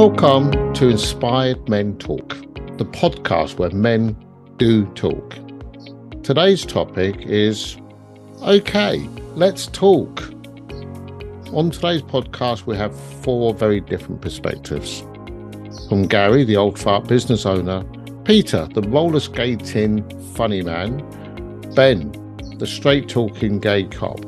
Welcome 0.00 0.72
to 0.72 0.88
Inspired 0.88 1.68
Men 1.68 1.98
Talk, 1.98 2.30
the 2.78 2.86
podcast 2.86 3.58
where 3.58 3.68
men 3.68 4.16
do 4.56 4.86
talk. 4.94 5.36
Today's 6.22 6.64
topic 6.64 7.20
is 7.26 7.76
okay, 8.40 9.06
let's 9.34 9.66
talk. 9.66 10.22
On 11.52 11.70
today's 11.70 12.00
podcast, 12.00 12.64
we 12.64 12.78
have 12.78 12.98
four 13.22 13.52
very 13.52 13.80
different 13.80 14.22
perspectives. 14.22 15.00
From 15.90 16.06
Gary, 16.06 16.44
the 16.44 16.56
old 16.56 16.78
fart 16.78 17.06
business 17.06 17.44
owner, 17.44 17.84
Peter, 18.24 18.66
the 18.72 18.80
roller 18.88 19.20
skating 19.20 20.02
funny 20.32 20.62
man, 20.62 21.00
Benn, 21.74 22.10
the 22.56 22.66
straight 22.66 23.10
talking 23.10 23.60
gay 23.60 23.84
cop, 23.84 24.18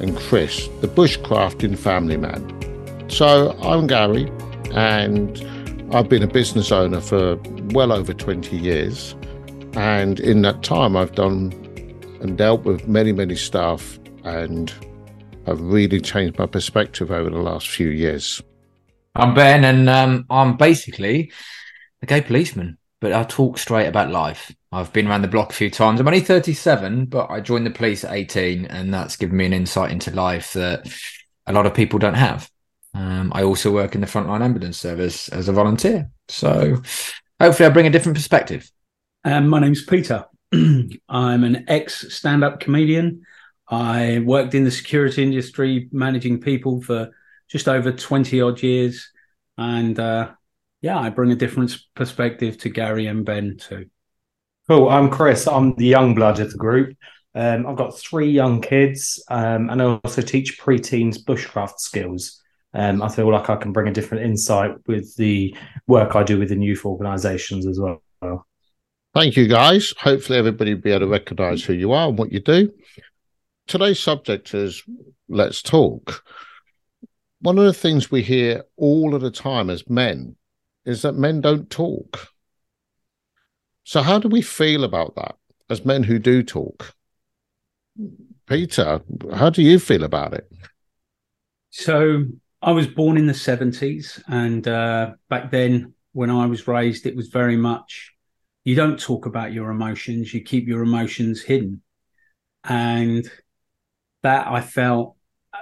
and 0.00 0.16
Chris, 0.16 0.66
the 0.80 0.88
bushcrafting 0.88 1.78
family 1.78 2.16
man. 2.16 2.50
So 3.08 3.56
I'm 3.62 3.86
Gary, 3.86 4.28
and 4.74 5.94
I've 5.94 6.08
been 6.08 6.22
a 6.22 6.26
business 6.26 6.72
owner 6.72 7.00
for 7.00 7.36
well 7.70 7.92
over 7.92 8.12
20 8.12 8.56
years. 8.56 9.14
And 9.74 10.20
in 10.20 10.42
that 10.42 10.62
time, 10.62 10.96
I've 10.96 11.14
done 11.14 11.52
and 12.20 12.38
dealt 12.38 12.64
with 12.64 12.88
many, 12.88 13.12
many 13.12 13.36
staff, 13.36 13.98
and 14.24 14.72
I've 15.46 15.60
really 15.60 16.00
changed 16.00 16.38
my 16.38 16.46
perspective 16.46 17.10
over 17.10 17.28
the 17.28 17.38
last 17.38 17.68
few 17.68 17.88
years. 17.88 18.42
I'm 19.14 19.34
Benn, 19.34 19.64
and 19.64 19.88
um, 19.88 20.26
I'm 20.30 20.56
basically 20.56 21.32
a 22.02 22.06
gay 22.06 22.22
policeman, 22.22 22.78
but 23.00 23.12
I 23.12 23.24
talk 23.24 23.58
straight 23.58 23.86
about 23.86 24.10
life. 24.10 24.54
I've 24.72 24.92
been 24.92 25.06
around 25.06 25.22
the 25.22 25.28
block 25.28 25.50
a 25.50 25.54
few 25.54 25.70
times. 25.70 26.00
I'm 26.00 26.08
only 26.08 26.20
37, 26.20 27.06
but 27.06 27.30
I 27.30 27.40
joined 27.40 27.66
the 27.66 27.70
police 27.70 28.04
at 28.04 28.12
18, 28.12 28.66
and 28.66 28.92
that's 28.92 29.16
given 29.16 29.36
me 29.36 29.46
an 29.46 29.52
insight 29.52 29.92
into 29.92 30.10
life 30.10 30.54
that 30.54 30.88
a 31.46 31.52
lot 31.52 31.66
of 31.66 31.74
people 31.74 31.98
don't 31.98 32.14
have. 32.14 32.50
Um, 32.94 33.32
I 33.34 33.42
also 33.42 33.72
work 33.72 33.94
in 33.94 34.00
the 34.00 34.06
frontline 34.06 34.42
ambulance 34.42 34.78
service 34.78 35.28
as 35.28 35.48
a 35.48 35.52
volunteer. 35.52 36.10
So 36.28 36.80
hopefully, 37.40 37.66
I 37.66 37.70
bring 37.70 37.86
a 37.86 37.90
different 37.90 38.16
perspective. 38.16 38.70
Um, 39.24 39.48
my 39.48 39.58
name's 39.58 39.84
Peter. 39.84 40.26
I'm 40.52 41.44
an 41.44 41.64
ex 41.68 42.14
stand 42.14 42.44
up 42.44 42.60
comedian. 42.60 43.26
I 43.68 44.22
worked 44.24 44.54
in 44.54 44.64
the 44.64 44.70
security 44.70 45.22
industry, 45.22 45.88
managing 45.90 46.40
people 46.40 46.82
for 46.82 47.10
just 47.48 47.68
over 47.68 47.90
20 47.90 48.40
odd 48.40 48.62
years. 48.62 49.10
And 49.56 49.98
uh, 49.98 50.32
yeah, 50.82 50.98
I 50.98 51.10
bring 51.10 51.32
a 51.32 51.36
different 51.36 51.76
perspective 51.94 52.58
to 52.58 52.68
Gary 52.68 53.06
and 53.06 53.24
Benn 53.24 53.56
too. 53.56 53.86
Cool. 54.68 54.88
I'm 54.88 55.10
Chris. 55.10 55.46
I'm 55.46 55.74
the 55.76 55.86
young 55.86 56.14
blood 56.14 56.40
of 56.40 56.50
the 56.50 56.58
group. 56.58 56.96
Um, 57.34 57.66
I've 57.66 57.76
got 57.76 57.98
three 57.98 58.30
young 58.30 58.60
kids, 58.60 59.22
um, 59.28 59.68
and 59.68 59.82
I 59.82 60.00
also 60.04 60.22
teach 60.22 60.60
preteens 60.60 61.18
bushcraft 61.18 61.78
skills. 61.78 62.40
Um, 62.74 63.02
I 63.02 63.08
feel 63.08 63.30
like 63.30 63.48
I 63.48 63.56
can 63.56 63.72
bring 63.72 63.88
a 63.88 63.92
different 63.92 64.24
insight 64.24 64.72
with 64.86 65.14
the 65.16 65.56
work 65.86 66.16
I 66.16 66.24
do 66.24 66.38
within 66.38 66.60
youth 66.60 66.84
organisations 66.84 67.66
as 67.66 67.78
well. 67.78 68.02
Thank 69.14 69.36
you, 69.36 69.46
guys. 69.46 69.94
Hopefully, 69.98 70.38
everybody 70.38 70.74
will 70.74 70.80
be 70.80 70.90
able 70.90 71.06
to 71.06 71.06
recognise 71.06 71.62
who 71.62 71.72
you 71.72 71.92
are 71.92 72.08
and 72.08 72.18
what 72.18 72.32
you 72.32 72.40
do. 72.40 72.72
Today's 73.68 74.00
subject 74.00 74.52
is 74.54 74.82
let's 75.28 75.62
talk. 75.62 76.24
One 77.40 77.58
of 77.58 77.64
the 77.64 77.72
things 77.72 78.10
we 78.10 78.22
hear 78.22 78.64
all 78.76 79.14
of 79.14 79.20
the 79.22 79.30
time 79.30 79.70
as 79.70 79.88
men 79.88 80.34
is 80.84 81.02
that 81.02 81.12
men 81.12 81.40
don't 81.40 81.70
talk. 81.70 82.28
So, 83.84 84.02
how 84.02 84.18
do 84.18 84.28
we 84.28 84.42
feel 84.42 84.82
about 84.82 85.14
that 85.14 85.36
as 85.70 85.84
men 85.84 86.02
who 86.02 86.18
do 86.18 86.42
talk? 86.42 86.94
Peter, 88.46 89.00
how 89.32 89.50
do 89.50 89.62
you 89.62 89.78
feel 89.78 90.02
about 90.02 90.34
it? 90.34 90.50
So, 91.70 92.24
I 92.64 92.70
was 92.70 92.86
born 92.86 93.18
in 93.18 93.26
the 93.26 93.34
70s, 93.34 94.22
and 94.26 94.66
uh, 94.66 95.12
back 95.28 95.50
then, 95.50 95.92
when 96.12 96.30
I 96.30 96.46
was 96.46 96.66
raised, 96.66 97.04
it 97.04 97.14
was 97.14 97.28
very 97.28 97.58
much 97.58 98.12
you 98.64 98.74
don't 98.74 98.98
talk 98.98 99.26
about 99.26 99.52
your 99.52 99.70
emotions, 99.70 100.32
you 100.32 100.40
keep 100.40 100.66
your 100.66 100.82
emotions 100.82 101.42
hidden. 101.42 101.82
And 102.64 103.30
that 104.22 104.46
I 104.46 104.62
felt 104.62 105.16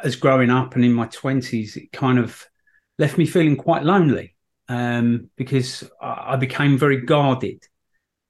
as 0.04 0.15
growing 0.15 0.50
up 0.50 0.76
and 0.76 0.84
in 0.84 0.93
my 0.93 1.09
20s, 1.09 1.76
it 1.76 1.91
kind 1.91 2.21
of 2.21 2.47
left 3.00 3.19
me 3.19 3.26
feeling 3.26 3.56
quite 3.56 3.82
lonely 3.82 4.37
um, 4.69 5.28
because 5.34 5.82
I 6.00 6.37
became 6.37 6.78
very 6.78 7.00
guarded 7.00 7.65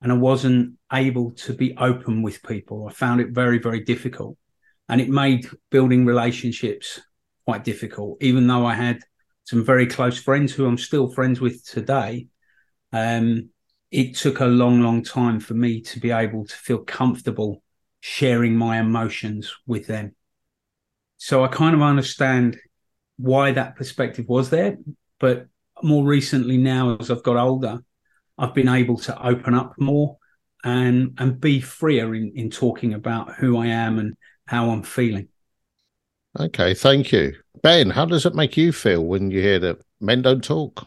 and 0.00 0.10
I 0.10 0.14
wasn't 0.14 0.78
able 0.90 1.32
to 1.32 1.52
be 1.52 1.76
open 1.76 2.22
with 2.22 2.42
people. 2.42 2.88
I 2.88 2.92
found 2.92 3.20
it 3.20 3.32
very, 3.32 3.58
very 3.58 3.80
difficult. 3.80 4.38
And 4.88 4.98
it 4.98 5.10
made 5.10 5.46
building 5.70 6.06
relationships 6.06 6.98
quite 7.44 7.64
difficult, 7.64 8.22
even 8.22 8.46
though 8.46 8.66
I 8.66 8.74
had 8.74 9.00
some 9.44 9.64
very 9.64 9.86
close 9.86 10.18
friends 10.18 10.52
who 10.52 10.66
I'm 10.66 10.78
still 10.78 11.10
friends 11.10 11.40
with 11.40 11.64
today. 11.64 12.28
Um, 12.92 13.50
it 13.90 14.16
took 14.16 14.40
a 14.40 14.46
long, 14.46 14.80
long 14.80 15.02
time 15.02 15.40
for 15.40 15.54
me 15.54 15.80
to 15.82 16.00
be 16.00 16.10
able 16.10 16.46
to 16.46 16.54
feel 16.54 16.78
comfortable 16.78 17.62
sharing 18.00 18.56
my 18.56 18.78
emotions 18.78 19.52
with 19.66 19.86
them. 19.86 20.14
So 21.18 21.44
I 21.44 21.48
kind 21.48 21.74
of 21.74 21.82
understand 21.82 22.58
why 23.16 23.52
that 23.52 23.76
perspective 23.76 24.26
was 24.28 24.50
there. 24.50 24.78
But 25.20 25.46
more 25.82 26.04
recently, 26.04 26.56
now 26.56 26.96
as 26.98 27.10
I've 27.10 27.22
got 27.22 27.36
older, 27.36 27.80
I've 28.38 28.54
been 28.54 28.68
able 28.68 28.96
to 28.98 29.26
open 29.26 29.54
up 29.54 29.74
more 29.78 30.16
and 30.64 31.14
and 31.18 31.40
be 31.40 31.60
freer 31.60 32.14
in, 32.14 32.32
in 32.34 32.50
talking 32.50 32.94
about 32.94 33.34
who 33.34 33.56
I 33.56 33.66
am 33.66 33.98
and 33.98 34.14
how 34.46 34.70
I'm 34.70 34.82
feeling. 34.82 35.28
Okay, 36.38 36.74
thank 36.74 37.12
you. 37.12 37.34
Benn, 37.62 37.90
how 37.90 38.06
does 38.06 38.26
it 38.26 38.34
make 38.34 38.56
you 38.56 38.72
feel 38.72 39.04
when 39.04 39.30
you 39.30 39.40
hear 39.40 39.58
that 39.60 39.80
men 40.00 40.22
don't 40.22 40.42
talk? 40.42 40.86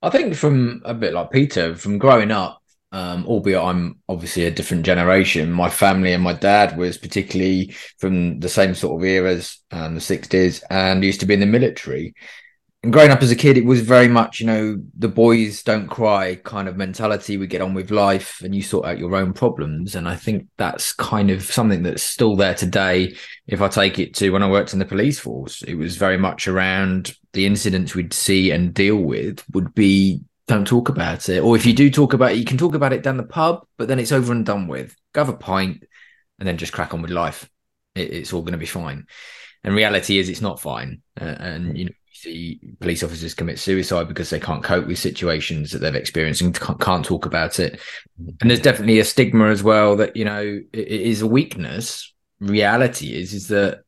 I 0.00 0.10
think 0.10 0.34
from 0.34 0.82
a 0.84 0.94
bit 0.94 1.12
like 1.12 1.30
Peter, 1.30 1.76
from 1.76 1.98
growing 1.98 2.30
up, 2.30 2.60
um, 2.92 3.24
albeit 3.26 3.62
I'm 3.62 4.00
obviously 4.08 4.44
a 4.44 4.50
different 4.50 4.84
generation, 4.84 5.52
my 5.52 5.70
family 5.70 6.12
and 6.12 6.22
my 6.22 6.32
dad 6.32 6.76
was 6.76 6.98
particularly 6.98 7.74
from 7.98 8.40
the 8.40 8.48
same 8.48 8.74
sort 8.74 9.00
of 9.00 9.06
eras, 9.06 9.62
um, 9.70 9.94
the 9.94 10.00
60s, 10.00 10.62
and 10.70 11.04
used 11.04 11.20
to 11.20 11.26
be 11.26 11.34
in 11.34 11.40
the 11.40 11.46
military 11.46 12.14
and 12.82 12.92
growing 12.92 13.12
up 13.12 13.22
as 13.22 13.30
a 13.30 13.36
kid, 13.36 13.56
it 13.56 13.64
was 13.64 13.80
very 13.80 14.08
much, 14.08 14.40
you 14.40 14.46
know, 14.46 14.76
the 14.98 15.08
boys 15.08 15.62
don't 15.62 15.86
cry 15.86 16.34
kind 16.34 16.66
of 16.66 16.76
mentality. 16.76 17.36
We 17.36 17.46
get 17.46 17.60
on 17.60 17.74
with 17.74 17.92
life 17.92 18.40
and 18.42 18.52
you 18.52 18.62
sort 18.62 18.86
out 18.86 18.98
your 18.98 19.14
own 19.14 19.32
problems. 19.32 19.94
And 19.94 20.08
I 20.08 20.16
think 20.16 20.48
that's 20.58 20.92
kind 20.92 21.30
of 21.30 21.44
something 21.44 21.84
that's 21.84 22.02
still 22.02 22.34
there 22.34 22.54
today. 22.54 23.14
If 23.46 23.62
I 23.62 23.68
take 23.68 24.00
it 24.00 24.14
to 24.16 24.30
when 24.30 24.42
I 24.42 24.50
worked 24.50 24.72
in 24.72 24.80
the 24.80 24.84
police 24.84 25.20
force, 25.20 25.62
it 25.62 25.74
was 25.74 25.96
very 25.96 26.18
much 26.18 26.48
around 26.48 27.14
the 27.34 27.46
incidents 27.46 27.94
we'd 27.94 28.12
see 28.12 28.50
and 28.50 28.74
deal 28.74 28.96
with 28.96 29.44
would 29.52 29.74
be 29.74 30.20
don't 30.48 30.66
talk 30.66 30.88
about 30.88 31.28
it. 31.28 31.38
Or 31.38 31.54
if 31.54 31.64
you 31.64 31.72
do 31.72 31.88
talk 31.88 32.14
about 32.14 32.32
it, 32.32 32.38
you 32.38 32.44
can 32.44 32.58
talk 32.58 32.74
about 32.74 32.92
it 32.92 33.04
down 33.04 33.16
the 33.16 33.22
pub, 33.22 33.64
but 33.78 33.86
then 33.86 34.00
it's 34.00 34.12
over 34.12 34.32
and 34.32 34.44
done 34.44 34.66
with. 34.66 34.96
Go 35.12 35.20
have 35.24 35.32
a 35.32 35.36
pint 35.36 35.84
and 36.40 36.48
then 36.48 36.58
just 36.58 36.72
crack 36.72 36.94
on 36.94 37.00
with 37.00 37.12
life. 37.12 37.48
It, 37.94 38.12
it's 38.12 38.32
all 38.32 38.42
going 38.42 38.52
to 38.52 38.58
be 38.58 38.66
fine. 38.66 39.06
And 39.62 39.76
reality 39.76 40.18
is 40.18 40.28
it's 40.28 40.40
not 40.40 40.60
fine. 40.60 41.02
Uh, 41.20 41.26
and, 41.26 41.78
you 41.78 41.84
know, 41.84 41.92
see 42.22 42.60
police 42.80 43.02
officers 43.02 43.34
commit 43.34 43.58
suicide 43.58 44.08
because 44.08 44.30
they 44.30 44.40
can't 44.40 44.62
cope 44.62 44.86
with 44.86 44.98
situations 44.98 45.72
that 45.72 45.78
they've 45.78 45.94
experienced 45.94 46.40
and 46.40 46.58
can't, 46.58 47.04
talk 47.04 47.26
about 47.26 47.58
it. 47.58 47.80
And 48.40 48.50
there's 48.50 48.60
definitely 48.60 49.00
a 49.00 49.04
stigma 49.04 49.48
as 49.48 49.62
well 49.62 49.96
that 49.96 50.16
you 50.16 50.24
know 50.24 50.40
it, 50.40 50.78
it 50.78 51.00
is 51.00 51.22
a 51.22 51.26
weakness. 51.26 52.12
Reality 52.40 53.14
is 53.14 53.34
is 53.34 53.48
that 53.48 53.82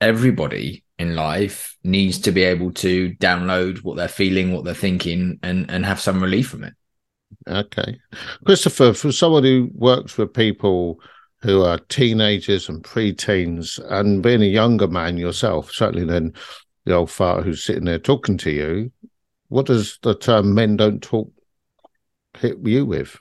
everybody 0.00 0.84
in 0.98 1.14
life 1.14 1.76
needs 1.84 2.18
to 2.18 2.32
be 2.32 2.42
able 2.42 2.72
to 2.72 3.14
download 3.14 3.78
what 3.78 3.96
they're 3.96 4.08
feeling, 4.08 4.52
what 4.52 4.64
they're 4.64 4.74
thinking, 4.74 5.38
and 5.42 5.70
and 5.70 5.86
have 5.86 6.00
some 6.00 6.22
relief 6.22 6.48
from 6.48 6.64
it. 6.64 6.74
Okay, 7.46 7.98
Christopher, 8.44 8.92
for 8.92 9.12
someone 9.12 9.44
who 9.44 9.70
works 9.74 10.18
with 10.18 10.32
people 10.32 11.00
who 11.40 11.62
are 11.62 11.78
teenagers 11.88 12.68
and 12.68 12.82
pre-teens, 12.82 13.78
and 13.90 14.22
being 14.22 14.42
a 14.42 14.46
younger 14.46 14.88
man 14.88 15.16
yourself, 15.16 15.70
certainly 15.70 16.04
then 16.04 16.34
the 16.88 16.94
old 16.94 17.10
fart 17.10 17.44
who's 17.44 17.62
sitting 17.62 17.84
there 17.84 17.98
talking 17.98 18.38
to 18.38 18.50
you, 18.50 18.90
what 19.48 19.66
does 19.66 19.98
the 20.02 20.14
term 20.14 20.54
men 20.54 20.76
don't 20.76 21.02
talk 21.02 21.30
hit 22.38 22.56
you 22.64 22.84
with? 22.84 23.16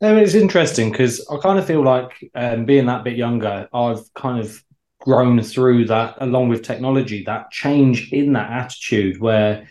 It's 0.00 0.34
interesting 0.34 0.92
because 0.92 1.26
I 1.28 1.38
kind 1.38 1.58
of 1.58 1.66
feel 1.66 1.82
like 1.82 2.30
um, 2.34 2.64
being 2.64 2.86
that 2.86 3.02
bit 3.02 3.16
younger, 3.16 3.68
I've 3.72 4.02
kind 4.14 4.38
of 4.38 4.62
grown 5.00 5.42
through 5.42 5.86
that 5.86 6.16
along 6.20 6.48
with 6.48 6.62
technology, 6.62 7.24
that 7.24 7.50
change 7.50 8.12
in 8.12 8.32
that 8.34 8.50
attitude 8.50 9.20
where, 9.20 9.68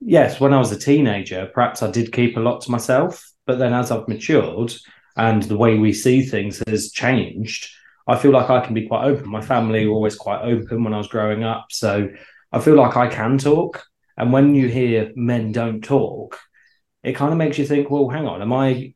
yes, 0.00 0.40
when 0.40 0.54
I 0.54 0.58
was 0.58 0.72
a 0.72 0.78
teenager, 0.78 1.50
perhaps 1.52 1.82
I 1.82 1.90
did 1.90 2.12
keep 2.12 2.36
a 2.36 2.40
lot 2.40 2.62
to 2.62 2.70
myself. 2.70 3.30
But 3.46 3.58
then 3.58 3.74
as 3.74 3.90
I've 3.90 4.08
matured 4.08 4.74
and 5.16 5.42
the 5.42 5.56
way 5.56 5.78
we 5.78 5.92
see 5.92 6.22
things 6.22 6.62
has 6.66 6.92
changed, 6.92 7.70
I 8.06 8.16
feel 8.16 8.30
like 8.30 8.48
I 8.48 8.64
can 8.64 8.72
be 8.72 8.88
quite 8.88 9.04
open. 9.04 9.28
My 9.28 9.42
family 9.42 9.86
were 9.86 9.94
always 9.94 10.16
quite 10.16 10.40
open 10.42 10.82
when 10.82 10.94
I 10.94 10.98
was 10.98 11.08
growing 11.08 11.44
up. 11.44 11.66
So 11.70 12.08
I 12.52 12.60
feel 12.60 12.74
like 12.74 12.96
I 12.96 13.08
can 13.08 13.38
talk. 13.38 13.84
And 14.16 14.32
when 14.32 14.54
you 14.54 14.68
hear 14.68 15.12
men 15.14 15.52
don't 15.52 15.82
talk, 15.82 16.38
it 17.02 17.14
kind 17.14 17.32
of 17.32 17.38
makes 17.38 17.58
you 17.58 17.66
think, 17.66 17.90
well, 17.90 18.08
hang 18.08 18.26
on, 18.26 18.42
am 18.42 18.52
I 18.52 18.94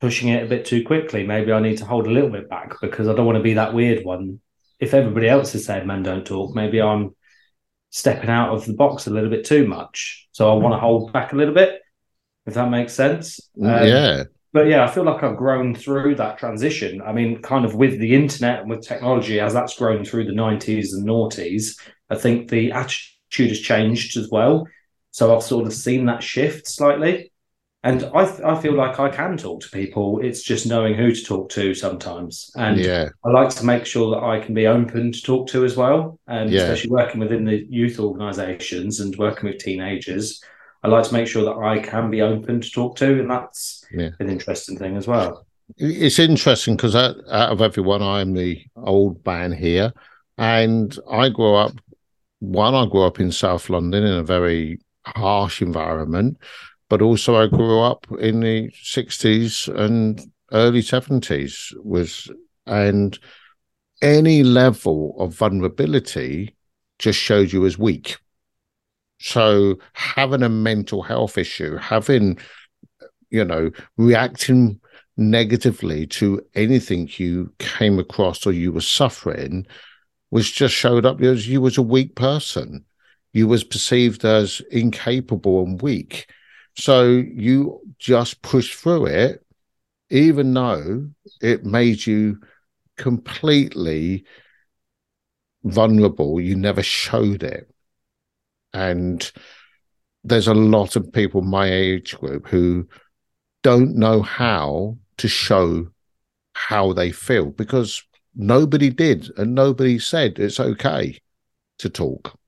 pushing 0.00 0.28
it 0.28 0.42
a 0.42 0.48
bit 0.48 0.64
too 0.64 0.84
quickly? 0.84 1.26
Maybe 1.26 1.52
I 1.52 1.60
need 1.60 1.78
to 1.78 1.84
hold 1.84 2.06
a 2.06 2.10
little 2.10 2.30
bit 2.30 2.48
back 2.48 2.74
because 2.80 3.06
I 3.06 3.14
don't 3.14 3.26
want 3.26 3.36
to 3.36 3.42
be 3.42 3.54
that 3.54 3.74
weird 3.74 4.04
one. 4.04 4.40
If 4.80 4.94
everybody 4.94 5.28
else 5.28 5.54
is 5.54 5.66
saying 5.66 5.86
men 5.86 6.02
don't 6.02 6.26
talk, 6.26 6.54
maybe 6.54 6.80
I'm 6.80 7.14
stepping 7.90 8.30
out 8.30 8.54
of 8.54 8.64
the 8.64 8.72
box 8.72 9.06
a 9.06 9.10
little 9.10 9.30
bit 9.30 9.44
too 9.44 9.66
much. 9.66 10.28
So 10.32 10.50
I 10.50 10.54
want 10.54 10.74
to 10.74 10.78
hold 10.78 11.12
back 11.12 11.32
a 11.32 11.36
little 11.36 11.54
bit, 11.54 11.80
if 12.46 12.54
that 12.54 12.70
makes 12.70 12.94
sense. 12.94 13.40
Um, 13.60 13.68
yeah. 13.68 14.24
But 14.52 14.66
yeah, 14.66 14.84
I 14.84 14.90
feel 14.90 15.04
like 15.04 15.22
I've 15.22 15.36
grown 15.36 15.74
through 15.74 16.16
that 16.16 16.38
transition. 16.38 17.00
I 17.02 17.12
mean, 17.12 17.40
kind 17.40 17.64
of 17.64 17.76
with 17.76 18.00
the 18.00 18.14
internet 18.14 18.60
and 18.60 18.70
with 18.70 18.82
technology, 18.82 19.38
as 19.38 19.52
that's 19.52 19.76
grown 19.76 20.04
through 20.04 20.24
the 20.24 20.32
90s 20.32 20.92
and 20.92 21.06
noughties, 21.06 21.78
I 22.10 22.16
think 22.16 22.50
the 22.50 22.72
attitude 22.72 23.48
has 23.48 23.60
changed 23.60 24.16
as 24.16 24.28
well. 24.30 24.66
So 25.12 25.34
I've 25.34 25.42
sort 25.42 25.66
of 25.66 25.72
seen 25.72 26.06
that 26.06 26.22
shift 26.22 26.66
slightly. 26.68 27.32
And 27.82 28.04
I, 28.14 28.24
I 28.44 28.60
feel 28.60 28.74
like 28.74 29.00
I 29.00 29.08
can 29.08 29.38
talk 29.38 29.62
to 29.62 29.70
people. 29.70 30.20
It's 30.20 30.42
just 30.42 30.66
knowing 30.66 30.94
who 30.94 31.14
to 31.14 31.24
talk 31.24 31.48
to 31.50 31.72
sometimes. 31.74 32.50
And 32.54 32.78
yeah. 32.78 33.08
I 33.24 33.30
like 33.30 33.48
to 33.50 33.64
make 33.64 33.86
sure 33.86 34.10
that 34.14 34.22
I 34.22 34.38
can 34.40 34.52
be 34.54 34.66
open 34.66 35.12
to 35.12 35.22
talk 35.22 35.48
to 35.48 35.64
as 35.64 35.76
well. 35.76 36.18
And 36.26 36.50
Yeah. 36.50 36.60
especially 36.60 36.90
working 36.90 37.20
within 37.20 37.46
the 37.46 37.64
youth 37.70 37.98
organisations 37.98 39.00
and 39.00 39.16
working 39.16 39.48
with 39.48 39.58
teenagers, 39.58 40.42
I 40.82 40.88
like 40.88 41.04
to 41.06 41.14
make 41.14 41.26
sure 41.26 41.44
that 41.44 41.58
I 41.58 41.78
can 41.78 42.10
be 42.10 42.20
open 42.20 42.60
to 42.60 42.70
talk 42.70 42.96
to. 42.96 43.18
And 43.18 43.30
that's 43.30 43.82
Yeah. 43.90 44.10
an 44.20 44.28
interesting 44.28 44.76
thing 44.76 44.98
as 44.98 45.06
well. 45.06 45.46
It's 45.78 46.18
interesting 46.18 46.76
because 46.76 46.94
out, 46.94 47.16
out 47.30 47.50
of 47.50 47.62
everyone, 47.62 48.02
I'm 48.02 48.34
the 48.34 48.62
old 48.76 49.24
man 49.24 49.52
here. 49.52 49.94
And 50.36 50.98
I 51.10 51.30
grew 51.30 51.54
up, 51.54 51.72
one, 52.40 52.74
I 52.74 52.86
grew 52.86 53.02
up 53.02 53.20
in 53.20 53.30
South 53.30 53.70
London 53.70 54.04
in 54.04 54.14
a 54.14 54.22
very 54.22 54.80
harsh 55.06 55.62
environment, 55.62 56.38
but 56.88 57.00
also 57.00 57.36
I 57.36 57.46
grew 57.46 57.80
up 57.80 58.06
in 58.18 58.40
the 58.40 58.70
60s 58.70 59.72
and 59.74 60.20
early 60.52 60.80
70s 60.80 61.72
was, 61.84 62.30
and 62.66 63.18
any 64.02 64.42
level 64.42 65.14
of 65.18 65.34
vulnerability 65.34 66.56
just 66.98 67.18
showed 67.18 67.52
you 67.52 67.64
as 67.66 67.78
weak. 67.78 68.16
So 69.20 69.78
having 69.92 70.42
a 70.42 70.48
mental 70.48 71.02
health 71.02 71.36
issue, 71.36 71.76
having, 71.76 72.38
you 73.28 73.44
know, 73.44 73.70
reacting 73.98 74.80
negatively 75.18 76.06
to 76.06 76.40
anything 76.54 77.08
you 77.18 77.52
came 77.58 77.98
across 77.98 78.46
or 78.46 78.52
you 78.52 78.72
were 78.72 78.80
suffering 78.80 79.66
was 80.30 80.50
just 80.50 80.74
showed 80.74 81.06
up 81.06 81.20
as 81.20 81.48
you 81.48 81.60
was 81.60 81.78
a 81.78 81.82
weak 81.82 82.14
person. 82.14 82.84
You 83.32 83.48
was 83.48 83.64
perceived 83.64 84.24
as 84.24 84.60
incapable 84.70 85.62
and 85.64 85.80
weak. 85.80 86.30
So 86.76 87.04
you 87.04 87.80
just 87.98 88.42
pushed 88.42 88.74
through 88.74 89.06
it, 89.06 89.44
even 90.10 90.52
though 90.52 91.10
it 91.40 91.64
made 91.64 92.06
you 92.06 92.40
completely 92.96 94.24
vulnerable. 95.64 96.40
You 96.40 96.56
never 96.56 96.82
showed 96.82 97.42
it. 97.42 97.70
And 98.72 99.30
there's 100.22 100.48
a 100.48 100.54
lot 100.54 100.96
of 100.96 101.12
people 101.12 101.42
my 101.42 101.70
age 101.70 102.16
group 102.18 102.46
who 102.46 102.88
don't 103.62 103.96
know 103.96 104.22
how 104.22 104.96
to 105.18 105.28
show 105.28 105.88
how 106.54 106.92
they 106.92 107.12
feel 107.12 107.46
because 107.46 108.02
nobody 108.40 108.90
did 108.90 109.30
and 109.36 109.54
nobody 109.54 109.98
said 109.98 110.38
it's 110.38 110.60
okay 110.60 111.18
to 111.78 111.88
talk. 111.88 112.38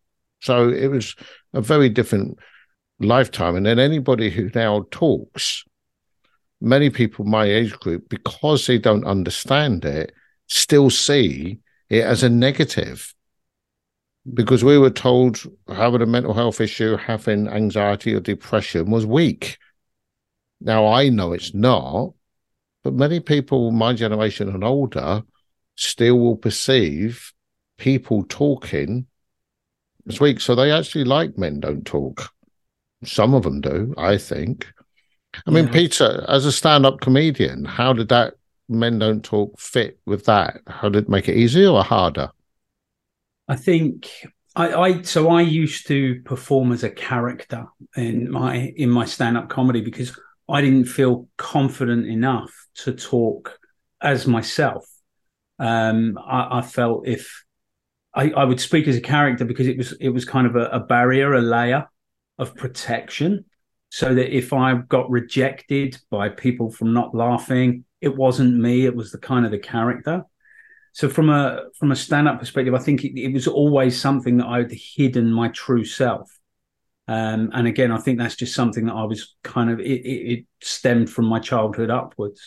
So 0.40 0.68
it 0.68 0.88
was 0.88 1.14
a 1.52 1.60
very 1.60 1.88
different 1.88 2.38
lifetime. 2.98 3.56
And 3.56 3.66
then 3.66 3.78
anybody 3.78 4.30
who 4.30 4.50
now 4.54 4.86
talks, 4.90 5.64
many 6.60 6.90
people 6.90 7.24
my 7.24 7.44
age 7.44 7.72
group, 7.78 8.08
because 8.08 8.66
they 8.66 8.78
don't 8.78 9.04
understand 9.04 9.84
it, 9.84 10.12
still 10.48 10.90
see 10.90 11.58
it 11.88 12.04
as 12.04 12.22
a 12.22 12.28
negative. 12.28 13.14
Because 14.34 14.62
we 14.62 14.78
were 14.78 14.90
told 14.90 15.42
having 15.68 16.02
a 16.02 16.06
mental 16.06 16.34
health 16.34 16.60
issue, 16.60 16.96
having 16.96 17.48
anxiety 17.48 18.14
or 18.14 18.20
depression 18.20 18.90
was 18.90 19.04
weak. 19.04 19.58
Now 20.60 20.86
I 20.86 21.08
know 21.08 21.32
it's 21.32 21.54
not, 21.54 22.14
but 22.84 22.94
many 22.94 23.18
people 23.18 23.72
my 23.72 23.94
generation 23.94 24.48
and 24.48 24.62
older 24.62 25.22
still 25.76 26.18
will 26.18 26.36
perceive 26.36 27.32
people 27.78 28.24
talking 28.28 29.06
as 30.08 30.20
weak. 30.20 30.40
So 30.40 30.54
they 30.54 30.70
actually 30.70 31.04
like 31.04 31.38
men 31.38 31.60
don't 31.60 31.84
talk. 31.84 32.30
Some 33.04 33.34
of 33.34 33.42
them 33.42 33.60
do, 33.60 33.94
I 33.96 34.18
think. 34.18 34.72
I 35.46 35.50
mean, 35.50 35.66
Yeah. 35.66 35.72
Peter, 35.72 36.24
as 36.28 36.44
a 36.44 36.52
stand-up 36.52 37.00
comedian, 37.00 37.64
how 37.64 37.92
did 37.92 38.08
that 38.10 38.34
men 38.68 38.98
don't 38.98 39.24
talk 39.24 39.58
fit 39.58 39.98
with 40.06 40.24
that? 40.26 40.60
How 40.66 40.88
did 40.88 41.04
it 41.04 41.08
make 41.08 41.28
it 41.28 41.36
easier 41.36 41.68
or 41.68 41.82
harder? 41.82 42.30
I 43.48 43.56
think 43.56 44.10
I, 44.54 44.72
I 44.74 45.02
so 45.02 45.30
I 45.30 45.40
used 45.42 45.86
to 45.88 46.20
perform 46.24 46.72
as 46.72 46.84
a 46.84 46.90
character 46.90 47.66
in 47.96 48.30
my 48.30 48.72
in 48.76 48.90
my 48.90 49.04
stand-up 49.04 49.48
comedy 49.48 49.80
because 49.80 50.16
I 50.48 50.60
didn't 50.60 50.84
feel 50.84 51.28
confident 51.38 52.06
enough 52.06 52.52
to 52.76 52.92
talk 52.92 53.58
as 54.00 54.26
myself. 54.26 54.86
Um, 55.62 56.18
I, 56.18 56.58
I 56.58 56.60
felt 56.62 57.06
if 57.06 57.44
I, 58.12 58.30
I 58.30 58.44
would 58.44 58.60
speak 58.60 58.88
as 58.88 58.96
a 58.96 59.00
character 59.00 59.44
because 59.44 59.68
it 59.68 59.78
was 59.78 59.92
it 59.92 60.08
was 60.08 60.24
kind 60.24 60.48
of 60.48 60.56
a, 60.56 60.66
a 60.66 60.80
barrier, 60.80 61.34
a 61.34 61.40
layer 61.40 61.86
of 62.36 62.56
protection, 62.56 63.44
so 63.88 64.12
that 64.12 64.36
if 64.36 64.52
I 64.52 64.74
got 64.74 65.08
rejected 65.08 65.96
by 66.10 66.30
people 66.30 66.68
from 66.72 66.92
not 66.92 67.14
laughing, 67.14 67.84
it 68.00 68.16
wasn't 68.16 68.56
me; 68.56 68.86
it 68.86 68.96
was 68.96 69.12
the 69.12 69.18
kind 69.18 69.44
of 69.44 69.52
the 69.52 69.58
character. 69.58 70.24
So 70.94 71.08
from 71.08 71.30
a 71.30 71.66
from 71.78 71.92
a 71.92 71.96
stand 71.96 72.26
up 72.26 72.40
perspective, 72.40 72.74
I 72.74 72.78
think 72.78 73.04
it, 73.04 73.16
it 73.16 73.32
was 73.32 73.46
always 73.46 73.98
something 73.98 74.38
that 74.38 74.48
I'd 74.48 74.72
hidden 74.72 75.32
my 75.32 75.46
true 75.48 75.84
self. 75.84 76.28
Um, 77.06 77.50
and 77.54 77.68
again, 77.68 77.92
I 77.92 77.98
think 77.98 78.18
that's 78.18 78.36
just 78.36 78.54
something 78.54 78.86
that 78.86 78.94
I 78.94 79.04
was 79.04 79.36
kind 79.44 79.70
of 79.70 79.78
it, 79.78 79.84
it, 79.84 80.32
it 80.32 80.46
stemmed 80.60 81.08
from 81.08 81.26
my 81.26 81.38
childhood 81.38 81.88
upwards. 81.88 82.40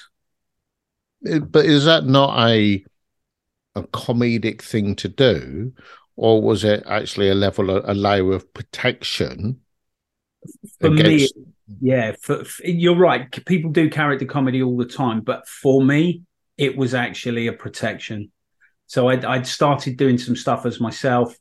But 1.22 1.66
is 1.66 1.86
that 1.86 2.04
not 2.04 2.50
a 2.50 2.84
a 3.76 3.84
comedic 3.84 4.62
thing 4.62 4.96
to 4.98 5.08
do, 5.10 5.74
or 6.16 6.42
was 6.42 6.64
it 6.64 6.84
actually 6.88 7.30
a 7.30 7.36
level, 7.36 7.70
a, 7.72 7.94
layer 7.94 8.32
of 8.34 8.54
protection 8.54 9.62
For 10.80 10.90
me, 10.90 11.28
yeah, 11.82 12.14
for, 12.22 12.44
for- 12.46 12.66
you're 12.66 12.96
right. 12.98 13.30
People 13.46 13.72
do 13.72 13.90
character 13.90 14.26
comedy 14.26 14.62
all 14.62 14.78
the 14.78 14.86
time, 14.86 15.22
but 15.22 15.48
for 15.48 15.84
me, 15.84 16.22
it 16.58 16.78
was 16.78 16.94
actually 16.94 17.48
a 17.48 17.54
protection. 17.54 18.32
So 18.88 19.10
I'd, 19.10 19.26
I'd 19.26 19.48
started 19.48 19.98
doing 19.98 20.18
some 20.18 20.36
stuff 20.36 20.66
as 20.66 20.80
myself, 20.80 21.36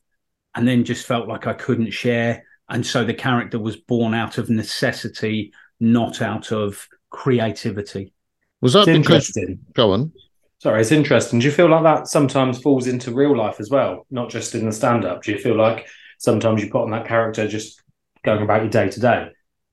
and 0.55 0.67
then 0.67 0.83
just 0.83 1.05
felt 1.05 1.27
like 1.27 1.47
I 1.47 1.53
couldn't 1.53 1.91
share, 1.91 2.43
and 2.69 2.85
so 2.85 3.03
the 3.03 3.13
character 3.13 3.59
was 3.59 3.75
born 3.75 4.13
out 4.13 4.37
of 4.37 4.49
necessity, 4.49 5.53
not 5.79 6.21
out 6.21 6.51
of 6.51 6.87
creativity. 7.09 8.13
was 8.61 8.73
that 8.73 8.87
It's 8.87 8.97
because? 8.97 9.31
interesting. 9.35 9.59
Go 9.73 9.93
on. 9.93 10.11
Sorry, 10.59 10.81
it's 10.81 10.91
interesting. 10.91 11.39
Do 11.39 11.45
you 11.45 11.51
feel 11.51 11.69
like 11.69 11.83
that 11.83 12.07
sometimes 12.07 12.59
falls 12.61 12.87
into 12.87 13.13
real 13.13 13.37
life 13.37 13.59
as 13.59 13.69
well, 13.69 14.05
not 14.09 14.29
just 14.29 14.55
in 14.55 14.65
the 14.65 14.71
stand 14.71 15.05
up? 15.05 15.21
Do 15.23 15.31
you 15.31 15.37
feel 15.37 15.55
like 15.55 15.87
sometimes 16.17 16.63
you 16.63 16.69
put 16.71 16.83
on 16.83 16.91
that 16.91 17.07
character 17.07 17.47
just 17.47 17.81
going 18.23 18.41
about 18.41 18.61
your 18.61 18.69
day 18.69 18.89
to 18.89 18.99
day? 18.99 19.29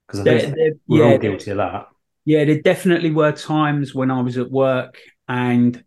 Because 0.06 0.20
I 0.20 0.24
think 0.24 0.54
there- 0.54 0.72
we're 0.88 1.04
yeah, 1.04 1.12
all 1.12 1.18
guilty 1.18 1.50
of 1.52 1.58
that. 1.58 1.86
Yeah, 2.24 2.44
there 2.44 2.60
definitely 2.60 3.10
were 3.10 3.32
times 3.32 3.94
when 3.94 4.10
I 4.10 4.20
was 4.20 4.38
at 4.38 4.50
work 4.50 4.98
and 5.28 5.82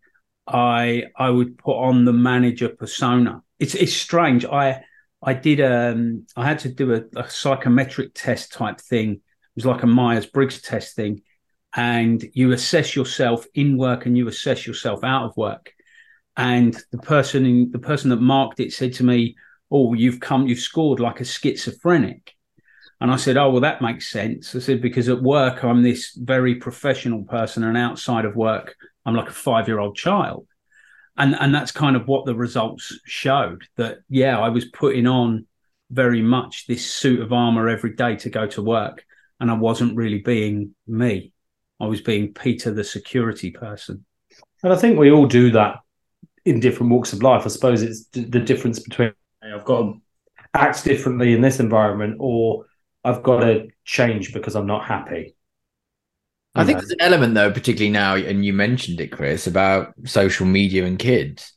I 0.46 1.04
I 1.16 1.30
would 1.30 1.58
put 1.58 1.76
on 1.78 2.04
the 2.04 2.12
manager 2.12 2.68
persona. 2.68 3.42
It's 3.58 3.74
it's 3.74 3.92
strange. 3.94 4.44
I 4.44 4.84
I 5.22 5.34
did 5.34 5.60
um 5.60 6.26
I 6.36 6.46
had 6.46 6.60
to 6.60 6.68
do 6.68 6.94
a, 6.94 7.02
a 7.20 7.30
psychometric 7.30 8.12
test 8.14 8.52
type 8.52 8.80
thing. 8.80 9.12
It 9.14 9.20
was 9.56 9.66
like 9.66 9.82
a 9.82 9.86
Myers 9.86 10.26
Briggs 10.26 10.60
test 10.60 10.94
thing, 10.94 11.22
and 11.76 12.24
you 12.32 12.52
assess 12.52 12.96
yourself 12.96 13.46
in 13.54 13.76
work 13.76 14.06
and 14.06 14.16
you 14.16 14.26
assess 14.28 14.66
yourself 14.66 15.04
out 15.04 15.24
of 15.24 15.36
work. 15.36 15.72
And 16.36 16.76
the 16.90 16.98
person 16.98 17.46
in 17.46 17.70
the 17.70 17.78
person 17.78 18.10
that 18.10 18.20
marked 18.20 18.60
it 18.60 18.72
said 18.72 18.94
to 18.94 19.04
me, 19.04 19.36
"Oh, 19.70 19.94
you've 19.94 20.20
come, 20.20 20.48
you've 20.48 20.58
scored 20.58 21.00
like 21.00 21.20
a 21.20 21.24
schizophrenic." 21.24 22.36
And 23.00 23.10
I 23.10 23.16
said, 23.16 23.36
Oh, 23.36 23.50
well, 23.50 23.60
that 23.60 23.82
makes 23.82 24.10
sense. 24.10 24.54
I 24.54 24.58
said, 24.58 24.80
Because 24.80 25.08
at 25.08 25.22
work, 25.22 25.62
I'm 25.62 25.82
this 25.82 26.14
very 26.14 26.54
professional 26.54 27.24
person, 27.24 27.62
and 27.64 27.76
outside 27.76 28.24
of 28.24 28.36
work, 28.36 28.74
I'm 29.04 29.14
like 29.14 29.28
a 29.28 29.32
five 29.32 29.68
year 29.68 29.78
old 29.78 29.96
child. 29.96 30.46
And, 31.18 31.34
and 31.38 31.54
that's 31.54 31.72
kind 31.72 31.96
of 31.96 32.08
what 32.08 32.26
the 32.26 32.34
results 32.34 32.98
showed 33.04 33.64
that, 33.76 33.98
yeah, 34.08 34.38
I 34.38 34.50
was 34.50 34.66
putting 34.66 35.06
on 35.06 35.46
very 35.90 36.20
much 36.20 36.66
this 36.66 36.90
suit 36.90 37.20
of 37.20 37.32
armor 37.32 37.68
every 37.68 37.94
day 37.94 38.16
to 38.16 38.30
go 38.30 38.46
to 38.48 38.62
work. 38.62 39.04
And 39.40 39.50
I 39.50 39.54
wasn't 39.54 39.96
really 39.96 40.18
being 40.18 40.74
me. 40.86 41.32
I 41.80 41.86
was 41.86 42.00
being 42.00 42.32
Peter, 42.32 42.72
the 42.72 42.84
security 42.84 43.50
person. 43.50 44.04
And 44.62 44.72
I 44.72 44.76
think 44.76 44.98
we 44.98 45.10
all 45.10 45.26
do 45.26 45.50
that 45.52 45.76
in 46.44 46.60
different 46.60 46.92
walks 46.92 47.12
of 47.12 47.22
life. 47.22 47.44
I 47.44 47.48
suppose 47.48 47.82
it's 47.82 48.04
d- 48.04 48.24
the 48.24 48.40
difference 48.40 48.78
between 48.80 49.12
hey, 49.42 49.52
I've 49.54 49.64
got 49.64 49.80
to 49.82 50.00
act 50.54 50.84
differently 50.84 51.34
in 51.34 51.40
this 51.42 51.60
environment 51.60 52.16
or 52.20 52.66
I've 53.04 53.22
got 53.22 53.40
to 53.40 53.68
change 53.84 54.32
because 54.32 54.56
I'm 54.56 54.66
not 54.66 54.84
happy. 54.84 55.36
I 56.54 56.64
think 56.64 56.78
know? 56.78 56.80
there's 56.80 56.90
an 56.92 57.02
element 57.02 57.34
though, 57.34 57.50
particularly 57.52 57.90
now, 57.92 58.16
and 58.16 58.44
you 58.44 58.52
mentioned 58.52 59.00
it, 59.00 59.12
Chris, 59.12 59.46
about 59.46 59.94
social 60.04 60.46
media 60.46 60.84
and 60.86 60.98
kids. 60.98 61.52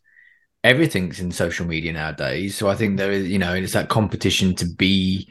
everything's 0.63 1.19
in 1.19 1.31
social 1.31 1.65
media 1.65 1.93
nowadays. 1.93 2.55
So 2.55 2.69
I 2.69 2.75
think 2.75 2.97
there 2.97 3.11
is, 3.11 3.27
you 3.29 3.39
know, 3.39 3.53
it's 3.53 3.73
that 3.73 3.89
competition 3.89 4.55
to 4.55 4.65
be, 4.65 5.29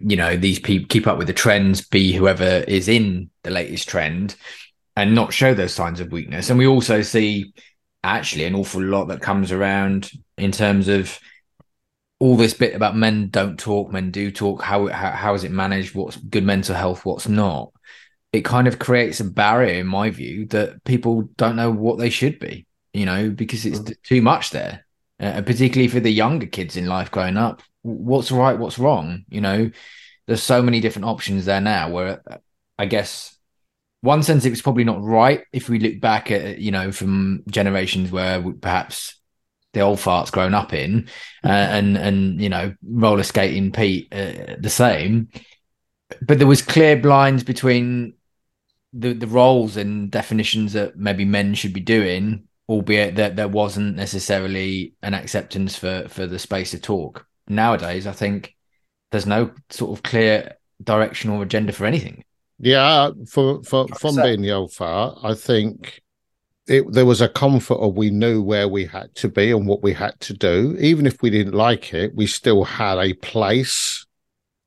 you 0.00 0.16
know, 0.16 0.36
these 0.36 0.58
people 0.58 0.88
keep 0.88 1.06
up 1.06 1.18
with 1.18 1.26
the 1.26 1.32
trends, 1.32 1.86
be 1.86 2.12
whoever 2.12 2.44
is 2.44 2.88
in 2.88 3.30
the 3.42 3.50
latest 3.50 3.88
trend, 3.88 4.36
and 4.96 5.14
not 5.14 5.32
show 5.32 5.54
those 5.54 5.74
signs 5.74 6.00
of 6.00 6.12
weakness. 6.12 6.50
And 6.50 6.58
we 6.58 6.66
also 6.66 7.02
see 7.02 7.52
actually 8.04 8.44
an 8.44 8.54
awful 8.54 8.82
lot 8.82 9.06
that 9.06 9.20
comes 9.20 9.52
around 9.52 10.10
in 10.36 10.52
terms 10.52 10.88
of 10.88 11.18
all 12.20 12.36
this 12.36 12.54
bit 12.54 12.74
about 12.74 12.96
men 12.96 13.28
don't 13.28 13.58
talk, 13.58 13.92
men 13.92 14.10
do 14.10 14.30
talk. 14.30 14.62
How 14.62 14.88
how, 14.88 15.10
how 15.10 15.34
is 15.34 15.44
it 15.44 15.52
managed? 15.52 15.94
What's 15.94 16.16
good 16.16 16.44
mental 16.44 16.74
health? 16.74 17.04
What's 17.04 17.28
not? 17.28 17.72
It 18.32 18.44
kind 18.44 18.68
of 18.68 18.78
creates 18.78 19.20
a 19.20 19.24
barrier, 19.24 19.80
in 19.80 19.86
my 19.86 20.10
view, 20.10 20.46
that 20.46 20.84
people 20.84 21.22
don't 21.36 21.56
know 21.56 21.70
what 21.70 21.98
they 21.98 22.10
should 22.10 22.38
be 22.38 22.66
you 22.92 23.06
know, 23.06 23.30
because 23.30 23.64
it's 23.64 23.78
mm. 23.78 24.02
too 24.02 24.22
much 24.22 24.50
there. 24.50 24.84
Uh, 25.20 25.42
particularly 25.42 25.88
for 25.88 25.98
the 25.98 26.10
younger 26.10 26.46
kids 26.46 26.76
in 26.76 26.86
life 26.86 27.10
growing 27.10 27.36
up, 27.36 27.60
what's 27.82 28.30
right, 28.30 28.58
what's 28.58 28.78
wrong? 28.78 29.24
You 29.28 29.40
know, 29.40 29.70
there's 30.26 30.42
so 30.42 30.62
many 30.62 30.80
different 30.80 31.06
options 31.06 31.44
there 31.44 31.60
now. 31.60 31.90
Where 31.90 32.22
I 32.78 32.86
guess 32.86 33.36
one 34.00 34.22
sense 34.22 34.44
it 34.44 34.50
was 34.50 34.62
probably 34.62 34.84
not 34.84 35.02
right 35.02 35.42
if 35.52 35.68
we 35.68 35.78
look 35.78 36.00
back 36.00 36.30
at 36.30 36.58
you 36.58 36.70
know 36.70 36.92
from 36.92 37.42
generations 37.50 38.10
where 38.10 38.42
perhaps 38.60 39.16
the 39.74 39.80
old 39.80 39.98
farts 39.98 40.32
grown 40.32 40.54
up 40.54 40.72
in, 40.72 41.08
uh, 41.44 41.48
and 41.48 41.96
and 41.96 42.40
you 42.40 42.48
know 42.48 42.74
roller 42.82 43.22
skating 43.22 43.72
Pete 43.72 44.08
uh, 44.12 44.56
the 44.58 44.70
same, 44.70 45.28
but 46.22 46.38
there 46.38 46.46
was 46.46 46.62
clear 46.62 46.96
blinds 46.96 47.44
between 47.44 48.14
the 48.92 49.12
the 49.12 49.26
roles 49.26 49.76
and 49.76 50.10
definitions 50.10 50.72
that 50.72 50.96
maybe 50.96 51.24
men 51.24 51.54
should 51.54 51.72
be 51.72 51.80
doing 51.80 52.48
albeit 52.68 53.16
that 53.16 53.36
there 53.36 53.48
wasn't 53.48 53.96
necessarily 53.96 54.94
an 55.02 55.14
acceptance 55.14 55.76
for 55.76 56.06
for 56.08 56.26
the 56.26 56.38
space 56.38 56.70
to 56.72 56.78
talk. 56.78 57.26
Nowadays, 57.48 58.06
I 58.06 58.12
think 58.12 58.54
there's 59.10 59.26
no 59.26 59.50
sort 59.70 59.96
of 59.96 60.02
clear 60.02 60.56
direction 60.82 61.30
or 61.30 61.42
agenda 61.42 61.72
for 61.72 61.86
anything. 61.86 62.24
Yeah, 62.58 63.10
for 63.30 63.62
for 63.62 63.86
from 63.88 64.16
being 64.16 64.42
the 64.42 64.52
old 64.52 64.72
far, 64.72 65.16
I 65.22 65.34
think 65.34 66.00
it, 66.66 66.92
there 66.92 67.06
was 67.06 67.20
a 67.20 67.28
comfort 67.28 67.76
of 67.76 67.94
we 67.94 68.10
knew 68.10 68.42
where 68.42 68.68
we 68.68 68.84
had 68.84 69.14
to 69.16 69.28
be 69.28 69.50
and 69.52 69.66
what 69.66 69.82
we 69.82 69.92
had 69.92 70.18
to 70.20 70.34
do. 70.34 70.76
Even 70.78 71.06
if 71.06 71.22
we 71.22 71.30
didn't 71.30 71.54
like 71.54 71.94
it, 71.94 72.14
we 72.14 72.26
still 72.26 72.64
had 72.64 72.98
a 72.98 73.14
place, 73.14 74.04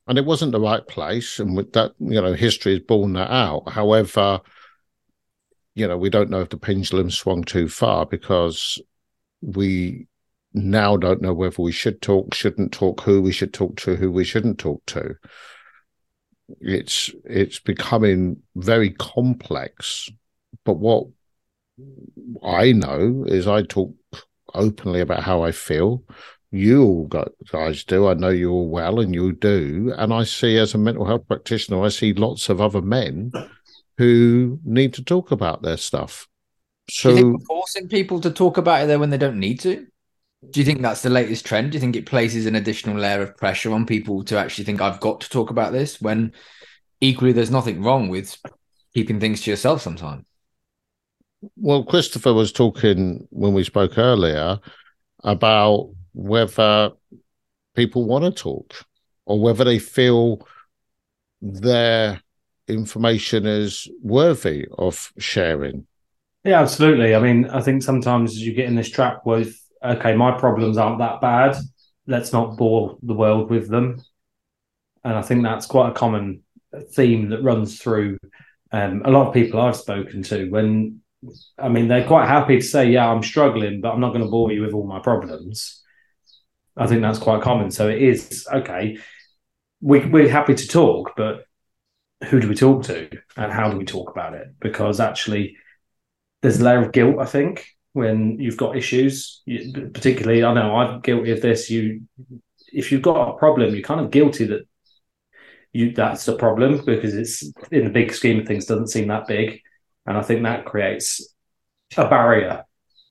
and 0.07 0.17
it 0.17 0.25
wasn't 0.25 0.51
the 0.51 0.59
right 0.59 0.85
place. 0.87 1.39
And 1.39 1.55
with 1.55 1.73
that, 1.73 1.91
you 1.99 2.21
know, 2.21 2.33
history 2.33 2.73
has 2.73 2.81
borne 2.81 3.13
that 3.13 3.29
out. 3.29 3.69
However, 3.69 4.39
you 5.75 5.87
know, 5.87 5.97
we 5.97 6.09
don't 6.09 6.29
know 6.29 6.41
if 6.41 6.49
the 6.49 6.57
pendulum 6.57 7.11
swung 7.11 7.43
too 7.43 7.67
far 7.67 8.05
because 8.05 8.81
we 9.41 10.07
now 10.53 10.97
don't 10.97 11.21
know 11.21 11.33
whether 11.33 11.61
we 11.61 11.71
should 11.71 12.01
talk, 12.01 12.33
shouldn't 12.33 12.71
talk, 12.71 13.01
who 13.01 13.21
we 13.21 13.31
should 13.31 13.53
talk 13.53 13.77
to, 13.77 13.95
who 13.95 14.11
we 14.11 14.23
shouldn't 14.23 14.59
talk 14.59 14.85
to. 14.87 15.15
It's 16.59 17.09
it's 17.23 17.59
becoming 17.59 18.41
very 18.55 18.91
complex. 18.91 20.09
But 20.65 20.77
what 20.77 21.07
I 22.43 22.73
know 22.73 23.23
is 23.27 23.47
I 23.47 23.63
talk 23.63 23.93
openly 24.53 24.99
about 24.99 25.23
how 25.23 25.43
I 25.43 25.51
feel. 25.51 26.03
You 26.53 26.83
all 26.83 27.07
guys 27.49 27.85
do. 27.85 28.09
I 28.09 28.13
know 28.15 28.29
you 28.29 28.51
all 28.51 28.67
well, 28.67 28.99
and 28.99 29.15
you 29.15 29.31
do. 29.31 29.93
And 29.97 30.13
I 30.13 30.25
see, 30.25 30.57
as 30.57 30.73
a 30.73 30.77
mental 30.77 31.05
health 31.05 31.25
practitioner, 31.25 31.81
I 31.81 31.87
see 31.87 32.11
lots 32.11 32.49
of 32.49 32.59
other 32.59 32.81
men 32.81 33.31
who 33.97 34.59
need 34.65 34.93
to 34.95 35.03
talk 35.03 35.31
about 35.31 35.61
their 35.61 35.77
stuff. 35.77 36.27
So 36.89 37.37
forcing 37.47 37.87
people 37.87 38.19
to 38.19 38.31
talk 38.31 38.57
about 38.57 38.83
it 38.83 38.87
there 38.87 38.99
when 38.99 39.11
they 39.11 39.17
don't 39.17 39.39
need 39.39 39.61
to. 39.61 39.87
Do 40.49 40.59
you 40.59 40.65
think 40.65 40.81
that's 40.81 41.03
the 41.03 41.09
latest 41.09 41.45
trend? 41.45 41.71
Do 41.71 41.75
you 41.75 41.79
think 41.79 41.95
it 41.95 42.07
places 42.07 42.45
an 42.47 42.55
additional 42.55 42.97
layer 42.97 43.21
of 43.21 43.37
pressure 43.37 43.71
on 43.71 43.85
people 43.85 44.23
to 44.23 44.37
actually 44.37 44.63
think 44.63 44.81
I've 44.81 44.99
got 44.99 45.21
to 45.21 45.29
talk 45.29 45.51
about 45.51 45.71
this 45.71 46.01
when 46.01 46.33
equally 46.99 47.31
there's 47.31 47.51
nothing 47.51 47.83
wrong 47.83 48.09
with 48.09 48.37
keeping 48.93 49.19
things 49.19 49.41
to 49.41 49.51
yourself 49.51 49.81
sometimes? 49.81 50.25
Well, 51.55 51.83
Christopher 51.83 52.33
was 52.33 52.51
talking 52.51 53.27
when 53.29 53.53
we 53.53 53.63
spoke 53.63 53.97
earlier 53.97 54.59
about 55.23 55.91
whether 56.13 56.91
people 57.75 58.05
want 58.05 58.25
to 58.25 58.31
talk 58.31 58.85
or 59.25 59.39
whether 59.39 59.63
they 59.63 59.79
feel 59.79 60.47
their 61.41 62.21
information 62.67 63.45
is 63.45 63.87
worthy 64.01 64.67
of 64.77 65.11
sharing. 65.17 65.85
Yeah, 66.43 66.61
absolutely. 66.61 67.15
I 67.15 67.19
mean, 67.19 67.45
I 67.45 67.61
think 67.61 67.83
sometimes 67.83 68.37
you 68.37 68.53
get 68.53 68.65
in 68.65 68.75
this 68.75 68.89
trap 68.89 69.21
with, 69.25 69.55
okay, 69.83 70.15
my 70.15 70.31
problems 70.37 70.77
aren't 70.77 70.99
that 70.99 71.21
bad. 71.21 71.55
Let's 72.07 72.33
not 72.33 72.57
bore 72.57 72.97
the 73.01 73.13
world 73.13 73.49
with 73.49 73.69
them. 73.69 74.01
And 75.03 75.13
I 75.15 75.21
think 75.21 75.43
that's 75.43 75.65
quite 75.65 75.89
a 75.89 75.93
common 75.93 76.43
theme 76.91 77.29
that 77.29 77.43
runs 77.43 77.79
through 77.79 78.17
um, 78.71 79.01
a 79.03 79.11
lot 79.11 79.27
of 79.27 79.33
people 79.33 79.59
I've 79.59 79.75
spoken 79.75 80.23
to. 80.23 80.49
When, 80.49 81.01
I 81.57 81.69
mean, 81.69 81.87
they're 81.87 82.07
quite 82.07 82.27
happy 82.27 82.57
to 82.57 82.65
say, 82.65 82.89
yeah, 82.89 83.09
I'm 83.09 83.23
struggling, 83.23 83.81
but 83.81 83.91
I'm 83.91 83.99
not 83.99 84.13
going 84.13 84.23
to 84.23 84.29
bore 84.29 84.51
you 84.51 84.61
with 84.61 84.73
all 84.73 84.87
my 84.87 84.99
problems. 84.99 85.81
I 86.77 86.87
think 86.87 87.01
that's 87.01 87.19
quite 87.19 87.41
common. 87.41 87.71
So 87.71 87.89
it 87.89 88.01
is, 88.01 88.47
okay, 88.51 88.97
we, 89.81 90.05
we're 90.05 90.29
happy 90.29 90.55
to 90.55 90.67
talk, 90.67 91.13
but 91.17 91.45
who 92.25 92.39
do 92.39 92.47
we 92.47 92.55
talk 92.55 92.83
to 92.83 93.09
and 93.35 93.51
how 93.51 93.69
do 93.69 93.77
we 93.77 93.85
talk 93.85 94.11
about 94.11 94.35
it? 94.35 94.47
Because 94.59 94.99
actually, 94.99 95.57
there's 96.41 96.59
a 96.59 96.63
layer 96.63 96.83
of 96.83 96.91
guilt, 96.91 97.17
I 97.19 97.25
think, 97.25 97.67
when 97.93 98.39
you've 98.39 98.57
got 98.57 98.77
issues. 98.77 99.41
particularly, 99.93 100.43
I 100.43 100.53
know 100.53 100.75
I'm 100.75 101.01
guilty 101.01 101.31
of 101.31 101.41
this. 101.41 101.69
You, 101.69 102.01
if 102.71 102.91
you've 102.91 103.01
got 103.01 103.29
a 103.29 103.37
problem, 103.37 103.73
you're 103.73 103.83
kind 103.83 103.99
of 103.99 104.11
guilty 104.11 104.45
that 104.45 104.67
you 105.73 105.93
that's 105.93 106.25
the 106.25 106.35
problem 106.35 106.83
because 106.85 107.15
it's 107.15 107.43
in 107.71 107.85
the 107.85 107.89
big 107.89 108.13
scheme 108.13 108.39
of 108.39 108.47
things 108.47 108.65
doesn't 108.65 108.87
seem 108.87 109.07
that 109.07 109.27
big, 109.27 109.61
and 110.05 110.17
I 110.17 110.21
think 110.21 110.43
that 110.43 110.65
creates 110.65 111.33
a 111.97 112.07
barrier 112.07 112.65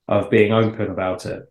of 0.07 0.29
being 0.29 0.51
open 0.51 0.89
about 0.89 1.25
it. 1.25 1.43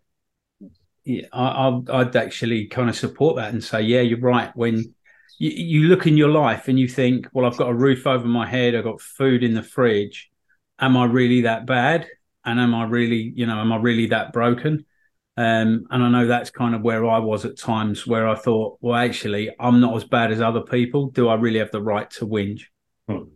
Yeah, 1.04 1.26
I, 1.32 1.80
I'd 1.92 2.14
actually 2.14 2.66
kind 2.66 2.90
of 2.90 2.96
support 2.96 3.36
that 3.36 3.52
and 3.52 3.64
say, 3.64 3.80
yeah, 3.80 4.02
you're 4.02 4.20
right. 4.20 4.54
When 4.54 4.94
you, 5.38 5.50
you 5.50 5.88
look 5.88 6.06
in 6.06 6.16
your 6.16 6.28
life 6.28 6.68
and 6.68 6.78
you 6.78 6.86
think, 6.86 7.26
well, 7.32 7.46
I've 7.46 7.56
got 7.56 7.70
a 7.70 7.74
roof 7.74 8.06
over 8.06 8.26
my 8.26 8.46
head, 8.46 8.74
I've 8.74 8.84
got 8.84 9.00
food 9.00 9.42
in 9.42 9.54
the 9.54 9.62
fridge. 9.62 10.30
Am 10.78 10.96
I 10.96 11.06
really 11.06 11.42
that 11.42 11.66
bad? 11.66 12.06
And 12.44 12.58
am 12.58 12.74
I 12.74 12.84
really, 12.84 13.32
you 13.34 13.46
know, 13.46 13.58
am 13.58 13.72
I 13.72 13.76
really 13.76 14.06
that 14.06 14.32
broken? 14.32 14.84
Um, 15.36 15.86
and 15.90 16.02
I 16.02 16.08
know 16.08 16.26
that's 16.26 16.50
kind 16.50 16.74
of 16.74 16.82
where 16.82 17.08
I 17.08 17.18
was 17.18 17.44
at 17.44 17.56
times 17.56 18.06
where 18.06 18.28
I 18.28 18.34
thought, 18.34 18.78
well, 18.80 18.96
actually, 18.96 19.50
I'm 19.58 19.80
not 19.80 19.96
as 19.96 20.04
bad 20.04 20.32
as 20.32 20.40
other 20.40 20.60
people. 20.60 21.06
Do 21.10 21.28
I 21.28 21.34
really 21.34 21.60
have 21.60 21.70
the 21.70 21.82
right 21.82 22.10
to 22.12 22.26
whinge? 22.26 22.64
Hmm. 23.08 23.30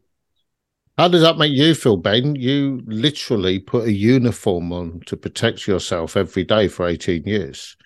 How 0.97 1.09
does 1.09 1.23
that 1.23 1.39
make 1.39 1.53
you 1.53 1.75
feel, 1.75 1.97
Benn? 1.97 2.37
You 2.37 2.81
literally 2.87 3.59
put 3.59 3.87
a 3.87 3.93
uniform 3.93 4.73
on 4.73 5.01
to 5.07 5.17
protect 5.17 5.67
yourself 5.67 6.17
every 6.17 6.45
day 6.45 6.69
for 6.69 6.87
18 6.87 7.25
years. 7.25 7.77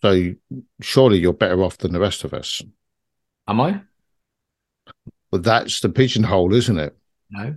So 0.00 0.32
surely 0.80 1.18
you're 1.18 1.32
better 1.32 1.62
off 1.62 1.78
than 1.78 1.92
the 1.92 2.00
rest 2.00 2.24
of 2.24 2.34
us. 2.34 2.60
Am 3.46 3.60
I? 3.60 3.82
Well, 5.30 5.40
that's 5.40 5.80
the 5.80 5.88
pigeonhole, 5.88 6.52
isn't 6.54 6.78
it? 6.78 6.96
No. 7.32 7.56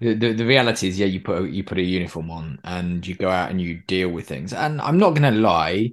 The, 0.00 0.14
the, 0.14 0.32
the 0.34 0.46
reality 0.46 0.86
is, 0.88 0.98
yeah, 0.98 1.06
you 1.06 1.20
put 1.20 1.42
a, 1.42 1.50
you 1.50 1.64
put 1.64 1.78
a 1.78 1.82
uniform 1.82 2.30
on 2.30 2.60
and 2.62 3.04
you 3.04 3.16
go 3.16 3.28
out 3.28 3.50
and 3.50 3.60
you 3.60 3.82
deal 3.86 4.08
with 4.08 4.28
things. 4.28 4.52
And 4.52 4.80
I'm 4.80 4.98
not 4.98 5.10
going 5.10 5.34
to 5.34 5.40
lie, 5.40 5.92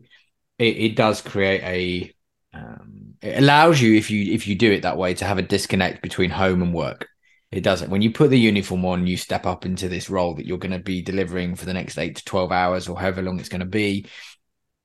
it, 0.60 0.78
it 0.78 0.96
does 0.96 1.22
create 1.22 1.64
a 1.64 2.14
um, 2.58 3.16
it 3.22 3.40
allows 3.40 3.82
you 3.82 3.96
if 3.96 4.10
you 4.12 4.34
if 4.34 4.48
you 4.48 4.56
do 4.56 4.72
it 4.72 4.84
that 4.84 4.98
way 4.98 5.14
to 5.16 5.26
have 5.26 5.38
a 5.38 5.44
disconnect 5.44 6.02
between 6.02 6.30
home 6.30 6.62
and 6.62 6.74
work. 6.74 7.08
It 7.52 7.62
doesn't. 7.62 7.90
When 7.90 8.02
you 8.02 8.12
put 8.12 8.30
the 8.30 8.40
uniform 8.40 8.86
on, 8.86 9.08
you 9.08 9.16
step 9.16 9.46
up 9.46 9.66
into 9.66 9.88
this 9.88 10.10
role 10.10 10.36
that 10.36 10.46
you're 10.46 10.58
going 10.58 10.74
to 10.74 10.80
be 10.80 11.02
delivering 11.02 11.56
for 11.56 11.66
the 11.66 11.74
next 11.74 11.98
eight 11.98 12.18
to 12.18 12.26
twelve 12.26 12.52
hours 12.52 12.88
or 12.88 13.00
however 13.00 13.22
long 13.22 13.40
it's 13.40 13.50
going 13.50 13.62
to 13.62 13.66
be, 13.66 14.06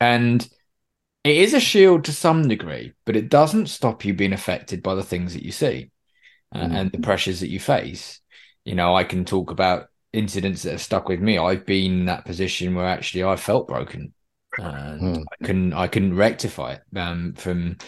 and 0.00 0.48
it 1.24 1.36
is 1.36 1.54
a 1.54 1.60
shield 1.60 2.04
to 2.04 2.12
some 2.12 2.48
degree, 2.48 2.94
but 3.04 3.16
it 3.16 3.28
doesn't 3.28 3.66
stop 3.66 4.04
you 4.04 4.14
being 4.14 4.32
affected 4.32 4.82
by 4.82 4.94
the 4.94 5.04
things 5.04 5.34
that 5.34 5.44
you 5.44 5.52
see 5.52 5.90
uh, 6.52 6.60
mm. 6.60 6.72
and 6.72 6.92
the 6.92 6.98
pressures 6.98 7.40
that 7.40 7.50
you 7.50 7.60
face. 7.60 8.20
You 8.64 8.74
know, 8.74 8.94
I 8.94 9.04
can 9.04 9.24
talk 9.24 9.50
about 9.50 9.88
incidents 10.12 10.62
that 10.62 10.72
have 10.72 10.82
stuck 10.82 11.08
with 11.08 11.20
me. 11.20 11.38
I've 11.38 11.66
been 11.66 12.00
in 12.00 12.06
that 12.06 12.24
position 12.24 12.74
where 12.74 12.86
actually 12.86 13.24
I 13.24 13.36
felt 13.36 13.68
broken, 13.68 14.12
and 14.58 15.00
mm. 15.00 15.24
I 15.40 15.44
can 15.44 15.72
I 15.72 15.86
couldn't 15.88 16.16
rectify 16.16 16.74
it. 16.74 16.98
Um, 16.98 17.34
from 17.34 17.78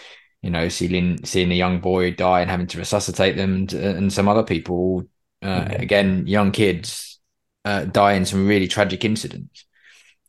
you 0.43 0.50
know 0.50 0.69
seeing 0.69 1.25
seeing 1.25 1.52
a 1.52 1.57
young 1.57 1.81
boy 1.81 2.12
die 2.12 2.40
and 2.40 2.50
having 2.50 2.66
to 2.69 2.78
resuscitate 2.78 3.37
them, 3.37 3.54
and, 3.54 3.73
and 3.73 4.12
some 4.12 4.28
other 4.28 4.45
people, 4.45 5.04
uh, 5.43 5.64
mm. 5.64 5.81
again, 5.81 6.26
young 6.26 6.50
kids, 6.52 7.21
uh, 7.64 7.85
die 7.85 8.14
in 8.14 8.25
some 8.25 8.47
really 8.47 8.69
tragic 8.69 9.04
incidents 9.04 9.66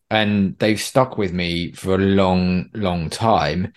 and 0.10 0.58
they've 0.60 0.80
stuck 0.80 1.18
with 1.18 1.34
me 1.34 1.72
for 1.72 1.96
a 1.96 2.00
long, 2.00 2.70
long 2.74 3.10
time. 3.10 3.74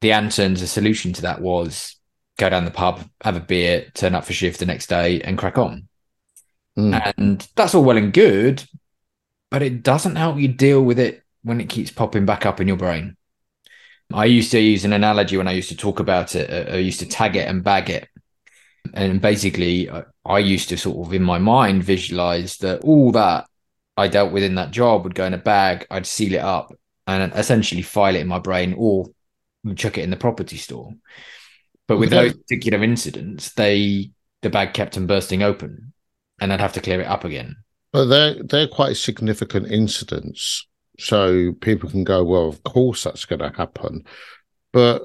The 0.00 0.12
answer 0.12 0.42
and 0.42 0.56
the 0.56 0.66
solution 0.66 1.12
to 1.14 1.22
that 1.22 1.40
was 1.40 1.95
go 2.38 2.50
down 2.50 2.64
the 2.64 2.70
pub, 2.70 3.08
have 3.22 3.36
a 3.36 3.40
beer, 3.40 3.86
turn 3.94 4.14
up 4.14 4.24
for 4.24 4.32
shift 4.32 4.60
the 4.60 4.66
next 4.66 4.88
day, 4.88 5.20
and 5.22 5.38
crack 5.38 5.58
on. 5.58 5.88
Mm. 6.78 7.14
And 7.16 7.48
that's 7.56 7.74
all 7.74 7.84
well 7.84 7.96
and 7.96 8.12
good, 8.12 8.64
but 9.50 9.62
it 9.62 9.82
doesn't 9.82 10.16
help 10.16 10.38
you 10.38 10.48
deal 10.48 10.82
with 10.82 10.98
it 10.98 11.22
when 11.42 11.60
it 11.60 11.68
keeps 11.68 11.90
popping 11.90 12.26
back 12.26 12.44
up 12.44 12.60
in 12.60 12.68
your 12.68 12.76
brain. 12.76 13.16
I 14.12 14.26
used 14.26 14.50
to 14.52 14.60
use 14.60 14.84
an 14.84 14.92
analogy 14.92 15.36
when 15.36 15.48
I 15.48 15.52
used 15.52 15.70
to 15.70 15.76
talk 15.76 16.00
about 16.00 16.34
it. 16.34 16.50
Uh, 16.50 16.74
I 16.74 16.76
used 16.76 17.00
to 17.00 17.06
tag 17.06 17.36
it 17.36 17.48
and 17.48 17.64
bag 17.64 17.90
it. 17.90 18.08
And 18.94 19.20
basically, 19.20 19.90
I 20.24 20.38
used 20.38 20.68
to 20.68 20.78
sort 20.78 21.06
of 21.06 21.12
in 21.12 21.22
my 21.22 21.38
mind 21.38 21.82
visualize 21.82 22.58
that 22.58 22.82
all 22.82 23.10
that 23.12 23.46
I 23.96 24.08
dealt 24.08 24.32
with 24.32 24.44
in 24.44 24.54
that 24.56 24.70
job 24.70 25.04
would 25.04 25.14
go 25.14 25.24
in 25.24 25.34
a 25.34 25.38
bag, 25.38 25.86
I'd 25.90 26.06
seal 26.06 26.34
it 26.34 26.40
up 26.40 26.72
and 27.06 27.32
essentially 27.34 27.82
file 27.82 28.14
it 28.14 28.20
in 28.20 28.28
my 28.28 28.38
brain 28.38 28.74
or 28.78 29.06
chuck 29.74 29.98
it 29.98 30.02
in 30.02 30.10
the 30.10 30.16
property 30.16 30.56
store. 30.56 30.92
But 31.88 31.98
with 31.98 32.10
those 32.10 32.34
particular 32.34 32.82
incidents, 32.82 33.52
they 33.52 34.10
the 34.42 34.50
bag 34.50 34.74
kept 34.74 34.96
on 34.96 35.06
bursting 35.06 35.42
open 35.42 35.92
and 36.40 36.52
I'd 36.52 36.60
have 36.60 36.72
to 36.74 36.80
clear 36.80 37.00
it 37.00 37.06
up 37.06 37.24
again. 37.24 37.56
But 37.92 38.06
they're 38.06 38.42
they're 38.42 38.68
quite 38.68 38.96
significant 38.96 39.70
incidents. 39.70 40.66
So 40.98 41.52
people 41.60 41.90
can 41.90 42.04
go, 42.04 42.24
well, 42.24 42.48
of 42.48 42.62
course 42.62 43.04
that's 43.04 43.24
going 43.24 43.40
to 43.40 43.52
happen. 43.54 44.04
But 44.72 45.02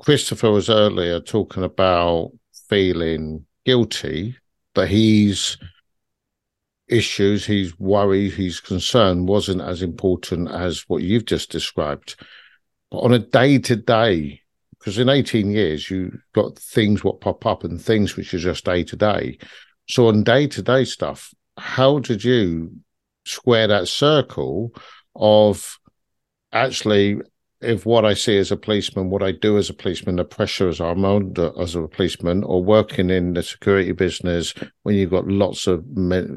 Christopher 0.00 0.50
was 0.50 0.70
earlier 0.70 1.20
talking 1.20 1.64
about 1.64 2.32
feeling 2.68 3.46
guilty 3.64 4.36
that 4.74 4.88
he's 4.88 5.58
issues, 6.88 7.46
he's 7.46 7.78
worried, 7.78 8.32
he's 8.32 8.60
concerned 8.60 9.28
wasn't 9.28 9.60
as 9.60 9.82
important 9.82 10.50
as 10.50 10.84
what 10.88 11.02
you've 11.02 11.24
just 11.24 11.50
described. 11.50 12.16
But 12.90 12.98
on 12.98 13.12
a 13.12 13.18
day 13.18 13.58
to 13.58 13.76
day, 13.76 14.41
because 14.82 14.98
in 14.98 15.08
18 15.08 15.52
years, 15.52 15.88
you've 15.88 16.20
got 16.34 16.58
things 16.58 17.04
what 17.04 17.20
pop 17.20 17.46
up 17.46 17.62
and 17.62 17.80
things 17.80 18.16
which 18.16 18.34
are 18.34 18.38
just 18.38 18.64
day 18.64 18.82
to 18.82 18.96
day. 18.96 19.38
So 19.88 20.08
on 20.08 20.24
day 20.24 20.48
to 20.48 20.60
day 20.60 20.84
stuff, 20.84 21.32
how 21.56 22.00
did 22.00 22.24
you 22.24 22.72
square 23.24 23.68
that 23.68 23.86
circle 23.86 24.74
of 25.14 25.78
actually 26.52 27.20
if 27.60 27.86
what 27.86 28.04
I 28.04 28.14
see 28.14 28.38
as 28.38 28.50
a 28.50 28.56
policeman, 28.56 29.08
what 29.08 29.22
I 29.22 29.30
do 29.30 29.56
as 29.56 29.70
a 29.70 29.74
policeman, 29.74 30.16
the 30.16 30.24
pressures 30.24 30.80
I'm 30.80 31.04
under 31.04 31.52
as 31.60 31.76
a 31.76 31.86
policeman, 31.86 32.42
or 32.42 32.64
working 32.64 33.08
in 33.08 33.34
the 33.34 33.42
security 33.44 33.92
business 33.92 34.52
when 34.82 34.96
you've 34.96 35.12
got 35.12 35.28
lots 35.28 35.68
of 35.68 35.84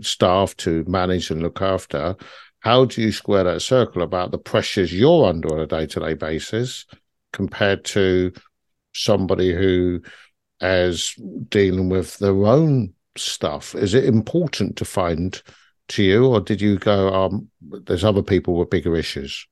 staff 0.01 0.55
to 0.57 0.85
manage 0.87 1.31
and 1.31 1.41
look 1.41 1.63
after, 1.63 2.15
how 2.59 2.85
do 2.85 3.01
you 3.01 3.11
square 3.11 3.43
that 3.45 3.63
circle 3.63 4.03
about 4.03 4.29
the 4.29 4.37
pressures 4.37 4.93
you're 4.93 5.25
under 5.25 5.51
on 5.51 5.61
a 5.61 5.65
day 5.65 5.87
to 5.87 5.99
day 5.99 6.13
basis 6.13 6.85
compared 7.35 7.85
to 7.85 8.31
somebody 8.93 9.53
who 9.53 10.01
is 10.61 11.13
dealing 11.49 11.89
with 11.89 12.17
their 12.17 12.45
own 12.45 12.93
stuff? 13.15 13.75
Is 13.75 13.93
it 13.93 14.05
important 14.05 14.77
to 14.77 14.85
find 14.85 15.39
to 15.89 16.03
you, 16.03 16.25
or 16.25 16.41
did 16.41 16.61
you 16.61 16.79
go, 16.79 17.13
um, 17.13 17.49
there's 17.61 18.03
other 18.03 18.23
people 18.23 18.57
with 18.57 18.71
bigger 18.71 18.95
issues? 18.95 19.47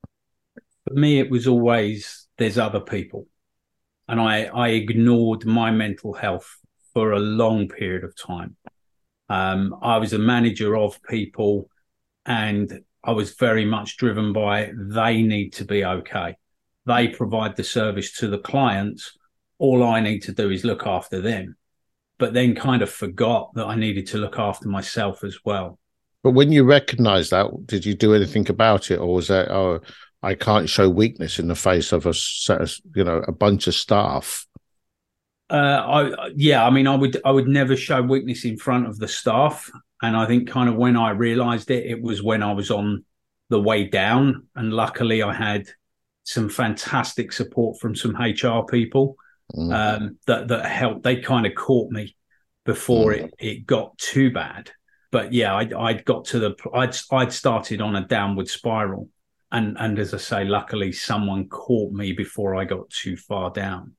For 0.88 0.96
me, 0.96 1.20
it 1.20 1.30
was 1.30 1.48
always 1.48 2.28
there's 2.38 2.58
other 2.58 2.80
people. 2.80 3.28
And 4.08 4.20
I, 4.20 4.46
I 4.46 4.70
ignored 4.70 5.46
my 5.46 5.70
mental 5.72 6.14
health 6.14 6.58
for 6.94 7.12
a 7.12 7.20
long 7.20 7.68
period 7.68 8.04
of 8.04 8.16
time. 8.16 8.56
Um, 9.30 9.76
I 9.82 9.98
was 9.98 10.14
a 10.14 10.20
manager 10.20 10.76
of 10.76 11.02
people 11.04 11.70
and 12.26 12.82
I 13.04 13.12
was 13.12 13.36
very 13.36 13.66
much 13.66 13.98
driven 13.98 14.34
by 14.34 14.72
they 14.76 15.22
need 15.22 15.54
to 15.54 15.66
be 15.66 15.86
okay. 15.86 16.36
They 16.86 17.08
provide 17.08 17.56
the 17.56 17.64
service 17.64 18.18
to 18.18 18.28
the 18.28 18.40
clients. 18.40 19.18
All 19.58 19.84
I 19.84 20.00
need 20.00 20.22
to 20.24 20.34
do 20.34 20.50
is 20.50 20.64
look 20.64 20.86
after 20.86 21.22
them. 21.22 21.56
But 22.18 22.34
then 22.34 22.56
kind 22.56 22.82
of 22.82 22.90
forgot 22.90 23.54
that 23.56 23.66
I 23.66 23.76
needed 23.76 24.08
to 24.08 24.18
look 24.18 24.38
after 24.38 24.68
myself 24.68 25.24
as 25.24 25.40
well. 25.44 25.80
But 26.24 26.32
when 26.32 26.52
you 26.52 26.64
recognized 26.64 27.32
that, 27.32 27.48
did 27.66 27.86
you 27.86 27.96
do 27.96 28.14
anything 28.14 28.50
about 28.50 28.92
it? 28.92 29.00
Or 29.00 29.16
was 29.16 29.28
that, 29.28 29.52
oh, 29.52 29.82
I 30.22 30.36
can't 30.36 30.70
show 30.70 30.90
weakness 30.90 31.38
in 31.38 31.50
the 31.50 31.56
face 31.56 31.92
of 31.92 32.06
a 32.06 32.14
set 32.14 32.62
of, 32.62 32.74
you 32.96 33.04
know, 33.04 33.24
a 33.28 33.34
bunch 33.34 33.68
of 33.68 33.76
staff. 33.76 34.48
Uh, 35.50 35.56
I 36.16 36.30
yeah, 36.36 36.66
I 36.66 36.70
mean, 36.70 36.88
I 36.88 36.96
would 36.96 37.20
I 37.26 37.32
would 37.32 37.48
never 37.48 37.76
show 37.76 38.02
weakness 38.02 38.46
in 38.46 38.58
front 38.58 38.88
of 38.88 38.98
the 38.98 39.08
staff, 39.08 39.70
and 40.02 40.16
I 40.16 40.26
think 40.26 40.50
kind 40.50 40.70
of 40.70 40.76
when 40.76 40.96
I 40.96 41.10
realised 41.12 41.70
it, 41.70 41.86
it 41.86 42.02
was 42.02 42.24
when 42.24 42.42
I 42.42 42.54
was 42.54 42.72
on 42.72 43.04
the 43.50 43.62
way 43.62 43.84
down, 43.84 44.48
and 44.56 44.74
luckily 44.74 45.22
I 45.22 45.34
had 45.34 45.68
some 46.24 46.50
fantastic 46.50 47.32
support 47.32 47.80
from 47.80 47.96
some 47.96 48.16
HR 48.16 48.64
people 48.64 49.16
mm. 49.54 49.74
um, 49.74 50.18
that 50.28 50.48
that 50.48 50.66
helped. 50.66 51.04
They 51.04 51.18
kind 51.18 51.46
of 51.46 51.56
caught 51.56 51.92
me 51.92 52.16
before 52.66 53.12
mm. 53.12 53.24
it 53.24 53.34
it 53.40 53.66
got 53.66 53.98
too 53.98 54.32
bad. 54.32 54.72
But 55.12 55.34
yeah, 55.34 55.54
I 55.54 55.70
I'd 55.78 56.06
got 56.06 56.26
to 56.26 56.40
the 56.40 56.56
I'd 56.74 56.96
I'd 57.12 57.34
started 57.34 57.82
on 57.82 57.96
a 57.96 58.06
downward 58.06 58.48
spiral 58.48 59.10
and 59.54 59.78
and 59.80 60.00
as 60.00 60.14
I 60.14 60.18
say, 60.18 60.46
luckily 60.46 60.92
someone 60.92 61.48
caught 61.48 61.94
me 61.94 62.12
before 62.12 62.56
I 62.56 62.66
got 62.66 62.90
too 62.90 63.16
far 63.16 63.52
down. 63.52 63.94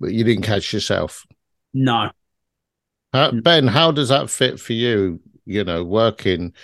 But 0.00 0.12
you 0.12 0.24
didn't 0.24 0.44
catch 0.44 0.72
yourself. 0.72 1.24
No. 1.72 2.10
Uh, 3.12 3.32
benn, 3.32 3.66
how 3.66 3.92
does 3.92 4.08
that 4.08 4.30
fit 4.30 4.58
for 4.58 4.72
you? 4.72 5.20
You 5.44 5.62
know, 5.62 5.84
working 5.84 6.54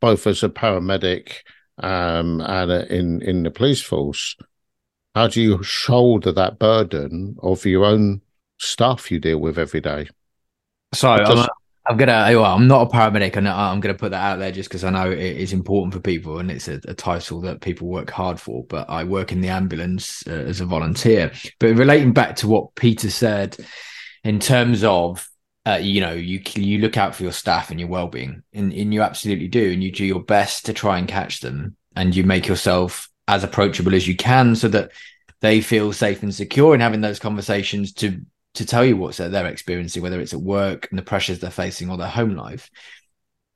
both 0.00 0.26
as 0.26 0.42
a 0.42 0.48
paramedic 0.48 1.38
um, 1.78 2.40
and 2.40 2.70
in 2.90 3.22
in 3.22 3.42
the 3.42 3.50
police 3.50 3.82
force. 3.82 4.36
How 5.14 5.28
do 5.28 5.40
you 5.40 5.62
shoulder 5.62 6.32
that 6.32 6.58
burden 6.58 7.36
of 7.40 7.64
your 7.64 7.84
own 7.84 8.20
stuff 8.58 9.12
you 9.12 9.20
deal 9.20 9.38
with 9.38 9.58
every 9.58 9.80
day? 9.80 10.08
So 10.92 11.08
I'm, 11.08 11.46
I'm 11.86 11.96
gonna. 11.96 12.26
Well, 12.32 12.44
I'm 12.44 12.66
not 12.66 12.88
a 12.88 12.90
paramedic, 12.90 13.36
and 13.36 13.48
I'm 13.48 13.80
gonna 13.80 13.94
put 13.94 14.10
that 14.10 14.22
out 14.22 14.38
there 14.38 14.50
just 14.50 14.68
because 14.68 14.84
I 14.84 14.90
know 14.90 15.10
it 15.10 15.18
is 15.18 15.52
important 15.52 15.92
for 15.92 16.00
people, 16.00 16.38
and 16.38 16.50
it's 16.50 16.66
a, 16.66 16.80
a, 16.88 16.94
title 16.94 17.40
that 17.42 17.60
people 17.60 17.88
work 17.88 18.10
hard 18.10 18.40
for. 18.40 18.64
But 18.64 18.88
I 18.88 19.04
work 19.04 19.32
in 19.32 19.40
the 19.40 19.48
ambulance 19.48 20.26
uh, 20.26 20.30
as 20.30 20.60
a 20.60 20.66
volunteer. 20.66 21.30
But 21.60 21.76
relating 21.76 22.12
back 22.12 22.36
to 22.36 22.48
what 22.48 22.74
Peter 22.74 23.10
said, 23.10 23.56
in 24.24 24.40
terms 24.40 24.82
of 24.82 25.28
uh, 25.66 25.78
you 25.80 26.00
know, 26.00 26.12
you 26.12 26.40
you 26.54 26.78
look 26.78 26.96
out 26.96 27.14
for 27.14 27.22
your 27.22 27.32
staff 27.32 27.70
and 27.70 27.80
your 27.80 27.88
well-being, 27.88 28.42
and, 28.52 28.72
and 28.72 28.92
you 28.92 29.02
absolutely 29.02 29.48
do, 29.48 29.72
and 29.72 29.82
you 29.82 29.90
do 29.90 30.04
your 30.04 30.22
best 30.22 30.66
to 30.66 30.72
try 30.72 30.98
and 30.98 31.08
catch 31.08 31.40
them, 31.40 31.76
and 31.96 32.14
you 32.14 32.24
make 32.24 32.46
yourself 32.46 33.08
as 33.26 33.42
approachable 33.44 33.94
as 33.94 34.06
you 34.06 34.16
can, 34.16 34.54
so 34.54 34.68
that 34.68 34.92
they 35.40 35.60
feel 35.60 35.92
safe 35.92 36.22
and 36.22 36.34
secure 36.34 36.74
in 36.74 36.80
having 36.80 37.00
those 37.00 37.18
conversations 37.18 37.92
to 37.92 38.20
to 38.54 38.64
tell 38.64 38.84
you 38.84 38.96
what 38.96 39.16
they're 39.16 39.46
experiencing, 39.46 40.02
whether 40.02 40.20
it's 40.20 40.32
at 40.32 40.40
work 40.40 40.86
and 40.90 40.98
the 40.98 41.02
pressures 41.02 41.40
they're 41.40 41.50
facing 41.50 41.90
or 41.90 41.96
their 41.96 42.08
home 42.08 42.36
life. 42.36 42.70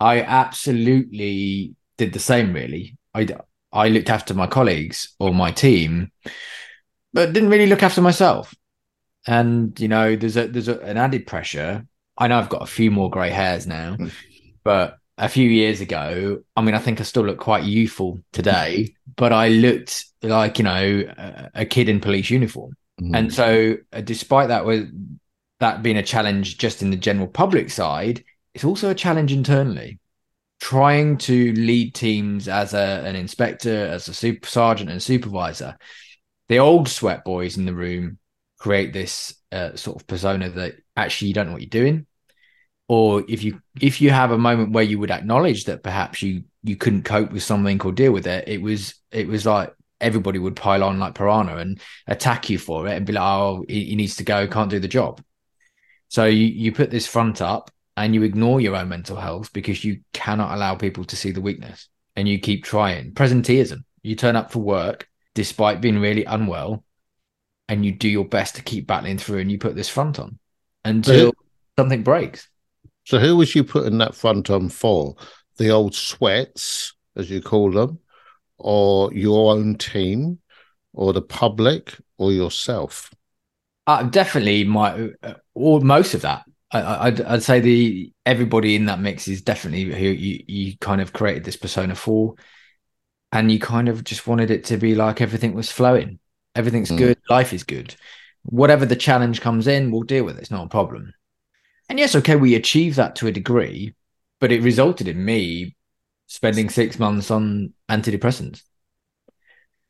I 0.00 0.22
absolutely 0.22 1.74
did 1.96 2.12
the 2.12 2.18
same. 2.18 2.52
Really, 2.52 2.96
I 3.14 3.28
I 3.72 3.88
looked 3.88 4.10
after 4.10 4.34
my 4.34 4.46
colleagues 4.46 5.14
or 5.18 5.34
my 5.34 5.50
team, 5.50 6.10
but 7.12 7.32
didn't 7.32 7.50
really 7.50 7.66
look 7.66 7.82
after 7.82 8.00
myself. 8.00 8.54
And 9.26 9.78
you 9.78 9.88
know, 9.88 10.16
there's 10.16 10.36
a 10.36 10.46
there's 10.46 10.68
a, 10.68 10.80
an 10.80 10.96
added 10.96 11.26
pressure. 11.26 11.86
I 12.18 12.26
know 12.26 12.38
I've 12.38 12.48
got 12.48 12.62
a 12.62 12.66
few 12.66 12.90
more 12.90 13.08
grey 13.08 13.30
hairs 13.30 13.66
now, 13.66 13.94
hmm. 13.94 14.08
but 14.64 14.98
a 15.18 15.28
few 15.28 15.48
years 15.48 15.80
ago, 15.80 16.42
I 16.56 16.62
mean, 16.62 16.74
I 16.74 16.78
think 16.78 17.00
I 17.00 17.04
still 17.04 17.24
look 17.24 17.38
quite 17.38 17.64
youthful 17.64 18.20
today, 18.32 18.94
but 19.16 19.32
I 19.32 19.48
looked 19.48 20.04
like 20.22 20.58
you 20.58 20.64
know 20.64 21.04
a, 21.16 21.50
a 21.54 21.64
kid 21.64 21.88
in 21.88 22.00
police 22.00 22.30
uniform. 22.30 22.76
Mm. 23.00 23.16
And 23.16 23.34
so, 23.34 23.76
uh, 23.92 24.00
despite 24.00 24.48
that, 24.48 24.64
with 24.64 24.90
that 25.60 25.82
being 25.82 25.96
a 25.96 26.02
challenge 26.02 26.58
just 26.58 26.82
in 26.82 26.90
the 26.90 26.96
general 26.96 27.26
public 27.26 27.70
side, 27.70 28.24
it's 28.54 28.64
also 28.64 28.90
a 28.90 28.94
challenge 28.94 29.32
internally. 29.32 29.98
Trying 30.60 31.18
to 31.18 31.52
lead 31.52 31.94
teams 31.94 32.48
as 32.48 32.74
a, 32.74 33.02
an 33.04 33.14
inspector, 33.14 33.86
as 33.86 34.08
a 34.08 34.14
super 34.14 34.48
sergeant 34.48 34.90
and 34.90 35.02
supervisor, 35.02 35.76
the 36.48 36.58
old 36.58 36.88
sweat 36.88 37.24
boys 37.24 37.56
in 37.56 37.66
the 37.66 37.74
room 37.74 38.18
create 38.58 38.92
this 38.92 39.34
uh, 39.52 39.76
sort 39.76 40.00
of 40.00 40.06
persona 40.08 40.48
that 40.48 40.74
actually 40.96 41.28
you 41.28 41.34
don't 41.34 41.46
know 41.46 41.52
what 41.52 41.62
you're 41.62 41.68
doing 41.68 42.06
or 42.88 43.22
if 43.28 43.44
you 43.44 43.60
if 43.80 44.00
you 44.00 44.10
have 44.10 44.30
a 44.30 44.38
moment 44.38 44.72
where 44.72 44.84
you 44.84 44.98
would 44.98 45.10
acknowledge 45.10 45.64
that 45.64 45.82
perhaps 45.82 46.22
you 46.22 46.44
you 46.62 46.76
couldn't 46.76 47.04
cope 47.04 47.30
with 47.30 47.42
something 47.42 47.80
or 47.82 47.92
deal 47.92 48.12
with 48.12 48.26
it 48.26 48.48
it 48.48 48.60
was 48.60 48.94
it 49.12 49.28
was 49.28 49.46
like 49.46 49.72
everybody 50.00 50.38
would 50.38 50.56
pile 50.56 50.84
on 50.84 50.98
like 50.98 51.14
piranha 51.14 51.56
and 51.56 51.80
attack 52.06 52.50
you 52.50 52.58
for 52.58 52.86
it 52.86 52.96
and 52.96 53.06
be 53.06 53.12
like, 53.12 53.22
oh, 53.22 53.64
he, 53.68 53.96
needs 53.96 54.16
to 54.16 54.24
go, 54.24 54.46
can't 54.46 54.70
do 54.70 54.78
the 54.78 54.88
job. 54.88 55.22
So 56.08 56.24
you, 56.24 56.46
you 56.46 56.72
put 56.72 56.90
this 56.90 57.06
front 57.06 57.42
up 57.42 57.70
and 57.96 58.14
you 58.14 58.22
ignore 58.22 58.60
your 58.60 58.76
own 58.76 58.88
mental 58.88 59.16
health 59.16 59.52
because 59.52 59.84
you 59.84 60.00
cannot 60.12 60.54
allow 60.54 60.74
people 60.74 61.04
to 61.04 61.16
see 61.16 61.32
the 61.32 61.40
weakness 61.40 61.88
and 62.16 62.28
you 62.28 62.38
keep 62.38 62.64
trying. 62.64 63.12
Presenteeism. 63.12 63.84
You 64.02 64.14
turn 64.14 64.36
up 64.36 64.52
for 64.52 64.60
work 64.60 65.08
despite 65.34 65.80
being 65.80 65.98
really 65.98 66.24
unwell 66.24 66.84
and 67.68 67.84
you 67.84 67.92
do 67.92 68.08
your 68.08 68.24
best 68.24 68.56
to 68.56 68.62
keep 68.62 68.86
battling 68.86 69.18
through 69.18 69.38
and 69.38 69.50
you 69.50 69.58
put 69.58 69.74
this 69.74 69.88
front 69.88 70.18
on 70.18 70.38
until 70.84 71.32
something 71.76 72.02
breaks. 72.02 72.48
So 73.08 73.18
who 73.18 73.36
was 73.36 73.54
you 73.54 73.64
putting 73.64 73.96
that 73.98 74.14
front 74.14 74.50
on 74.50 74.68
for? 74.68 75.16
The 75.56 75.70
old 75.70 75.94
sweats, 75.94 76.92
as 77.16 77.30
you 77.30 77.40
call 77.40 77.70
them, 77.70 78.00
or 78.58 79.10
your 79.14 79.54
own 79.54 79.76
team 79.76 80.40
or 80.92 81.14
the 81.14 81.22
public 81.22 81.94
or 82.18 82.32
yourself? 82.32 83.10
Uh, 83.86 84.02
definitely 84.02 84.64
my 84.64 85.08
uh, 85.22 85.34
or 85.54 85.80
most 85.80 86.12
of 86.12 86.20
that. 86.20 86.44
I, 86.70 87.08
would 87.08 87.22
I'd 87.22 87.42
say 87.42 87.60
the 87.60 88.12
everybody 88.26 88.76
in 88.76 88.84
that 88.84 89.00
mix 89.00 89.26
is 89.26 89.40
definitely 89.40 89.84
who 89.84 90.08
you, 90.08 90.44
you 90.46 90.76
kind 90.76 91.00
of 91.00 91.14
created 91.14 91.44
this 91.44 91.56
persona 91.56 91.94
for. 91.94 92.34
and 93.32 93.50
you 93.50 93.58
kind 93.58 93.88
of 93.88 94.04
just 94.04 94.26
wanted 94.26 94.50
it 94.50 94.64
to 94.64 94.76
be 94.76 94.94
like 94.94 95.22
everything 95.22 95.54
was 95.54 95.72
flowing. 95.72 96.18
Everything's 96.54 96.90
Mm. 96.90 96.98
good. 96.98 97.18
Life 97.30 97.54
is 97.54 97.64
good. 97.64 97.96
Whatever 98.42 98.84
the 98.84 98.96
challenge 98.96 99.40
comes 99.40 99.66
in, 99.66 99.90
we'll 99.90 100.02
deal 100.02 100.24
with 100.24 100.36
it. 100.36 100.42
It's 100.42 100.50
not 100.50 100.66
a 100.66 100.68
problem. 100.68 101.14
And 101.88 101.98
yes, 101.98 102.14
okay, 102.16 102.36
we 102.36 102.54
achieved 102.54 102.96
that 102.96 103.16
to 103.16 103.26
a 103.26 103.32
degree, 103.32 103.94
but 104.40 104.52
it 104.52 104.62
resulted 104.62 105.08
in 105.08 105.24
me 105.24 105.76
spending 106.26 106.68
six 106.68 106.98
months 106.98 107.30
on 107.30 107.72
antidepressants 107.88 108.62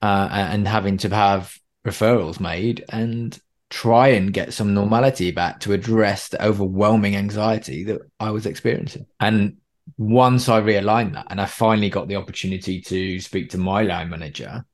uh, 0.01 0.29
and 0.31 0.69
having 0.69 0.97
to 0.99 1.09
have 1.15 1.59
referrals 1.85 2.39
made 2.39 2.85
and 2.89 3.39
try 3.71 4.09
and 4.09 4.33
get 4.33 4.55
some 4.55 4.75
normality 4.75 5.31
back 5.31 5.61
to 5.61 5.73
address 5.73 6.29
the 6.29 6.45
overwhelming 6.45 7.17
anxiety 7.17 7.85
that 7.85 8.01
I 8.19 8.31
was 8.31 8.47
experiencing. 8.47 9.07
And 9.21 9.59
once 9.97 10.49
I 10.49 10.61
realigned 10.61 11.15
that 11.15 11.27
and 11.31 11.41
I 11.41 11.47
finally 11.47 11.91
got 11.91 12.09
the 12.09 12.17
opportunity 12.17 12.81
to 12.83 13.21
speak 13.21 13.51
to 13.51 13.59
my 13.59 13.83
line 13.83 14.09
manager, 14.09 14.65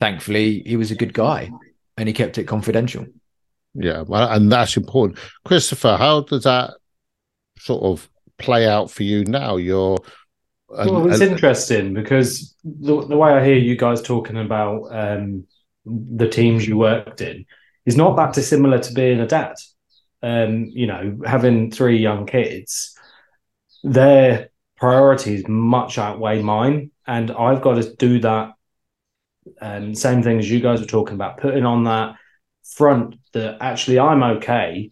thankfully 0.00 0.62
he 0.64 0.76
was 0.76 0.90
a 0.90 0.96
good 0.96 1.12
guy 1.12 1.50
and 1.96 2.08
he 2.08 2.14
kept 2.14 2.38
it 2.38 2.44
confidential. 2.44 3.06
Yeah, 3.74 4.02
well, 4.02 4.30
and 4.30 4.50
that's 4.52 4.76
important. 4.76 5.18
Christopher, 5.44 5.96
how 5.96 6.20
does 6.20 6.44
that 6.44 6.74
sort 7.58 7.82
of 7.82 8.08
play 8.38 8.68
out 8.68 8.90
for 8.90 9.02
you 9.02 9.24
now? 9.24 9.56
You're 9.56 9.98
Well, 10.68 11.10
it's 11.10 11.20
interesting 11.20 11.94
because 11.94 12.54
the, 12.64 13.06
the 13.06 13.16
way 13.16 13.32
I 13.32 13.44
hear 13.44 13.56
you 13.56 13.76
guys 13.76 14.02
talking 14.02 14.36
about 14.36 14.88
um, 14.90 15.46
the 15.86 16.28
teams 16.28 16.66
you 16.66 16.76
worked 16.76 17.20
in 17.20 17.46
is 17.86 17.96
not 17.96 18.16
that 18.16 18.34
dissimilar 18.34 18.78
to 18.78 18.92
being 18.92 19.20
a 19.20 19.26
dad. 19.26 19.54
Um, 20.22 20.66
you 20.66 20.86
know, 20.86 21.18
having 21.24 21.70
three 21.70 21.98
young 21.98 22.26
kids, 22.26 22.96
their 23.82 24.50
priorities 24.76 25.46
much 25.48 25.98
outweigh 25.98 26.42
mine, 26.42 26.90
and 27.06 27.30
I've 27.30 27.62
got 27.62 27.82
to 27.82 27.94
do 27.96 28.20
that. 28.20 28.52
Um, 29.60 29.94
same 29.94 30.22
thing 30.22 30.38
as 30.38 30.48
you 30.48 30.60
guys 30.60 30.80
were 30.80 30.86
talking 30.86 31.16
about, 31.16 31.38
putting 31.38 31.66
on 31.66 31.84
that 31.84 32.14
front 32.64 33.16
that 33.32 33.58
actually 33.60 33.98
I'm 33.98 34.22
okay, 34.22 34.90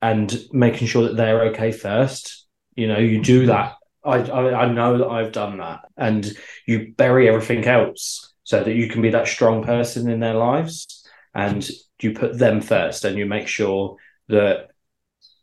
and 0.00 0.36
making 0.52 0.88
sure 0.88 1.04
that 1.04 1.16
they're 1.16 1.44
okay 1.46 1.72
first. 1.72 2.46
You 2.74 2.88
know, 2.88 2.98
you 2.98 3.22
do 3.22 3.46
that 3.46 3.74
I, 4.04 4.18
I 4.18 4.62
I 4.62 4.72
know 4.72 4.98
that 4.98 5.08
I've 5.08 5.32
done 5.32 5.58
that, 5.58 5.80
and 5.96 6.30
you 6.66 6.92
bury 6.96 7.28
everything 7.28 7.64
else 7.66 8.32
so 8.44 8.62
that 8.62 8.74
you 8.74 8.88
can 8.88 9.02
be 9.02 9.10
that 9.10 9.28
strong 9.28 9.62
person 9.62 10.10
in 10.10 10.20
their 10.20 10.34
lives, 10.34 11.06
and 11.34 11.68
you 12.00 12.12
put 12.12 12.38
them 12.38 12.60
first, 12.60 13.04
and 13.04 13.16
you 13.16 13.26
make 13.26 13.46
sure 13.46 13.96
that 14.28 14.70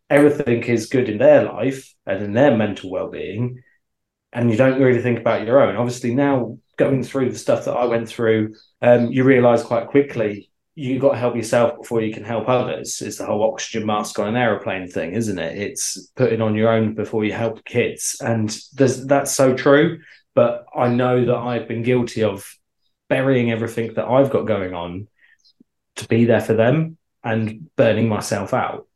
everything 0.10 0.64
is 0.64 0.88
good 0.88 1.08
in 1.08 1.18
their 1.18 1.44
life 1.44 1.94
and 2.06 2.24
in 2.24 2.34
their 2.34 2.56
mental 2.56 2.90
well-being, 2.90 3.62
and 4.34 4.52
you 4.52 4.58
don't 4.58 4.82
really 4.82 5.02
think 5.02 5.20
about 5.20 5.46
your 5.46 5.62
own. 5.62 5.76
Obviously, 5.76 6.14
now 6.14 6.58
going 6.78 7.04
through 7.04 7.32
the 7.32 7.38
stuff 7.38 7.66
that 7.66 7.76
I 7.76 7.86
went 7.86 8.10
through, 8.10 8.56
um, 8.82 9.12
you 9.12 9.24
realise 9.24 9.64
quite 9.64 9.88
quickly 9.88 10.50
you 10.80 10.98
got 10.98 11.12
to 11.12 11.18
help 11.18 11.36
yourself 11.36 11.78
before 11.78 12.02
you 12.02 12.14
can 12.14 12.24
help 12.24 12.48
others. 12.48 13.02
It's 13.02 13.18
the 13.18 13.26
whole 13.26 13.44
oxygen 13.44 13.86
mask 13.86 14.18
on 14.18 14.30
an 14.30 14.38
aeroplane 14.38 14.88
thing, 14.88 15.14
isn't 15.14 15.38
it? 15.38 15.58
It's 15.58 16.10
putting 16.16 16.42
on 16.42 16.56
your 16.56 16.70
own 16.70 16.94
before 16.94 17.26
you 17.26 17.34
help 17.34 17.66
kids, 17.66 18.22
and 18.22 18.50
that's 18.74 19.34
so 19.34 19.54
true. 19.54 20.00
But 20.36 20.66
I 20.74 20.88
know 20.88 21.26
that 21.26 21.36
I've 21.36 21.68
been 21.68 21.84
guilty 21.84 22.24
of 22.24 22.50
burying 23.10 23.52
everything 23.52 23.94
that 23.96 24.06
I've 24.06 24.30
got 24.30 24.44
going 24.44 24.74
on 24.74 25.08
to 25.98 26.08
be 26.08 26.24
there 26.24 26.40
for 26.40 26.54
them 26.54 26.98
and 27.26 27.70
burning 27.76 28.08
myself 28.08 28.54
out. 28.54 28.88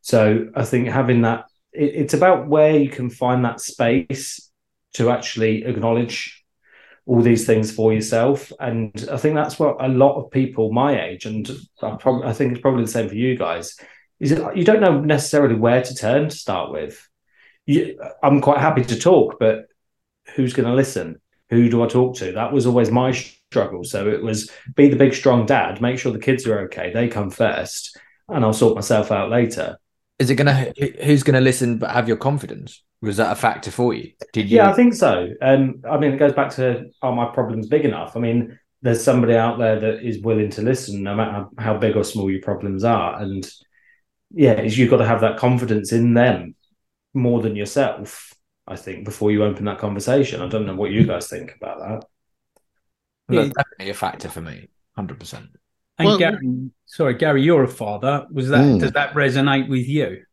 So 0.00 0.48
I 0.54 0.64
think 0.64 0.88
having 0.88 1.22
that, 1.22 1.44
it, 1.72 1.94
it's 1.96 2.14
about 2.14 2.48
where 2.48 2.78
you 2.78 2.88
can 2.88 3.10
find 3.10 3.44
that 3.44 3.60
space 3.60 4.50
to 4.94 5.10
actually 5.10 5.64
acknowledge 5.64 6.45
all 7.06 7.22
these 7.22 7.46
things 7.46 7.72
for 7.72 7.92
yourself. 7.92 8.52
And 8.58 9.08
I 9.10 9.16
think 9.16 9.36
that's 9.36 9.58
what 9.58 9.76
a 9.80 9.88
lot 9.88 10.16
of 10.16 10.30
people 10.30 10.72
my 10.72 11.00
age, 11.04 11.24
and 11.24 11.48
I, 11.82 11.96
prob- 11.96 12.24
I 12.24 12.32
think 12.32 12.52
it's 12.52 12.60
probably 12.60 12.84
the 12.84 12.90
same 12.90 13.08
for 13.08 13.14
you 13.14 13.36
guys, 13.36 13.76
is 14.20 14.32
you 14.54 14.64
don't 14.64 14.80
know 14.80 15.00
necessarily 15.00 15.54
where 15.54 15.82
to 15.82 15.94
turn 15.94 16.28
to 16.28 16.36
start 16.36 16.72
with. 16.72 17.08
You, 17.64 17.98
I'm 18.22 18.40
quite 18.40 18.58
happy 18.58 18.84
to 18.84 18.98
talk, 18.98 19.36
but 19.38 19.66
who's 20.34 20.52
going 20.52 20.68
to 20.68 20.74
listen? 20.74 21.20
Who 21.50 21.68
do 21.68 21.82
I 21.84 21.86
talk 21.86 22.16
to? 22.16 22.32
That 22.32 22.52
was 22.52 22.66
always 22.66 22.90
my 22.90 23.12
struggle. 23.12 23.84
So 23.84 24.08
it 24.08 24.22
was 24.22 24.50
be 24.74 24.88
the 24.88 24.96
big, 24.96 25.14
strong 25.14 25.46
dad, 25.46 25.80
make 25.80 25.98
sure 25.98 26.12
the 26.12 26.18
kids 26.18 26.46
are 26.46 26.60
okay. 26.62 26.92
They 26.92 27.08
come 27.08 27.30
first, 27.30 27.98
and 28.28 28.44
I'll 28.44 28.52
sort 28.52 28.74
myself 28.74 29.12
out 29.12 29.30
later. 29.30 29.78
Is 30.18 30.30
it 30.30 30.36
gonna 30.36 30.72
who's 31.04 31.22
gonna 31.22 31.40
listen 31.40 31.78
but 31.78 31.90
have 31.90 32.08
your 32.08 32.16
confidence? 32.16 32.82
Was 33.02 33.18
that 33.18 33.32
a 33.32 33.36
factor 33.36 33.70
for 33.70 33.92
you? 33.92 34.12
Did 34.32 34.50
you 34.50 34.56
Yeah, 34.56 34.70
I 34.70 34.72
think 34.72 34.94
so. 34.94 35.28
Um, 35.42 35.82
I 35.88 35.98
mean, 35.98 36.12
it 36.12 36.18
goes 36.18 36.32
back 36.32 36.50
to 36.52 36.86
are 37.02 37.12
my 37.12 37.26
problems 37.26 37.66
big 37.68 37.84
enough? 37.84 38.16
I 38.16 38.20
mean, 38.20 38.58
there's 38.82 39.02
somebody 39.02 39.34
out 39.34 39.58
there 39.58 39.78
that 39.78 40.02
is 40.02 40.20
willing 40.22 40.50
to 40.50 40.62
listen, 40.62 41.02
no 41.02 41.14
matter 41.14 41.46
how 41.58 41.76
big 41.76 41.96
or 41.96 42.04
small 42.04 42.30
your 42.30 42.40
problems 42.40 42.84
are. 42.84 43.20
And 43.20 43.46
yeah, 44.30 44.60
is 44.60 44.78
you've 44.78 44.90
got 44.90 44.98
to 44.98 45.06
have 45.06 45.20
that 45.20 45.38
confidence 45.38 45.92
in 45.92 46.14
them 46.14 46.54
more 47.12 47.42
than 47.42 47.56
yourself. 47.56 48.32
I 48.66 48.76
think 48.76 49.04
before 49.04 49.30
you 49.30 49.44
open 49.44 49.64
that 49.66 49.78
conversation. 49.78 50.40
I 50.40 50.48
don't 50.48 50.66
know 50.66 50.74
what 50.74 50.90
you 50.90 51.06
guys 51.06 51.28
think 51.28 51.54
about 51.56 51.78
that. 51.78 52.04
that's 53.28 53.54
definitely 53.54 53.90
a 53.90 53.94
factor 53.94 54.28
for 54.28 54.40
me, 54.40 54.68
hundred 54.96 55.20
percent. 55.20 55.48
And 55.98 56.08
Well- 56.08 56.18
Gary, 56.18 56.70
sorry, 56.86 57.14
Gary, 57.14 57.42
you're 57.42 57.64
a 57.64 57.68
father. 57.68 58.26
Was 58.32 58.48
that 58.48 58.62
Mm. 58.62 58.80
does 58.80 58.92
that 58.92 59.14
resonate 59.14 59.68
with 59.68 59.86
you? 59.86 60.24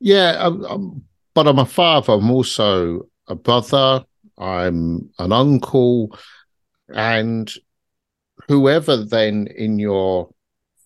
Yeah, 0.00 0.36
I'm, 0.38 0.64
I'm, 0.64 1.04
but 1.34 1.46
I'm 1.46 1.58
a 1.58 1.66
father. 1.66 2.12
I'm 2.12 2.30
also 2.30 3.06
a 3.26 3.34
brother. 3.34 4.04
I'm 4.38 5.10
an 5.18 5.32
uncle, 5.32 6.16
and 6.88 7.52
whoever 8.48 8.96
then 9.04 9.48
in 9.48 9.78
your 9.78 10.30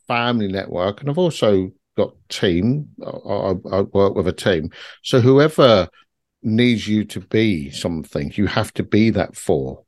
family 0.08 0.48
network, 0.48 1.00
and 1.00 1.08
I've 1.08 1.18
also 1.18 1.70
got 1.96 2.14
team. 2.28 2.88
I, 3.04 3.10
I, 3.10 3.54
I 3.72 3.80
work 3.82 4.14
with 4.14 4.26
a 4.26 4.32
team, 4.32 4.70
so 5.02 5.20
whoever 5.20 5.88
needs 6.42 6.86
you 6.86 7.04
to 7.04 7.20
be 7.20 7.70
something, 7.70 8.32
you 8.34 8.46
have 8.46 8.72
to 8.74 8.82
be 8.82 9.10
that 9.10 9.36
for. 9.36 9.82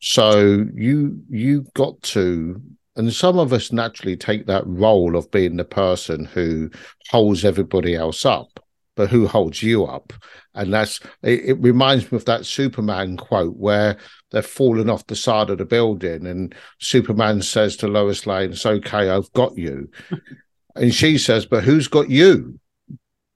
So 0.00 0.66
you 0.74 1.22
you 1.30 1.64
got 1.74 2.02
to, 2.02 2.60
and 2.96 3.12
some 3.12 3.38
of 3.38 3.52
us 3.52 3.72
naturally 3.72 4.16
take 4.16 4.46
that 4.46 4.66
role 4.66 5.16
of 5.16 5.30
being 5.30 5.56
the 5.56 5.64
person 5.64 6.24
who 6.26 6.70
holds 7.10 7.44
everybody 7.44 7.94
else 7.94 8.24
up 8.26 8.60
but 8.94 9.10
who 9.10 9.26
holds 9.26 9.62
you 9.62 9.84
up? 9.84 10.12
And 10.54 10.72
that's 10.72 11.00
it, 11.22 11.44
it 11.44 11.60
reminds 11.60 12.10
me 12.10 12.16
of 12.16 12.24
that 12.26 12.46
Superman 12.46 13.16
quote 13.16 13.56
where 13.56 13.96
they're 14.30 14.42
falling 14.42 14.90
off 14.90 15.06
the 15.06 15.16
side 15.16 15.50
of 15.50 15.58
the 15.58 15.64
building, 15.64 16.26
and 16.26 16.54
Superman 16.78 17.42
says 17.42 17.76
to 17.78 17.88
Lois 17.88 18.26
Lane, 18.26 18.52
It's 18.52 18.66
okay, 18.66 19.10
I've 19.10 19.32
got 19.32 19.56
you. 19.56 19.90
and 20.76 20.94
she 20.94 21.18
says, 21.18 21.46
But 21.46 21.64
who's 21.64 21.88
got 21.88 22.10
you? 22.10 22.58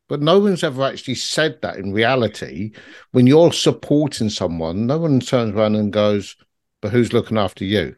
But 0.08 0.22
no 0.22 0.38
one's 0.38 0.62
ever 0.62 0.84
actually 0.84 1.16
said 1.16 1.60
that 1.62 1.76
in 1.76 1.92
reality. 1.92 2.72
When 3.10 3.26
you're 3.26 3.52
supporting 3.52 4.30
someone, 4.30 4.86
no 4.86 4.98
one 4.98 5.18
turns 5.20 5.54
around 5.54 5.74
and 5.74 5.92
goes, 5.92 6.36
But 6.80 6.92
who's 6.92 7.12
looking 7.12 7.38
after 7.38 7.64
you? 7.64 7.96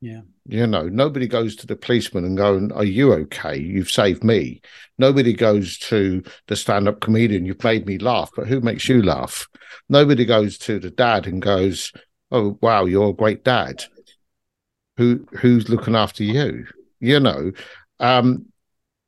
Yeah. 0.00 0.20
You 0.46 0.66
know, 0.66 0.88
nobody 0.88 1.26
goes 1.26 1.56
to 1.56 1.66
the 1.66 1.76
policeman 1.76 2.24
and 2.24 2.36
going, 2.36 2.70
Are 2.72 2.84
you 2.84 3.12
okay? 3.12 3.58
You've 3.58 3.90
saved 3.90 4.22
me. 4.22 4.60
Nobody 4.98 5.32
goes 5.32 5.78
to 5.78 6.22
the 6.48 6.56
stand 6.56 6.86
up 6.86 7.00
comedian, 7.00 7.46
You've 7.46 7.64
made 7.64 7.86
me 7.86 7.98
laugh, 7.98 8.30
but 8.36 8.46
who 8.46 8.60
makes 8.60 8.88
you 8.88 9.02
laugh? 9.02 9.48
Nobody 9.88 10.24
goes 10.24 10.58
to 10.58 10.78
the 10.78 10.90
dad 10.90 11.26
and 11.26 11.40
goes, 11.40 11.92
Oh, 12.30 12.58
wow, 12.60 12.84
you're 12.84 13.10
a 13.10 13.14
great 13.14 13.42
dad. 13.42 13.84
Who 14.98 15.26
who's 15.32 15.68
looking 15.68 15.96
after 15.96 16.24
you? 16.24 16.66
You 17.00 17.20
know. 17.20 17.52
Um, 17.98 18.46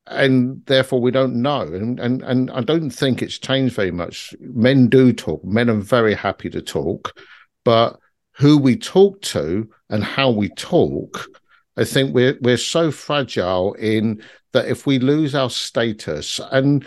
and 0.06 0.64
therefore 0.66 1.00
we 1.00 1.10
don't 1.10 1.36
know. 1.36 1.62
And, 1.62 2.00
and 2.00 2.22
and 2.22 2.50
I 2.50 2.62
don't 2.62 2.90
think 2.90 3.20
it's 3.20 3.38
changed 3.38 3.74
very 3.74 3.90
much. 3.90 4.34
Men 4.40 4.88
do 4.88 5.12
talk, 5.12 5.44
men 5.44 5.68
are 5.68 5.74
very 5.74 6.14
happy 6.14 6.48
to 6.50 6.62
talk, 6.62 7.18
but 7.64 7.98
who 8.38 8.56
we 8.56 8.76
talk 8.76 9.20
to 9.20 9.68
and 9.90 10.02
how 10.02 10.30
we 10.30 10.48
talk, 10.50 11.28
I 11.76 11.84
think 11.84 12.14
we're 12.14 12.38
we're 12.40 12.56
so 12.56 12.90
fragile 12.90 13.74
in 13.74 14.22
that 14.52 14.66
if 14.66 14.86
we 14.86 14.98
lose 14.98 15.34
our 15.34 15.50
status 15.50 16.40
and 16.50 16.84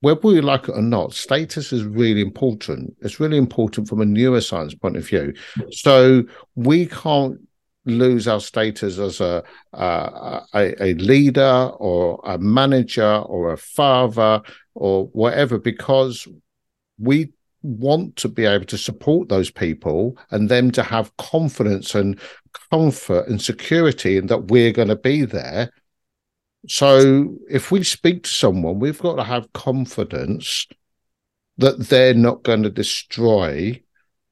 whether 0.00 0.20
we 0.20 0.40
like 0.40 0.68
it 0.68 0.76
or 0.76 0.82
not, 0.82 1.14
status 1.14 1.72
is 1.72 1.84
really 1.84 2.20
important. 2.20 2.94
It's 3.00 3.18
really 3.18 3.38
important 3.38 3.88
from 3.88 4.02
a 4.02 4.04
neuroscience 4.04 4.78
point 4.80 4.96
of 4.96 5.06
view. 5.06 5.32
So 5.72 6.24
we 6.54 6.86
can't 6.86 7.40
lose 7.86 8.28
our 8.28 8.40
status 8.40 8.98
as 8.98 9.20
a, 9.20 9.42
uh, 9.72 10.40
a 10.54 10.82
a 10.82 10.94
leader 10.94 11.70
or 11.78 12.20
a 12.24 12.36
manager 12.38 13.16
or 13.16 13.52
a 13.52 13.56
father 13.56 14.42
or 14.74 15.06
whatever 15.06 15.58
because 15.58 16.28
we 16.98 17.32
want 17.62 18.16
to 18.16 18.28
be 18.28 18.44
able 18.44 18.64
to 18.66 18.78
support 18.78 19.28
those 19.28 19.50
people 19.50 20.16
and 20.30 20.48
them 20.48 20.70
to 20.72 20.82
have 20.82 21.16
confidence 21.16 21.94
and 21.94 22.20
comfort 22.70 23.28
and 23.28 23.40
security 23.40 24.18
and 24.18 24.28
that 24.28 24.48
we're 24.48 24.72
going 24.72 24.88
to 24.88 24.96
be 24.96 25.24
there. 25.24 25.70
So 26.68 27.36
if 27.48 27.70
we 27.70 27.82
speak 27.82 28.24
to 28.24 28.30
someone, 28.30 28.78
we've 28.78 28.98
got 28.98 29.16
to 29.16 29.24
have 29.24 29.52
confidence 29.52 30.66
that 31.58 31.78
they're 31.88 32.14
not 32.14 32.42
going 32.42 32.62
to 32.64 32.70
destroy 32.70 33.82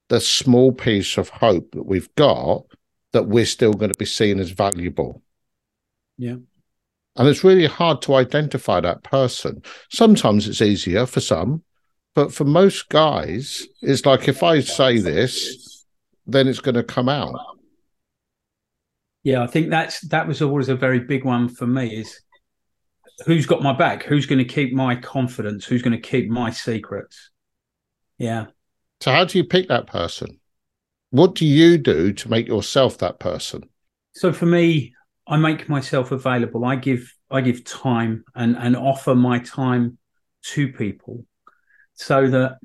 the 0.09 0.21
small 0.21 0.73
piece 0.73 1.17
of 1.17 1.29
hope 1.29 1.73
that 1.73 1.87
we've 1.87 2.15
got 2.17 2.65
that 3.13 3.29
we're 3.29 3.47
still 3.47 3.73
going 3.73 3.93
to 3.93 3.99
be 3.99 4.05
seen 4.05 4.41
as 4.41 4.51
valuable. 4.51 5.23
Yeah. 6.19 6.37
And 7.17 7.29
it's 7.29 7.45
really 7.45 7.67
hard 7.67 8.03
to 8.03 8.15
identify 8.15 8.81
that 8.81 9.05
person. 9.05 9.63
Sometimes 9.91 10.49
it's 10.49 10.61
easier 10.61 11.07
for 11.07 11.21
some, 11.21 11.63
but 12.14 12.33
for 12.33 12.44
most 12.44 12.88
guys, 12.88 13.66
it's 13.83 14.07
like 14.07 14.29
if 14.29 14.42
I 14.42 14.61
say 14.61 14.98
this, 14.98 15.85
then 16.27 16.46
it's 16.46 16.61
going 16.61 16.77
to 16.77 16.85
come 16.85 17.09
out. 17.09 17.35
Yeah, 19.24 19.42
I 19.42 19.46
think 19.46 19.70
that's 19.70 20.00
that 20.09 20.29
was 20.29 20.42
always 20.42 20.68
a 20.68 20.77
very 20.77 21.00
big 21.00 21.24
one 21.24 21.48
for 21.48 21.66
me 21.66 21.96
is 21.96 22.20
who's 23.27 23.46
got 23.46 23.62
my 23.62 23.72
back? 23.72 24.05
Who's 24.05 24.27
going 24.27 24.38
to 24.38 24.44
keep 24.44 24.72
my 24.72 24.96
confidence? 24.96 25.64
Who's 25.64 25.83
going 25.83 26.00
to 26.00 26.09
keep 26.09 26.29
my 26.29 26.50
secrets? 26.50 27.31
Yeah. 28.18 28.46
So 29.00 29.11
how 29.11 29.24
do 29.24 29.38
you 29.38 29.44
pick 29.44 29.68
that 29.68 29.87
person? 29.87 30.40
What 31.11 31.35
do 31.35 31.46
you 31.46 31.79
do 31.79 32.12
to 32.12 32.31
make 32.31 32.46
yourself 32.46 32.98
that 32.98 33.18
person? 33.18 33.68
So 34.12 34.33
for 34.33 34.46
me, 34.46 34.94
I 35.27 35.37
make 35.37 35.68
myself 35.68 36.12
available. 36.12 36.64
I 36.64 36.77
give 36.77 37.12
I 37.31 37.40
give 37.40 37.64
time 37.64 38.24
and 38.35 38.57
and 38.57 38.77
offer 38.77 39.14
my 39.14 39.38
time 39.38 39.98
to 40.53 40.70
people 40.70 41.24
so 41.94 42.28
that 42.28 42.59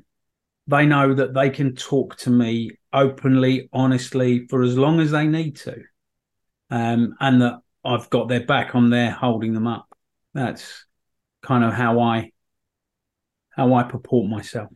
they 0.67 0.85
know 0.85 1.13
that 1.13 1.33
they 1.33 1.49
can 1.49 1.75
talk 1.75 2.15
to 2.17 2.29
me 2.29 2.71
openly, 2.93 3.69
honestly, 3.73 4.47
for 4.47 4.61
as 4.61 4.77
long 4.77 4.99
as 4.99 5.11
they 5.11 5.25
need 5.25 5.55
to, 5.57 5.81
um, 6.69 7.15
and 7.19 7.41
that 7.41 7.59
I've 7.83 8.09
got 8.09 8.27
their 8.27 8.45
back. 8.45 8.73
I'm 8.75 8.89
there 8.89 9.11
holding 9.11 9.53
them 9.53 9.67
up. 9.67 9.87
That's 10.33 10.85
kind 11.41 11.63
of 11.63 11.73
how 11.73 11.99
I 11.99 12.31
how 13.49 13.73
I 13.73 13.83
purport 13.83 14.29
myself. 14.29 14.71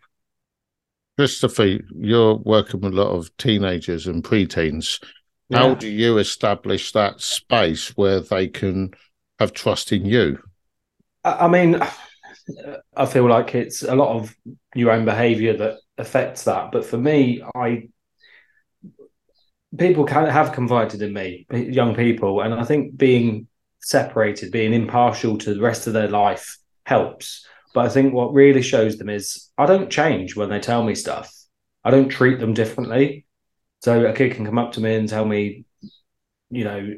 Christopher, 1.18 1.80
you're 1.96 2.36
working 2.36 2.82
with 2.82 2.94
a 2.94 2.96
lot 2.96 3.12
of 3.12 3.36
teenagers 3.38 4.08
and 4.08 4.24
preteens. 4.24 5.02
Yeah. 5.50 5.60
How 5.60 5.76
do 5.76 5.88
you 5.88 6.18
establish 6.18 6.92
that 6.94 7.22
space 7.22 7.90
where 7.90 8.20
they 8.20 8.48
can 8.48 8.92
have 9.40 9.54
trust 9.54 9.92
in 9.92 10.06
you? 10.06 10.40
I 11.24 11.48
mean, 11.48 11.80
I 12.96 13.06
feel 13.06 13.28
like 13.28 13.56
it's 13.56 13.84
a 13.84 13.96
lot 13.96 14.16
of 14.16 14.36
your 14.76 14.92
own 14.92 15.06
behavior 15.06 15.56
that 15.58 15.78
affects 15.98 16.44
that. 16.44 16.72
But 16.72 16.86
for 16.86 16.98
me, 16.98 17.44
I 17.56 17.90
people 19.78 20.06
can 20.06 20.28
have 20.28 20.52
confided 20.52 21.02
in 21.02 21.14
me, 21.14 21.46
young 21.52 21.96
people, 21.96 22.42
and 22.42 22.54
I 22.54 22.64
think 22.64 22.96
being 22.96 23.48
separated, 23.80 24.52
being 24.52 24.74
impartial 24.74 25.38
to 25.40 25.54
the 25.54 25.62
rest 25.62 25.88
of 25.88 25.94
their 25.94 26.08
life 26.08 26.58
helps. 26.86 27.46
But 27.74 27.86
I 27.86 27.90
think 27.90 28.14
what 28.14 28.34
really 28.34 28.62
shows 28.62 28.98
them 28.98 29.10
is 29.10 29.50
I 29.58 29.66
don't 29.66 29.90
change 29.90 30.36
when 30.36 30.50
they 30.50 30.60
tell 30.60 30.84
me 30.84 30.96
stuff. 30.96 31.34
I 31.84 31.92
don't 31.92 32.10
treat 32.10 32.40
them 32.40 32.54
differently. 32.54 33.26
So 33.82 34.06
a 34.06 34.14
kid 34.14 34.36
can 34.36 34.46
come 34.46 34.60
up 34.60 34.74
to 34.74 34.82
me 34.82 34.96
and 34.96 35.10
tell 35.10 35.26
me, 35.26 35.66
you 36.50 36.64
know, 36.64 36.94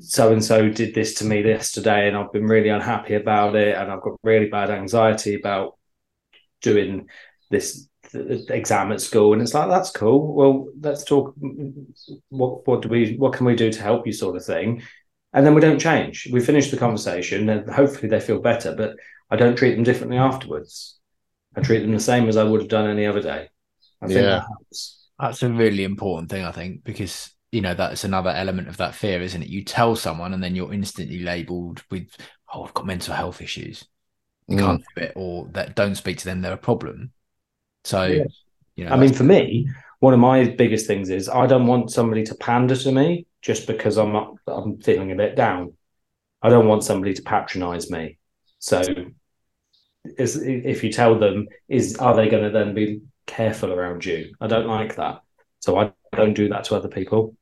so 0.00 0.32
and 0.32 0.44
so 0.44 0.68
did 0.68 0.94
this 0.94 1.14
to 1.14 1.24
me 1.24 1.44
yesterday, 1.44 2.08
and 2.08 2.16
I've 2.16 2.32
been 2.32 2.46
really 2.46 2.68
unhappy 2.68 3.14
about 3.14 3.56
it, 3.56 3.76
and 3.76 3.90
I've 3.90 4.02
got 4.02 4.18
really 4.22 4.48
bad 4.48 4.70
anxiety 4.70 5.34
about 5.34 5.78
doing 6.60 7.08
this 7.50 7.88
exam 8.14 8.90
at 8.90 9.02
school 9.02 9.34
and 9.34 9.42
it's 9.42 9.52
like 9.52 9.68
that's 9.68 9.90
cool 9.90 10.34
well 10.34 10.66
let's 10.80 11.04
talk 11.04 11.34
what 12.30 12.66
what 12.66 12.80
do 12.80 12.88
we 12.88 13.16
what 13.16 13.34
can 13.34 13.44
we 13.44 13.54
do 13.54 13.70
to 13.70 13.82
help 13.82 14.06
you 14.06 14.12
sort 14.14 14.34
of 14.34 14.42
thing 14.42 14.82
and 15.34 15.44
then 15.44 15.54
we 15.54 15.60
don't 15.60 15.78
change 15.78 16.26
we 16.32 16.40
finish 16.40 16.70
the 16.70 16.76
conversation 16.76 17.50
and 17.50 17.68
hopefully 17.68 18.08
they 18.08 18.18
feel 18.18 18.40
better 18.40 18.74
but 18.74 18.96
I 19.30 19.36
don't 19.36 19.56
treat 19.56 19.74
them 19.74 19.84
differently 19.84 20.16
afterwards. 20.16 20.98
I 21.54 21.60
treat 21.60 21.80
them 21.80 21.92
the 21.92 22.00
same 22.00 22.28
as 22.28 22.36
I 22.36 22.44
would 22.44 22.60
have 22.60 22.70
done 22.70 22.88
any 22.88 23.06
other 23.06 23.22
day. 23.22 23.48
I 24.00 24.06
think 24.06 24.20
yeah. 24.20 24.44
that 24.70 24.78
That's 25.18 25.42
a 25.42 25.50
really 25.50 25.84
important 25.84 26.30
thing, 26.30 26.44
I 26.44 26.52
think, 26.52 26.84
because 26.84 27.30
you 27.52 27.60
know 27.60 27.74
that's 27.74 28.04
another 28.04 28.30
element 28.30 28.68
of 28.68 28.76
that 28.78 28.94
fear, 28.94 29.22
isn't 29.22 29.42
it? 29.42 29.48
You 29.48 29.64
tell 29.64 29.96
someone 29.96 30.34
and 30.34 30.42
then 30.42 30.54
you're 30.54 30.72
instantly 30.72 31.20
labelled 31.20 31.82
with, 31.90 32.08
"Oh, 32.52 32.64
I've 32.64 32.74
got 32.74 32.86
mental 32.86 33.14
health 33.14 33.40
issues. 33.40 33.84
You 34.46 34.56
mm. 34.56 34.60
can't 34.60 34.84
do 34.96 35.02
it," 35.02 35.12
or 35.16 35.48
that 35.52 35.74
don't 35.74 35.94
speak 35.94 36.18
to 36.18 36.24
them; 36.24 36.40
they're 36.40 36.52
a 36.52 36.58
problem. 36.58 37.12
So, 37.84 38.04
yeah. 38.04 38.24
you 38.76 38.84
know, 38.84 38.92
I 38.92 38.96
mean, 38.96 39.12
for 39.12 39.24
me, 39.24 39.68
one 40.00 40.14
of 40.14 40.20
my 40.20 40.44
biggest 40.44 40.86
things 40.86 41.10
is 41.10 41.28
I 41.28 41.46
don't 41.46 41.66
want 41.66 41.90
somebody 41.90 42.24
to 42.24 42.34
pander 42.34 42.76
to 42.76 42.92
me 42.92 43.26
just 43.40 43.66
because 43.66 43.96
I'm 43.96 44.12
not, 44.12 44.34
I'm 44.46 44.80
feeling 44.80 45.12
a 45.12 45.16
bit 45.16 45.36
down. 45.36 45.74
I 46.42 46.50
don't 46.50 46.68
want 46.68 46.84
somebody 46.84 47.14
to 47.14 47.22
patronize 47.22 47.90
me. 47.90 48.18
So 48.58 48.82
is 50.16 50.36
if 50.36 50.82
you 50.82 50.92
tell 50.92 51.18
them 51.18 51.48
is 51.68 51.96
are 51.96 52.14
they 52.14 52.28
going 52.28 52.44
to 52.44 52.50
then 52.50 52.74
be 52.74 53.00
careful 53.26 53.72
around 53.72 54.04
you 54.04 54.32
i 54.40 54.46
don't 54.46 54.66
like 54.66 54.96
that 54.96 55.20
so 55.60 55.78
i 55.78 55.92
don't 56.12 56.34
do 56.34 56.48
that 56.48 56.64
to 56.64 56.74
other 56.74 56.88
people 56.88 57.36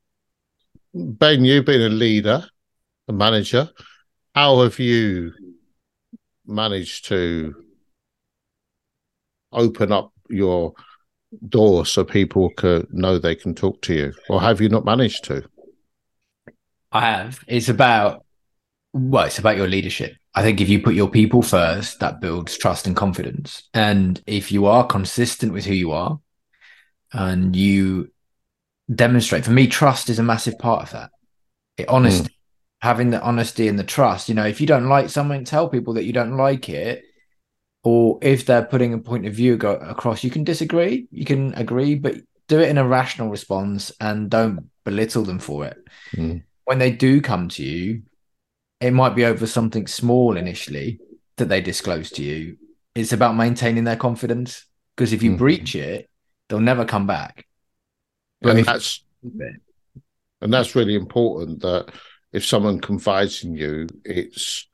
benn 0.97 1.45
you've 1.45 1.65
been 1.65 1.81
a 1.81 1.89
leader 1.89 2.43
a 3.07 3.13
manager. 3.13 3.69
How 4.35 4.61
have 4.61 4.79
you 4.79 5.33
managed 6.45 7.05
to 7.05 7.55
open 9.51 9.91
up 9.91 10.11
your 10.29 10.73
door 11.47 11.85
so 11.85 12.03
people 12.03 12.49
can 12.51 12.87
know 12.91 13.17
they 13.17 13.35
can 13.35 13.55
talk 13.55 13.81
to 13.83 13.93
you? 13.93 14.13
Or 14.29 14.41
have 14.41 14.61
you 14.61 14.69
not 14.69 14.85
managed 14.85 15.23
to? 15.25 15.43
I 16.91 17.01
have. 17.01 17.39
It's 17.47 17.69
about 17.69 18.25
well 18.93 19.25
it's 19.25 19.39
about 19.39 19.57
your 19.57 19.67
leadership. 19.67 20.15
I 20.33 20.43
think 20.43 20.61
if 20.61 20.69
you 20.69 20.81
put 20.81 20.93
your 20.93 21.09
people 21.09 21.41
first, 21.41 21.99
that 21.99 22.21
builds 22.21 22.57
trust 22.57 22.85
and 22.85 22.95
confidence. 22.95 23.67
And 23.73 24.21
if 24.27 24.51
you 24.51 24.67
are 24.67 24.85
consistent 24.85 25.51
with 25.51 25.65
who 25.65 25.73
you 25.73 25.91
are 25.91 26.19
and 27.11 27.55
you 27.55 28.11
demonstrate, 28.93 29.45
for 29.45 29.51
me, 29.51 29.67
trust 29.67 30.09
is 30.09 30.19
a 30.19 30.23
massive 30.23 30.57
part 30.59 30.83
of 30.83 30.91
that. 30.91 31.11
It, 31.77 31.89
honesty, 31.89 32.29
mm. 32.29 32.35
having 32.81 33.09
the 33.09 33.21
honesty 33.21 33.67
and 33.67 33.77
the 33.77 33.83
trust. 33.83 34.29
You 34.29 34.35
know, 34.35 34.45
if 34.45 34.61
you 34.61 34.67
don't 34.67 34.89
like 34.89 35.09
something, 35.09 35.43
tell 35.43 35.69
people 35.69 35.93
that 35.95 36.05
you 36.05 36.13
don't 36.13 36.37
like 36.37 36.69
it. 36.69 37.03
Or 37.83 38.19
if 38.21 38.45
they're 38.45 38.65
putting 38.65 38.93
a 38.93 38.97
point 38.97 39.25
of 39.25 39.33
view 39.33 39.55
go 39.55 39.75
across, 39.75 40.23
you 40.23 40.29
can 40.29 40.43
disagree, 40.43 41.07
you 41.11 41.23
can 41.23 41.53
agree, 41.53 41.95
but 41.95 42.15
do 42.47 42.59
it 42.59 42.69
in 42.69 42.77
a 42.77 42.87
rational 42.87 43.29
response 43.29 43.91
and 44.01 44.29
don't 44.29 44.69
belittle 44.83 45.23
them 45.23 45.39
for 45.39 45.65
it. 45.65 45.77
Mm. 46.13 46.43
When 46.65 46.79
they 46.79 46.91
do 46.91 47.21
come 47.21 47.49
to 47.49 47.63
you, 47.63 48.03
it 48.81 48.91
might 48.91 49.15
be 49.15 49.25
over 49.25 49.47
something 49.47 49.87
small 49.87 50.37
initially 50.37 50.99
that 51.37 51.49
they 51.49 51.61
disclose 51.61 52.09
to 52.11 52.23
you. 52.23 52.57
It's 52.95 53.13
about 53.13 53.35
maintaining 53.35 53.83
their 53.85 53.95
confidence 53.95 54.65
because 54.95 55.13
if 55.13 55.23
you 55.23 55.31
mm-hmm. 55.31 55.39
breach 55.39 55.75
it, 55.75 56.09
they'll 56.49 56.59
never 56.59 56.85
come 56.85 57.07
back. 57.07 57.46
And 58.43 58.65
that's 58.65 59.03
and 60.41 60.53
that's 60.53 60.75
really 60.75 60.95
important 60.95 61.61
that 61.61 61.91
if 62.31 62.45
someone 62.45 62.79
confides 62.79 63.43
in 63.43 63.55
you, 63.55 63.87
it's 64.05 64.67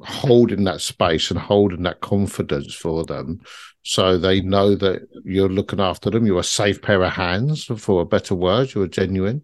holding 0.00 0.64
that 0.64 0.80
space 0.80 1.30
and 1.30 1.38
holding 1.38 1.82
that 1.82 2.00
confidence 2.00 2.74
for 2.74 3.04
them 3.04 3.40
so 3.82 4.18
they 4.18 4.40
know 4.40 4.74
that 4.74 5.02
you're 5.24 5.48
looking 5.48 5.80
after 5.80 6.10
them 6.10 6.26
you're 6.26 6.40
a 6.40 6.44
safe 6.44 6.82
pair 6.82 7.02
of 7.04 7.12
hands 7.12 7.64
for 7.64 8.02
a 8.02 8.04
better 8.04 8.34
word 8.34 8.74
you're 8.74 8.88
genuine 8.88 9.40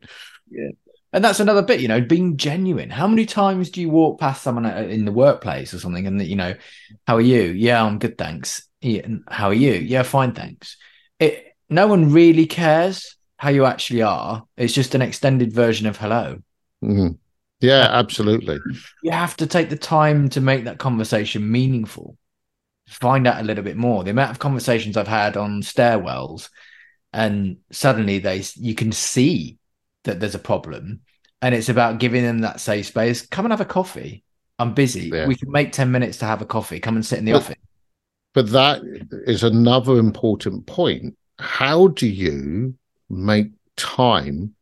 yeah 0.50 0.70
and 1.12 1.24
that's 1.24 1.40
another 1.40 1.62
bit, 1.62 1.80
you 1.80 1.88
know, 1.88 2.00
being 2.00 2.36
genuine. 2.36 2.88
How 2.88 3.08
many 3.08 3.26
times 3.26 3.70
do 3.70 3.80
you 3.80 3.90
walk 3.90 4.20
past 4.20 4.42
someone 4.42 4.64
in 4.66 5.04
the 5.04 5.12
workplace 5.12 5.74
or 5.74 5.80
something 5.80 6.06
and, 6.06 6.22
you 6.22 6.36
know, 6.36 6.54
how 7.06 7.16
are 7.16 7.20
you? 7.20 7.42
Yeah, 7.42 7.82
I'm 7.82 7.98
good, 7.98 8.16
thanks. 8.16 8.62
Yeah, 8.80 9.06
how 9.28 9.48
are 9.48 9.54
you? 9.54 9.72
Yeah, 9.72 10.04
fine, 10.04 10.34
thanks. 10.34 10.76
It, 11.18 11.56
no 11.68 11.88
one 11.88 12.12
really 12.12 12.46
cares 12.46 13.16
how 13.40 13.48
you 13.48 13.64
actually 13.64 14.02
are. 14.02 14.44
It's 14.58 14.74
just 14.74 14.94
an 14.94 15.00
extended 15.00 15.50
version 15.50 15.86
of 15.86 15.96
hello. 15.96 16.42
Mm-hmm. 16.84 17.12
Yeah, 17.60 17.88
absolutely. 17.90 18.58
You 19.02 19.12
have 19.12 19.34
to 19.38 19.46
take 19.46 19.70
the 19.70 19.78
time 19.78 20.28
to 20.30 20.42
make 20.42 20.64
that 20.64 20.78
conversation 20.78 21.50
meaningful. 21.50 22.18
Find 22.86 23.26
out 23.26 23.40
a 23.40 23.44
little 23.44 23.64
bit 23.64 23.78
more. 23.78 24.04
The 24.04 24.10
amount 24.10 24.30
of 24.30 24.40
conversations 24.40 24.98
I've 24.98 25.08
had 25.08 25.38
on 25.38 25.62
stairwells, 25.62 26.50
and 27.14 27.56
suddenly 27.72 28.18
they 28.18 28.42
you 28.56 28.74
can 28.74 28.92
see 28.92 29.56
that 30.04 30.20
there's 30.20 30.34
a 30.34 30.38
problem 30.38 31.00
and 31.40 31.54
it's 31.54 31.70
about 31.70 31.98
giving 31.98 32.22
them 32.22 32.40
that 32.40 32.60
safe 32.60 32.86
space 32.86 33.26
come 33.26 33.46
and 33.46 33.52
have 33.52 33.60
a 33.60 33.64
coffee 33.64 34.22
i'm 34.58 34.74
busy 34.74 35.10
yeah. 35.12 35.26
we 35.26 35.34
can 35.34 35.50
make 35.50 35.72
10 35.72 35.90
minutes 35.90 36.18
to 36.18 36.24
have 36.24 36.40
a 36.40 36.46
coffee 36.46 36.78
come 36.78 36.94
and 36.94 37.04
sit 37.04 37.18
in 37.18 37.24
the 37.24 37.32
but, 37.32 37.38
office 37.38 37.56
but 38.32 38.50
that 38.50 38.80
is 39.26 39.42
another 39.42 39.98
important 39.98 40.66
point 40.66 41.16
how 41.38 41.88
do 41.88 42.06
you 42.06 42.74
make 43.10 43.50
time 43.76 44.54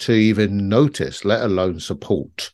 to 0.00 0.12
even 0.12 0.68
notice 0.68 1.24
let 1.24 1.42
alone 1.42 1.78
support. 1.78 2.52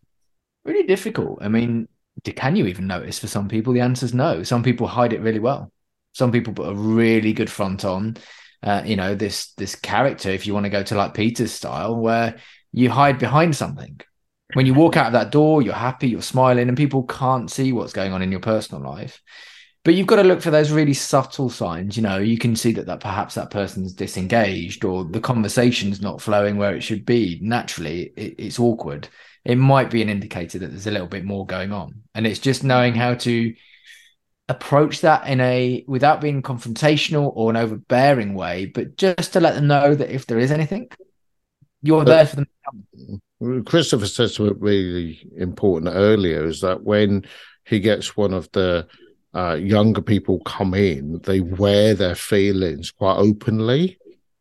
Really 0.64 0.86
difficult. 0.86 1.38
I 1.40 1.48
mean 1.48 1.88
can 2.36 2.56
you 2.56 2.66
even 2.66 2.86
notice? 2.86 3.18
For 3.18 3.28
some 3.28 3.48
people 3.48 3.72
the 3.72 3.80
answer 3.80 4.04
is 4.04 4.12
no. 4.12 4.42
Some 4.42 4.62
people 4.62 4.86
hide 4.86 5.12
it 5.12 5.20
really 5.20 5.38
well. 5.38 5.72
Some 6.12 6.32
people 6.32 6.52
put 6.52 6.68
a 6.68 6.74
really 6.74 7.32
good 7.32 7.48
front 7.48 7.84
on 7.84 8.16
uh, 8.62 8.82
you 8.84 8.96
know 8.96 9.14
this 9.14 9.52
this 9.54 9.74
character 9.74 10.28
if 10.28 10.46
you 10.46 10.52
want 10.52 10.64
to 10.64 10.70
go 10.70 10.82
to 10.82 10.94
like 10.94 11.14
peter's 11.14 11.52
style 11.52 11.96
where 11.96 12.36
you 12.72 12.90
hide 12.90 13.18
behind 13.18 13.56
something. 13.56 14.00
When 14.54 14.66
you 14.66 14.74
walk 14.74 14.96
out 14.96 15.06
of 15.06 15.12
that 15.12 15.30
door 15.30 15.62
you're 15.62 15.72
happy 15.72 16.08
you're 16.08 16.22
smiling 16.22 16.68
and 16.68 16.76
people 16.76 17.04
can't 17.04 17.50
see 17.50 17.72
what's 17.72 17.92
going 17.92 18.12
on 18.12 18.20
in 18.20 18.32
your 18.32 18.40
personal 18.40 18.82
life 18.82 19.22
but 19.84 19.94
you've 19.94 20.06
got 20.06 20.16
to 20.16 20.24
look 20.24 20.42
for 20.42 20.50
those 20.50 20.70
really 20.70 20.92
subtle 20.94 21.48
signs 21.48 21.96
you 21.96 22.02
know 22.02 22.18
you 22.18 22.38
can 22.38 22.54
see 22.54 22.72
that 22.72 22.86
that 22.86 23.00
perhaps 23.00 23.34
that 23.34 23.50
person's 23.50 23.92
disengaged 23.92 24.84
or 24.84 25.04
the 25.04 25.20
conversation's 25.20 26.00
not 26.00 26.20
flowing 26.20 26.56
where 26.56 26.74
it 26.74 26.82
should 26.82 27.04
be. 27.04 27.38
Naturally 27.42 28.12
it, 28.16 28.34
it's 28.38 28.58
awkward. 28.58 29.08
It 29.44 29.56
might 29.56 29.90
be 29.90 30.02
an 30.02 30.08
indicator 30.08 30.58
that 30.58 30.68
there's 30.68 30.86
a 30.86 30.90
little 30.90 31.06
bit 31.06 31.24
more 31.24 31.46
going 31.46 31.72
on. 31.72 32.02
And 32.14 32.26
it's 32.26 32.38
just 32.38 32.62
knowing 32.62 32.94
how 32.94 33.14
to 33.14 33.54
approach 34.48 35.00
that 35.02 35.26
in 35.28 35.40
a 35.40 35.84
without 35.86 36.20
being 36.20 36.42
confrontational 36.42 37.30
or 37.36 37.50
an 37.50 37.56
overbearing 37.56 38.34
way 38.34 38.66
but 38.66 38.96
just 38.96 39.32
to 39.32 39.38
let 39.38 39.54
them 39.54 39.68
know 39.68 39.94
that 39.94 40.10
if 40.10 40.26
there 40.26 40.40
is 40.40 40.50
anything 40.50 40.90
you're 41.82 42.04
there 42.04 42.26
for 42.26 42.36
them. 42.36 43.64
Christopher 43.64 44.06
said 44.06 44.30
something 44.30 44.58
really 44.58 45.20
important 45.36 45.94
earlier 45.94 46.44
is 46.44 46.60
that 46.62 46.82
when 46.82 47.24
he 47.64 47.78
gets 47.78 48.16
one 48.16 48.34
of 48.34 48.50
the 48.52 48.88
uh, 49.34 49.54
younger 49.54 50.02
people 50.02 50.40
come 50.40 50.74
in, 50.74 51.20
they 51.20 51.40
wear 51.40 51.94
their 51.94 52.14
feelings 52.14 52.90
quite 52.90 53.16
openly. 53.16 53.98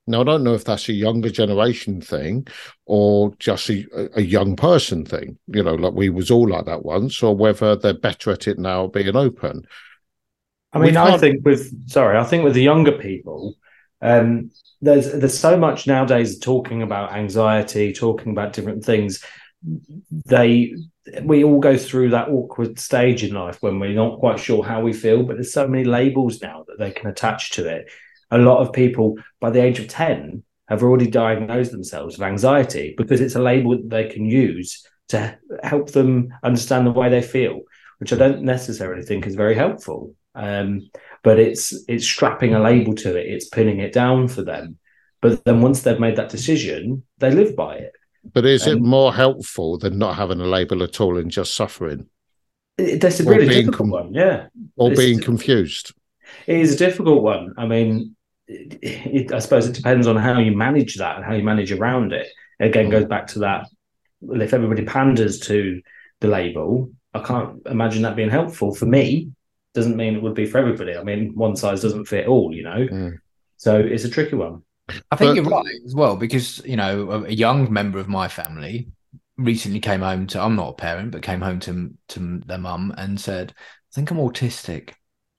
Now, 0.07 0.21
I 0.21 0.23
don't 0.23 0.43
know 0.43 0.55
if 0.55 0.65
that's 0.65 0.89
a 0.89 0.93
younger 0.93 1.29
generation 1.29 2.01
thing 2.01 2.47
or 2.87 3.31
just 3.37 3.69
a, 3.69 4.09
a, 4.15 4.21
young 4.21 4.55
person 4.55 5.05
thing, 5.05 5.37
you 5.45 5.61
know, 5.61 5.75
like 5.75 5.93
we 5.93 6.09
was 6.09 6.31
all 6.31 6.49
like 6.49 6.65
that 6.65 6.83
once, 6.83 7.21
or 7.21 7.35
whether 7.35 7.75
they're 7.75 7.93
better 7.93 8.31
at 8.31 8.47
it 8.47 8.57
now 8.57 8.87
being 8.87 9.15
open. 9.15 9.67
I 10.73 10.79
mean, 10.79 10.97
I 10.97 11.17
think 11.17 11.45
with 11.45 11.89
sorry, 11.89 12.17
I 12.17 12.23
think 12.23 12.43
with 12.43 12.55
the 12.55 12.63
younger 12.63 12.91
people, 12.93 13.55
um, 14.01 14.49
there's 14.81 15.11
there's 15.11 15.37
so 15.37 15.57
much 15.57 15.85
nowadays 15.85 16.39
talking 16.39 16.81
about 16.81 17.13
anxiety, 17.13 17.93
talking 17.93 18.31
about 18.31 18.53
different 18.53 18.83
things. 18.83 19.23
They 20.25 20.75
we 21.23 21.43
all 21.43 21.59
go 21.59 21.77
through 21.77 22.09
that 22.09 22.29
awkward 22.29 22.79
stage 22.79 23.23
in 23.23 23.33
life 23.33 23.61
when 23.61 23.79
we're 23.79 23.93
not 23.93 24.19
quite 24.19 24.39
sure 24.39 24.63
how 24.63 24.81
we 24.81 24.93
feel, 24.93 25.23
but 25.23 25.35
there's 25.35 25.53
so 25.53 25.67
many 25.67 25.83
labels 25.83 26.41
now 26.41 26.65
that 26.67 26.79
they 26.79 26.91
can 26.91 27.09
attach 27.09 27.51
to 27.51 27.67
it. 27.67 27.89
A 28.31 28.37
lot 28.37 28.59
of 28.59 28.73
people 28.73 29.15
by 29.39 29.49
the 29.49 29.63
age 29.63 29.79
of 29.79 29.87
10 29.87 30.43
have 30.67 30.83
already 30.83 31.07
diagnosed 31.07 31.71
themselves 31.71 32.17
with 32.17 32.27
anxiety 32.27 32.93
because 32.97 33.21
it's 33.21 33.35
a 33.35 33.41
label 33.41 33.71
that 33.71 33.89
they 33.89 34.07
can 34.07 34.25
use 34.25 34.85
to 35.09 35.37
help 35.63 35.91
them 35.91 36.29
understand 36.43 36.85
the 36.85 36.91
way 36.91 37.09
they 37.09 37.21
feel, 37.21 37.61
which 37.97 38.13
I 38.13 38.15
don't 38.15 38.43
necessarily 38.43 39.03
think 39.03 39.25
is 39.25 39.35
very 39.35 39.55
helpful. 39.55 40.15
Um, 40.35 40.89
but 41.23 41.39
it's 41.39 41.73
it's 41.87 42.05
strapping 42.05 42.53
a 42.53 42.61
label 42.61 42.93
to 42.95 43.17
it, 43.17 43.25
it's 43.25 43.49
pinning 43.49 43.79
it 43.79 43.91
down 43.91 44.27
for 44.27 44.43
them. 44.43 44.77
But 45.21 45.43
then 45.43 45.61
once 45.61 45.81
they've 45.81 45.99
made 45.99 46.15
that 46.15 46.29
decision, 46.29 47.03
they 47.17 47.31
live 47.31 47.55
by 47.55 47.75
it. 47.75 47.93
But 48.33 48.45
is 48.45 48.67
um, 48.67 48.77
it 48.77 48.81
more 48.81 49.13
helpful 49.13 49.77
than 49.77 49.97
not 49.97 50.15
having 50.15 50.39
a 50.39 50.45
label 50.45 50.83
at 50.83 50.99
all 51.01 51.17
and 51.17 51.31
just 51.31 51.55
suffering? 51.55 52.07
That's 52.77 53.19
a 53.19 53.23
really 53.23 53.47
difficult 53.47 53.77
com- 53.77 53.89
one, 53.89 54.13
yeah. 54.13 54.47
Or 54.77 54.91
it's, 54.91 54.99
being 54.99 55.19
confused. 55.19 55.93
It 56.47 56.59
is 56.59 56.75
a 56.75 56.77
difficult 56.77 57.23
one. 57.23 57.53
I 57.57 57.65
mean, 57.65 58.15
it, 58.47 58.79
it, 58.81 59.31
I 59.33 59.39
suppose 59.39 59.67
it 59.67 59.75
depends 59.75 60.07
on 60.07 60.15
how 60.15 60.39
you 60.39 60.55
manage 60.55 60.95
that 60.95 61.17
and 61.17 61.25
how 61.25 61.33
you 61.33 61.43
manage 61.43 61.71
around 61.71 62.13
it. 62.13 62.27
Again, 62.59 62.87
mm. 62.87 62.91
goes 62.91 63.05
back 63.05 63.27
to 63.27 63.39
that. 63.39 63.67
Well, 64.21 64.41
if 64.41 64.53
everybody 64.53 64.85
panders 64.85 65.39
to 65.41 65.81
the 66.19 66.27
label, 66.27 66.91
I 67.13 67.19
can't 67.19 67.61
imagine 67.65 68.03
that 68.03 68.15
being 68.15 68.29
helpful 68.29 68.73
for 68.73 68.85
me. 68.85 69.31
Doesn't 69.73 69.97
mean 69.97 70.15
it 70.15 70.21
would 70.21 70.33
be 70.33 70.45
for 70.45 70.57
everybody. 70.57 70.95
I 70.95 71.03
mean, 71.03 71.35
one 71.35 71.55
size 71.55 71.81
doesn't 71.81 72.05
fit 72.05 72.27
all, 72.27 72.53
you 72.55 72.63
know. 72.63 72.87
Mm. 72.87 73.19
So 73.57 73.79
it's 73.79 74.05
a 74.05 74.09
tricky 74.09 74.35
one. 74.35 74.63
I 75.11 75.15
think 75.15 75.29
but, 75.29 75.35
you're 75.35 75.43
right 75.45 75.75
as 75.85 75.95
well 75.95 76.15
because 76.15 76.63
you 76.65 76.75
know 76.75 77.11
a, 77.11 77.23
a, 77.25 77.31
young 77.31 77.71
member 77.71 77.99
of 77.99 78.07
my 78.07 78.27
family 78.27 78.89
recently 79.37 79.79
came 79.79 80.01
home 80.01 80.27
to. 80.27 80.41
I'm 80.41 80.55
not 80.55 80.69
a 80.69 80.73
parent, 80.73 81.11
but 81.11 81.21
came 81.21 81.41
home 81.41 81.59
to 81.61 81.93
to 82.09 82.41
their 82.45 82.57
mum 82.57 82.93
and 82.97 83.19
said, 83.19 83.53
"I 83.57 83.91
think 83.95 84.11
I'm 84.11 84.17
autistic," 84.17 84.91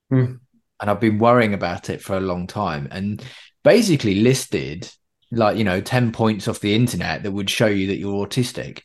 hmm. 0.08 0.34
and 0.80 0.90
I've 0.90 1.00
been 1.00 1.18
worrying 1.18 1.54
about 1.54 1.90
it 1.90 2.02
for 2.02 2.16
a 2.16 2.20
long 2.20 2.46
time, 2.46 2.88
and 2.90 3.24
basically 3.62 4.16
listed 4.16 4.90
like 5.30 5.56
you 5.56 5.64
know 5.64 5.80
10 5.80 6.12
points 6.12 6.48
off 6.48 6.60
the 6.60 6.74
internet 6.74 7.22
that 7.22 7.30
would 7.30 7.48
show 7.48 7.66
you 7.66 7.88
that 7.88 7.98
you're 7.98 8.26
autistic 8.26 8.82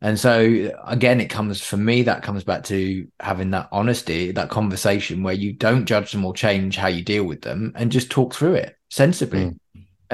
and 0.00 0.18
so 0.18 0.70
again 0.86 1.20
it 1.20 1.30
comes 1.30 1.60
for 1.60 1.76
me 1.76 2.02
that 2.02 2.22
comes 2.22 2.44
back 2.44 2.62
to 2.64 3.06
having 3.18 3.50
that 3.50 3.68
honesty 3.72 4.30
that 4.32 4.50
conversation 4.50 5.22
where 5.22 5.34
you 5.34 5.52
don't 5.52 5.86
judge 5.86 6.12
them 6.12 6.24
or 6.24 6.34
change 6.34 6.76
how 6.76 6.86
you 6.86 7.02
deal 7.02 7.24
with 7.24 7.42
them 7.42 7.72
and 7.74 7.90
just 7.90 8.10
talk 8.10 8.34
through 8.34 8.54
it 8.54 8.76
sensibly 8.90 9.46
mm 9.46 9.56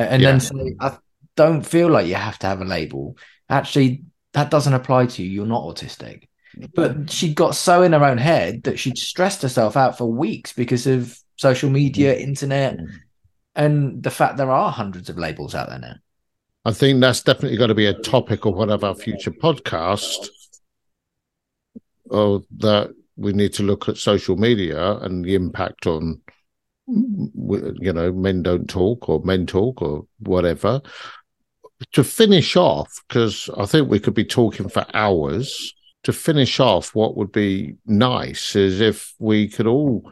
and 0.08 0.22
yeah. 0.22 0.30
then 0.30 0.40
say, 0.40 0.74
I 0.80 0.98
don't 1.36 1.62
feel 1.62 1.88
like 1.88 2.06
you 2.06 2.14
have 2.14 2.38
to 2.40 2.46
have 2.46 2.60
a 2.60 2.64
label. 2.64 3.16
Actually, 3.48 4.04
that 4.32 4.50
doesn't 4.50 4.74
apply 4.74 5.06
to 5.06 5.22
you. 5.22 5.30
You're 5.30 5.46
not 5.46 5.64
autistic. 5.64 6.28
But 6.74 7.10
she 7.10 7.32
got 7.32 7.54
so 7.54 7.82
in 7.82 7.92
her 7.92 8.04
own 8.04 8.18
head 8.18 8.64
that 8.64 8.78
she'd 8.78 8.98
stressed 8.98 9.42
herself 9.42 9.76
out 9.76 9.96
for 9.96 10.10
weeks 10.10 10.52
because 10.52 10.86
of 10.86 11.16
social 11.36 11.70
media, 11.70 12.14
mm. 12.14 12.20
internet, 12.20 12.78
and 13.54 14.02
the 14.02 14.10
fact 14.10 14.36
there 14.36 14.50
are 14.50 14.70
hundreds 14.70 15.08
of 15.08 15.18
labels 15.18 15.54
out 15.54 15.68
there 15.68 15.78
now. 15.78 15.94
I 16.64 16.72
think 16.72 17.00
that's 17.00 17.22
definitely 17.22 17.56
going 17.56 17.68
to 17.68 17.74
be 17.74 17.86
a 17.86 17.94
topic 17.94 18.44
of 18.44 18.54
one 18.54 18.70
of 18.70 18.84
our 18.84 18.94
future 18.94 19.30
podcasts. 19.30 20.28
Or 22.10 22.42
that 22.58 22.90
we 23.16 23.32
need 23.32 23.52
to 23.54 23.62
look 23.62 23.88
at 23.88 23.96
social 23.96 24.36
media 24.36 24.96
and 24.96 25.24
the 25.24 25.34
impact 25.34 25.86
on 25.86 26.20
you 26.90 27.92
know, 27.92 28.12
men 28.12 28.42
don't 28.42 28.68
talk 28.68 29.08
or 29.08 29.20
men 29.24 29.46
talk 29.46 29.82
or 29.82 30.06
whatever. 30.18 30.80
To 31.92 32.04
finish 32.04 32.56
off, 32.56 33.02
because 33.08 33.48
I 33.56 33.64
think 33.64 33.88
we 33.88 34.00
could 34.00 34.14
be 34.14 34.24
talking 34.24 34.68
for 34.68 34.84
hours. 34.92 35.74
To 36.04 36.12
finish 36.12 36.60
off, 36.60 36.94
what 36.94 37.16
would 37.16 37.32
be 37.32 37.76
nice 37.86 38.56
is 38.56 38.80
if 38.80 39.14
we 39.18 39.48
could 39.48 39.66
all 39.66 40.10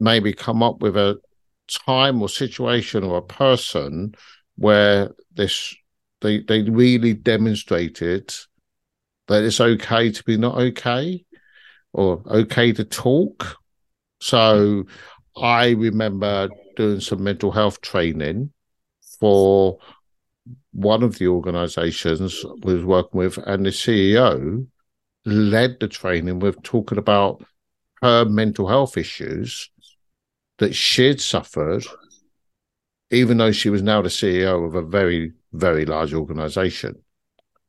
maybe 0.00 0.32
come 0.32 0.62
up 0.62 0.80
with 0.80 0.96
a 0.96 1.18
time 1.86 2.20
or 2.20 2.28
situation 2.28 3.04
or 3.04 3.18
a 3.18 3.22
person 3.22 4.14
where 4.56 5.10
this 5.34 5.74
they 6.20 6.40
they 6.40 6.62
really 6.62 7.14
demonstrated 7.14 8.34
that 9.28 9.42
it's 9.44 9.60
okay 9.60 10.10
to 10.10 10.24
be 10.24 10.36
not 10.36 10.56
okay 10.56 11.24
or 11.92 12.22
okay 12.26 12.72
to 12.72 12.84
talk. 12.84 13.56
So 14.20 14.84
I 15.36 15.70
remember 15.70 16.48
doing 16.76 17.00
some 17.00 17.22
mental 17.24 17.50
health 17.50 17.80
training 17.80 18.52
for 19.18 19.78
one 20.72 21.02
of 21.02 21.18
the 21.18 21.28
organizations 21.28 22.44
we 22.62 22.74
was 22.74 22.84
working 22.84 23.18
with, 23.18 23.38
and 23.38 23.64
the 23.64 23.70
CEO 23.70 24.66
led 25.24 25.78
the 25.80 25.88
training 25.88 26.40
with 26.40 26.62
talking 26.62 26.98
about 26.98 27.44
her 28.02 28.24
mental 28.24 28.66
health 28.66 28.96
issues 28.96 29.70
that 30.58 30.74
she'd 30.74 31.20
suffered, 31.20 31.84
even 33.10 33.38
though 33.38 33.52
she 33.52 33.70
was 33.70 33.82
now 33.82 34.02
the 34.02 34.08
CEO 34.08 34.66
of 34.66 34.74
a 34.74 34.82
very, 34.82 35.32
very 35.52 35.84
large 35.84 36.12
organization. 36.12 36.96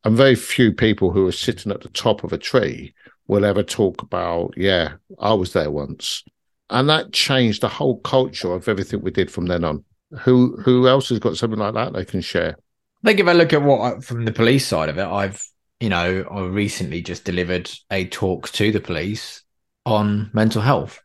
And 0.04 0.18
very 0.18 0.36
few 0.36 0.74
people 0.74 1.12
who 1.12 1.28
are 1.28 1.32
sitting 1.32 1.72
at 1.72 1.82
the 1.82 1.90
top 1.90 2.24
of 2.24 2.34
a 2.34 2.38
tree 2.38 2.94
will 3.28 3.46
ever 3.46 3.64
talk 3.64 4.02
about, 4.02 4.54
yeah, 4.58 4.96
I 5.20 5.34
was 5.34 5.54
there 5.54 5.72
once 5.72 6.24
and 6.70 6.90
that 6.90 7.14
changed 7.14 7.62
the 7.62 7.70
whole 7.70 8.00
culture 8.00 8.54
of 8.54 8.68
everything 8.68 9.02
we 9.02 9.12
did 9.12 9.32
from 9.32 9.46
then 9.46 9.64
on. 9.64 9.84
Who 10.22 10.58
who 10.58 10.88
else 10.88 11.10
has 11.10 11.20
got 11.20 11.38
something 11.38 11.60
like 11.60 11.74
that 11.74 11.94
they 11.94 12.06
can 12.06 12.22
share? 12.22 12.56
I 13.04 13.08
think 13.08 13.20
if 13.20 13.28
I 13.28 13.34
look 13.34 13.54
at 13.54 13.64
what 13.64 14.04
from 14.04 14.26
the 14.26 14.32
police 14.32 14.66
side 14.68 14.90
of 14.90 14.98
it, 14.98 15.06
I've 15.06 15.44
you 15.80 15.90
know 15.90 16.26
I 16.30 16.42
recently 16.42 17.02
just 17.02 17.26
delivered 17.26 17.70
a 17.92 18.06
talk 18.08 18.50
to 18.52 18.72
the 18.72 18.80
police 18.80 19.44
on 19.86 20.30
mental 20.34 20.62
health, 20.62 21.02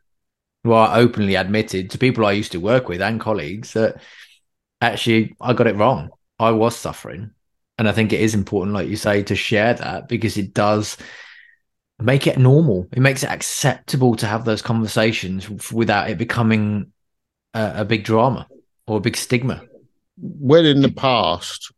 where 0.62 0.78
I 0.78 0.98
openly 0.98 1.34
admitted 1.36 1.90
to 1.90 1.98
people 1.98 2.26
I 2.26 2.32
used 2.32 2.52
to 2.52 2.60
work 2.60 2.88
with 2.88 3.00
and 3.00 3.20
colleagues 3.20 3.72
that 3.72 4.00
actually 4.80 5.36
I 5.40 5.54
got 5.54 5.66
it 5.66 5.76
wrong. 5.76 6.10
I 6.38 6.50
was 6.52 6.76
suffering, 6.76 7.30
and 7.78 7.88
I 7.88 7.92
think 7.92 8.12
it 8.12 8.20
is 8.20 8.34
important, 8.34 8.74
like 8.74 8.88
you 8.88 8.96
say, 8.96 9.22
to 9.24 9.34
share 9.34 9.74
that 9.74 10.08
because 10.08 10.36
it 10.36 10.54
does 10.54 10.98
make 12.00 12.26
it 12.26 12.38
normal. 12.38 12.86
It 12.92 13.00
makes 13.00 13.22
it 13.22 13.30
acceptable 13.30 14.14
to 14.16 14.26
have 14.26 14.44
those 14.44 14.62
conversations 14.62 15.72
without 15.72 16.10
it 16.10 16.18
becoming 16.18 16.92
a, 17.54 17.72
a 17.76 17.84
big 17.84 18.04
drama 18.04 18.46
or 18.86 18.98
a 18.98 19.00
big 19.00 19.16
stigma. 19.16 19.62
When 20.16 20.66
in 20.66 20.82
the 20.82 20.92
past, 20.92 21.72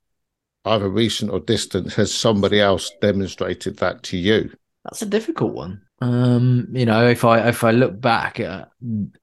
either 0.65 0.89
recent 0.89 1.31
or 1.31 1.41
distant, 1.41 1.93
has 1.95 2.15
somebody 2.15 2.61
else 2.61 2.91
demonstrated 3.01 3.79
that 3.79 4.03
to 4.05 4.17
you? 4.17 4.51
That's 4.85 5.03
a 5.03 5.07
difficult 5.07 5.53
one. 5.53 5.83
Um, 6.01 6.69
you 6.73 6.87
know, 6.87 7.07
if 7.07 7.25
I 7.25 7.49
if 7.49 7.63
I 7.65 7.73
look 7.73 8.01
back, 8.01 8.41
uh, 8.41 8.65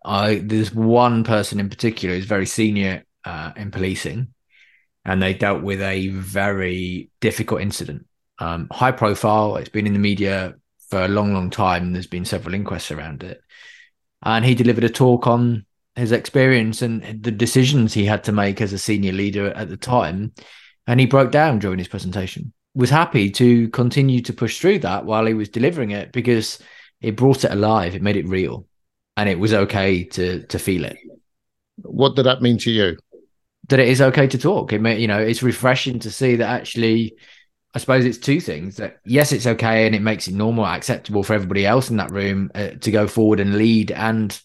I 0.06 0.36
there's 0.36 0.74
one 0.74 1.24
person 1.24 1.60
in 1.60 1.70
particular 1.70 2.16
who's 2.16 2.26
very 2.26 2.46
senior 2.46 3.04
uh, 3.26 3.52
in 3.56 3.72
policing, 3.72 4.28
and 5.04 5.22
they 5.22 5.34
dealt 5.34 5.64
with 5.64 5.82
a 5.82 6.10
very 6.10 7.10
difficult 7.20 7.62
incident, 7.62 8.06
um, 8.38 8.68
high 8.72 8.92
profile. 8.92 9.56
It's 9.56 9.70
been 9.70 9.88
in 9.88 9.94
the 9.94 10.00
media 10.00 10.56
for 10.90 11.04
a 11.04 11.08
long, 11.08 11.34
long 11.34 11.50
time. 11.50 11.94
There's 11.94 12.08
been 12.08 12.26
several 12.26 12.56
inquests 12.56 12.92
around 12.92 13.24
it. 13.24 13.42
And 14.24 14.44
he 14.46 14.56
delivered 14.56 14.84
a 14.84 14.90
talk 14.90 15.28
on 15.28 15.66
his 15.96 16.12
experience 16.12 16.82
and 16.82 17.24
the 17.24 17.32
decisions 17.32 17.94
he 17.94 18.06
had 18.06 18.24
to 18.26 18.32
make 18.32 18.62
as 18.62 18.74
a 18.74 18.80
senior 18.80 19.12
leader 19.14 19.52
at 19.54 19.70
the 19.70 19.78
time. 19.78 20.34
And 20.88 21.00
he 21.00 21.06
broke 21.06 21.32
down 21.32 21.60
during 21.60 21.80
his 21.80 21.88
presentation. 21.88 22.54
Was 22.76 22.90
happy 22.90 23.32
to 23.32 23.70
continue 23.70 24.22
to 24.22 24.34
push 24.34 24.60
through 24.60 24.80
that 24.80 25.06
while 25.06 25.26
he 25.26 25.34
was 25.34 25.50
delivering 25.50 25.92
it 25.92 26.12
because 26.12 26.60
it 27.02 27.16
brought 27.16 27.44
it 27.44 27.52
alive. 27.52 27.96
It 27.96 28.02
made 28.04 28.18
it 28.18 28.28
real. 28.28 28.68
and 29.18 29.28
it 29.28 29.40
was 29.40 29.54
okay 29.54 30.04
to 30.04 30.44
to 30.44 30.60
feel 30.60 30.86
it. 30.86 30.98
What 31.78 32.16
did 32.16 32.26
that 32.26 32.42
mean 32.42 32.58
to 32.60 32.72
you? 32.72 32.98
That 33.70 33.80
it 33.80 33.90
is 33.90 34.02
okay 34.02 34.28
to 34.28 34.38
talk. 34.38 34.72
It 34.72 34.82
may, 34.82 35.00
you 35.00 35.08
know, 35.08 35.20
it's 35.20 35.44
refreshing 35.44 36.00
to 36.00 36.12
see 36.12 36.38
that 36.38 36.50
actually. 36.50 37.16
I 37.74 37.80
suppose 37.80 38.06
it's 38.06 38.18
two 38.18 38.40
things 38.40 38.78
that 38.78 38.98
yes, 39.06 39.32
it's 39.32 39.46
okay 39.46 39.86
and 39.86 39.96
it 39.96 40.02
makes 40.02 40.28
it 40.28 40.34
normal, 40.34 40.66
acceptable 40.66 41.24
for 41.24 41.34
everybody 41.34 41.66
else 41.66 41.90
in 41.90 41.98
that 41.98 42.12
room 42.12 42.52
uh, 42.56 42.70
to 42.82 42.92
go 42.92 43.08
forward 43.08 43.40
and 43.40 43.56
lead 43.56 43.92
and 43.92 44.40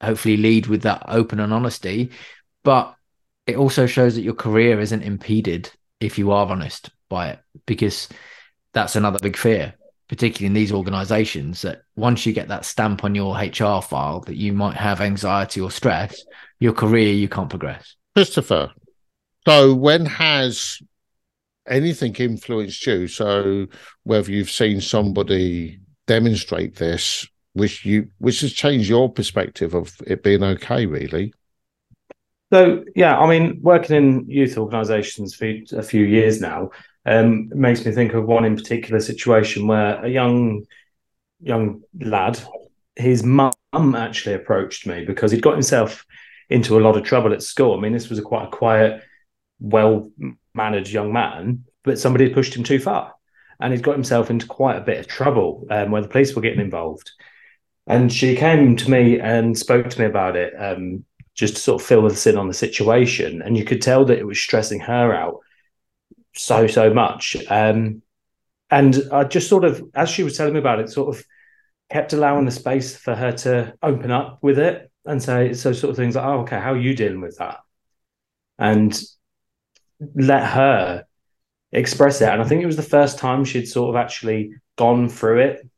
hopefully 0.00 0.36
lead 0.36 0.66
with 0.66 0.82
that 0.82 1.04
open 1.08 1.40
and 1.40 1.52
honesty. 1.52 2.10
But 2.62 2.94
it 3.46 3.56
also 3.56 3.86
shows 3.86 4.14
that 4.14 4.22
your 4.22 4.34
career 4.34 4.80
isn't 4.80 5.02
impeded 5.02 5.70
if 6.00 6.18
you 6.18 6.32
are 6.32 6.46
honest 6.46 6.90
by 7.08 7.30
it, 7.30 7.38
because 7.64 8.08
that's 8.72 8.96
another 8.96 9.18
big 9.18 9.36
fear 9.36 9.74
particularly 10.08 10.46
in 10.46 10.54
these 10.54 10.72
organizations, 10.72 11.62
that 11.62 11.82
once 11.96 12.26
you 12.26 12.32
get 12.32 12.48
that 12.48 12.64
stamp 12.64 13.04
on 13.04 13.14
your 13.14 13.36
HR 13.36 13.82
file 13.82 14.20
that 14.26 14.36
you 14.36 14.52
might 14.52 14.76
have 14.76 15.00
anxiety 15.00 15.60
or 15.60 15.70
stress, 15.70 16.22
your 16.60 16.72
career, 16.72 17.12
you 17.12 17.28
can't 17.28 17.50
progress. 17.50 17.96
Christopher, 18.14 18.72
so 19.46 19.74
when 19.74 20.06
has 20.06 20.80
anything 21.68 22.14
influenced 22.14 22.86
you? 22.86 23.08
So 23.08 23.66
whether 24.04 24.30
you've 24.30 24.50
seen 24.50 24.80
somebody 24.80 25.80
demonstrate 26.06 26.76
this, 26.76 27.26
which 27.52 27.84
you 27.84 28.08
which 28.18 28.40
has 28.40 28.52
changed 28.52 28.88
your 28.88 29.10
perspective 29.10 29.74
of 29.74 29.96
it 30.06 30.22
being 30.22 30.42
okay, 30.42 30.86
really. 30.86 31.32
So 32.52 32.84
yeah, 32.94 33.18
I 33.18 33.28
mean, 33.28 33.60
working 33.62 33.96
in 33.96 34.30
youth 34.30 34.56
organisations 34.56 35.34
for 35.34 35.52
a 35.72 35.82
few 35.82 36.04
years 36.04 36.40
now, 36.40 36.70
um, 37.04 37.48
makes 37.54 37.84
me 37.84 37.92
think 37.92 38.14
of 38.14 38.26
one 38.26 38.44
in 38.44 38.56
particular 38.56 39.00
situation 39.00 39.66
where 39.66 40.04
a 40.04 40.08
young 40.08 40.64
young 41.40 41.82
lad, 42.00 42.38
his 42.94 43.22
mum 43.22 43.52
actually 43.74 44.34
approached 44.34 44.86
me 44.86 45.04
because 45.04 45.30
he'd 45.30 45.42
got 45.42 45.52
himself 45.52 46.04
into 46.48 46.78
a 46.78 46.80
lot 46.80 46.96
of 46.96 47.02
trouble 47.04 47.32
at 47.32 47.42
school. 47.42 47.76
I 47.76 47.80
mean, 47.80 47.92
this 47.92 48.08
was 48.08 48.18
a 48.18 48.22
quite 48.22 48.46
a 48.46 48.50
quiet, 48.50 49.02
well 49.58 50.10
managed 50.56 50.92
young 50.92 51.12
man, 51.12 51.64
but 51.84 51.98
somebody 51.98 52.24
had 52.24 52.34
pushed 52.34 52.54
him 52.54 52.64
too 52.64 52.78
far, 52.78 53.14
and 53.60 53.72
he'd 53.72 53.82
got 53.82 53.94
himself 53.94 54.30
into 54.30 54.46
quite 54.46 54.76
a 54.76 54.84
bit 54.84 54.98
of 54.98 55.06
trouble 55.06 55.66
um, 55.70 55.90
where 55.90 56.02
the 56.02 56.08
police 56.08 56.34
were 56.34 56.42
getting 56.42 56.60
involved. 56.60 57.10
And 57.86 58.12
she 58.12 58.34
came 58.34 58.76
to 58.76 58.90
me 58.90 59.20
and 59.20 59.56
spoke 59.56 59.88
to 59.88 60.00
me 60.00 60.06
about 60.06 60.36
it, 60.36 60.54
um, 60.58 61.04
just 61.34 61.54
to 61.54 61.60
sort 61.60 61.80
of 61.80 61.86
fill 61.86 62.06
us 62.06 62.26
in 62.26 62.36
on 62.36 62.48
the 62.48 62.54
situation. 62.54 63.42
And 63.42 63.56
you 63.56 63.64
could 63.64 63.80
tell 63.82 64.04
that 64.06 64.18
it 64.18 64.26
was 64.26 64.40
stressing 64.40 64.80
her 64.80 65.14
out 65.14 65.40
so 66.34 66.66
so 66.66 66.92
much. 66.92 67.36
Um, 67.48 68.02
and 68.70 69.00
I 69.12 69.24
just 69.24 69.48
sort 69.48 69.64
of, 69.64 69.82
as 69.94 70.08
she 70.08 70.22
was 70.22 70.36
telling 70.36 70.54
me 70.54 70.58
about 70.58 70.80
it, 70.80 70.90
sort 70.90 71.16
of 71.16 71.24
kept 71.90 72.12
allowing 72.12 72.44
the 72.44 72.50
space 72.50 72.96
for 72.96 73.14
her 73.14 73.32
to 73.32 73.74
open 73.82 74.10
up 74.10 74.38
with 74.42 74.58
it 74.58 74.90
and 75.04 75.22
say 75.22 75.52
so 75.54 75.72
sort 75.72 75.90
of 75.90 75.96
things 75.96 76.16
like, 76.16 76.24
"Oh, 76.24 76.40
okay, 76.40 76.58
how 76.58 76.72
are 76.72 76.78
you 76.78 76.94
dealing 76.96 77.20
with 77.20 77.38
that?" 77.38 77.58
And 78.58 78.98
let 80.14 80.44
her 80.44 81.04
express 81.72 82.20
it. 82.20 82.28
And 82.28 82.40
I 82.40 82.44
think 82.44 82.62
it 82.62 82.66
was 82.66 82.76
the 82.76 82.82
first 82.82 83.18
time 83.18 83.44
she'd 83.44 83.66
sort 83.66 83.90
of 83.90 83.96
actually 83.96 84.52
gone 84.76 85.08
through 85.08 85.40
it 85.40 85.68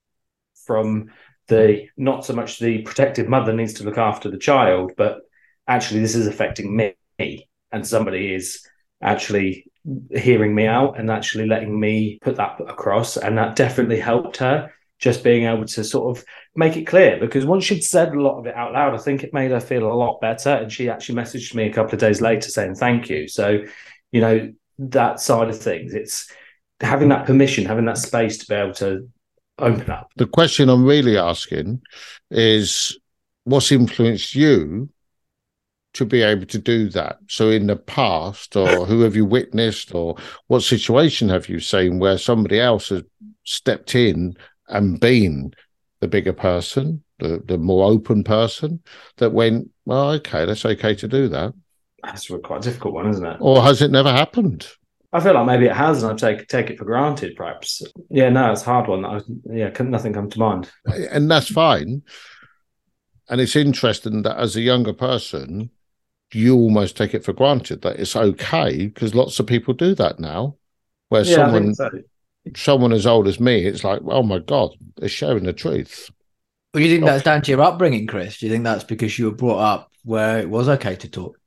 from 0.66 1.10
the 1.48 1.86
not 1.96 2.24
so 2.24 2.34
much 2.34 2.58
the 2.58 2.82
protective 2.82 3.28
mother 3.28 3.52
needs 3.52 3.74
to 3.74 3.84
look 3.84 3.98
after 3.98 4.30
the 4.30 4.38
child, 4.38 4.92
but 4.96 5.20
actually 5.66 6.00
this 6.00 6.14
is 6.14 6.26
affecting 6.26 6.76
me 6.76 7.48
and 7.72 7.86
somebody 7.86 8.34
is 8.34 8.66
actually 9.02 9.66
hearing 10.14 10.54
me 10.54 10.66
out 10.66 10.98
and 10.98 11.10
actually 11.10 11.46
letting 11.46 11.78
me 11.78 12.18
put 12.20 12.36
that 12.36 12.60
across. 12.68 13.16
And 13.16 13.38
that 13.38 13.56
definitely 13.56 14.00
helped 14.00 14.38
her 14.38 14.70
just 14.98 15.22
being 15.22 15.44
able 15.44 15.64
to 15.64 15.84
sort 15.84 16.16
of 16.16 16.24
make 16.56 16.76
it 16.76 16.84
clear 16.84 17.18
because 17.20 17.46
once 17.46 17.64
she'd 17.64 17.84
said 17.84 18.12
a 18.12 18.20
lot 18.20 18.38
of 18.38 18.46
it 18.46 18.54
out 18.54 18.72
loud, 18.72 18.94
I 18.94 18.98
think 18.98 19.22
it 19.22 19.32
made 19.32 19.52
her 19.52 19.60
feel 19.60 19.90
a 19.90 19.94
lot 19.94 20.20
better. 20.20 20.50
And 20.50 20.72
she 20.72 20.90
actually 20.90 21.14
messaged 21.14 21.54
me 21.54 21.68
a 21.68 21.72
couple 21.72 21.94
of 21.94 22.00
days 22.00 22.20
later 22.20 22.50
saying 22.50 22.74
thank 22.74 23.08
you. 23.08 23.28
So, 23.28 23.60
you 24.12 24.20
know, 24.20 24.52
that 24.78 25.20
side 25.20 25.48
of 25.48 25.58
things, 25.58 25.94
it's 25.94 26.30
having 26.80 27.08
that 27.08 27.26
permission, 27.26 27.64
having 27.64 27.86
that 27.86 27.98
space 27.98 28.38
to 28.38 28.46
be 28.46 28.54
able 28.54 28.74
to 28.74 29.08
open 29.58 29.90
up. 29.90 30.10
The 30.16 30.26
question 30.26 30.68
I'm 30.68 30.84
really 30.84 31.18
asking 31.18 31.82
is 32.30 32.98
what's 33.44 33.72
influenced 33.72 34.34
you 34.34 34.88
to 35.94 36.04
be 36.04 36.22
able 36.22 36.46
to 36.46 36.58
do 36.58 36.88
that. 36.90 37.18
So, 37.28 37.50
in 37.50 37.66
the 37.66 37.76
past, 37.76 38.56
or 38.56 38.68
who 38.86 39.00
have 39.00 39.16
you 39.16 39.24
witnessed, 39.24 39.94
or 39.94 40.16
what 40.46 40.62
situation 40.62 41.28
have 41.28 41.48
you 41.48 41.60
seen 41.60 41.98
where 41.98 42.18
somebody 42.18 42.60
else 42.60 42.90
has 42.90 43.02
stepped 43.44 43.94
in 43.94 44.36
and 44.68 45.00
been 45.00 45.52
the 46.00 46.08
bigger 46.08 46.32
person, 46.32 47.02
the, 47.18 47.42
the 47.46 47.58
more 47.58 47.90
open 47.90 48.22
person 48.22 48.80
that 49.16 49.32
went, 49.32 49.70
well, 49.84 50.10
okay, 50.12 50.44
that's 50.44 50.64
okay 50.64 50.94
to 50.94 51.08
do 51.08 51.28
that? 51.28 51.52
That's 52.02 52.30
a 52.30 52.38
quite 52.38 52.60
a 52.64 52.68
difficult 52.68 52.94
one, 52.94 53.08
isn't 53.08 53.26
it? 53.26 53.38
Or 53.40 53.62
has 53.62 53.82
it 53.82 53.90
never 53.90 54.10
happened? 54.10 54.68
I 55.12 55.20
feel 55.20 55.34
like 55.34 55.46
maybe 55.46 55.66
it 55.66 55.76
has, 55.76 56.02
and 56.02 56.12
I 56.12 56.16
take 56.16 56.48
take 56.48 56.70
it 56.70 56.78
for 56.78 56.84
granted, 56.84 57.34
perhaps. 57.34 57.82
Yeah, 58.10 58.28
no, 58.28 58.52
it's 58.52 58.62
a 58.62 58.66
hard 58.66 58.88
one. 58.88 59.04
I, 59.04 59.20
yeah, 59.50 59.70
nothing 59.80 60.12
come 60.12 60.28
to 60.30 60.38
mind, 60.38 60.70
and 61.10 61.30
that's 61.30 61.48
fine. 61.48 62.02
And 63.30 63.40
it's 63.40 63.56
interesting 63.56 64.22
that 64.22 64.38
as 64.38 64.56
a 64.56 64.60
younger 64.60 64.92
person, 64.92 65.70
you 66.32 66.56
almost 66.56 66.96
take 66.96 67.14
it 67.14 67.24
for 67.24 67.32
granted 67.32 67.82
that 67.82 67.98
it's 67.98 68.16
okay 68.16 68.86
because 68.86 69.14
lots 69.14 69.38
of 69.40 69.46
people 69.46 69.74
do 69.74 69.94
that 69.94 70.18
now. 70.18 70.56
Where 71.08 71.24
yeah, 71.24 71.36
someone 71.36 71.74
so. 71.74 71.90
someone 72.54 72.92
as 72.92 73.06
old 73.06 73.28
as 73.28 73.40
me, 73.40 73.64
it's 73.64 73.84
like, 73.84 74.00
oh 74.06 74.22
my 74.22 74.40
god, 74.40 74.70
they're 74.96 75.08
sharing 75.08 75.44
the 75.44 75.54
truth. 75.54 76.10
Well, 76.74 76.82
you 76.82 76.90
think 76.90 77.04
oh. 77.04 77.06
that's 77.06 77.24
down 77.24 77.40
to 77.42 77.50
your 77.50 77.62
upbringing, 77.62 78.06
Chris? 78.06 78.38
Do 78.38 78.46
you 78.46 78.52
think 78.52 78.64
that's 78.64 78.84
because 78.84 79.18
you 79.18 79.26
were 79.26 79.36
brought 79.36 79.60
up 79.60 79.92
where 80.04 80.38
it 80.38 80.50
was 80.50 80.68
okay 80.68 80.96
to 80.96 81.08
talk? 81.08 81.37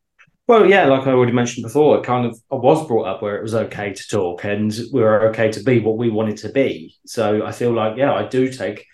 Well, 0.52 0.70
yeah, 0.70 0.86
like 0.86 1.08
I 1.08 1.12
already 1.12 1.32
mentioned 1.32 1.64
before, 1.64 1.97
it 1.97 2.04
kind 2.04 2.26
of 2.26 2.38
I 2.52 2.56
was 2.56 2.86
brought 2.86 3.06
up 3.08 3.22
where 3.22 3.38
it 3.38 3.41
was 3.41 3.56
okay 3.56 3.93
to 3.93 4.08
talk 4.10 4.43
and 4.43 4.78
we 4.91 4.99
were 4.99 5.30
okay 5.30 5.49
to 5.49 5.64
be 5.64 5.80
what 5.80 5.95
we 5.95 6.10
wanted 6.10 6.36
to 6.39 6.49
be. 6.49 6.93
So 7.06 7.45
I 7.45 7.54
feel 7.54 7.72
like, 7.72 7.95
yeah, 7.95 8.12
I 8.12 8.28
do 8.28 8.52
take 8.52 8.86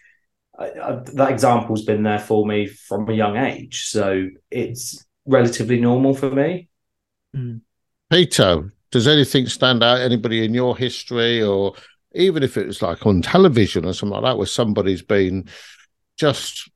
I, 0.60 0.66
I, 0.66 1.00
that 1.16 1.32
example's 1.32 1.84
been 1.84 2.04
there 2.04 2.20
for 2.20 2.46
me 2.46 2.68
from 2.68 3.10
a 3.10 3.14
young 3.14 3.38
age. 3.38 3.88
So 3.88 4.28
it's 4.52 5.04
relatively 5.26 5.80
normal 5.80 6.14
for 6.14 6.30
me. 6.30 6.70
Mm. 7.36 7.62
Peter, 8.12 8.72
does 8.92 9.08
anything 9.08 9.48
stand 9.48 9.82
out? 9.82 10.00
Anybody 10.00 10.46
in 10.46 10.54
your 10.54 10.78
history, 10.78 11.42
or 11.42 11.74
even 12.14 12.44
if 12.44 12.56
it 12.56 12.68
was 12.68 12.84
like 12.84 13.04
on 13.04 13.24
television 13.24 13.84
or 13.84 13.94
something 13.94 14.14
like 14.14 14.30
that, 14.30 14.38
where 14.38 14.46
somebody's 14.46 15.02
been 15.02 15.50
just 16.18 16.70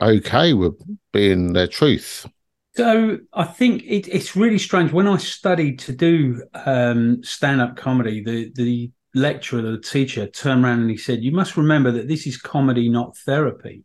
okay 0.00 0.52
with 0.52 0.80
being 1.12 1.52
their 1.52 1.66
truth? 1.66 2.28
So 2.76 3.18
I 3.32 3.44
think 3.44 3.84
it, 3.84 4.08
it's 4.08 4.34
really 4.34 4.58
strange. 4.58 4.92
When 4.92 5.06
I 5.06 5.16
studied 5.16 5.78
to 5.80 5.92
do 5.92 6.42
um, 6.66 7.22
stand-up 7.22 7.76
comedy, 7.76 8.22
the 8.22 8.50
the 8.54 8.90
lecturer, 9.14 9.62
the 9.62 9.78
teacher, 9.78 10.26
turned 10.26 10.64
around 10.64 10.80
and 10.80 10.90
he 10.90 10.96
said, 10.96 11.22
"You 11.22 11.32
must 11.32 11.56
remember 11.56 11.92
that 11.92 12.08
this 12.08 12.26
is 12.26 12.36
comedy, 12.36 12.88
not 12.88 13.16
therapy." 13.18 13.84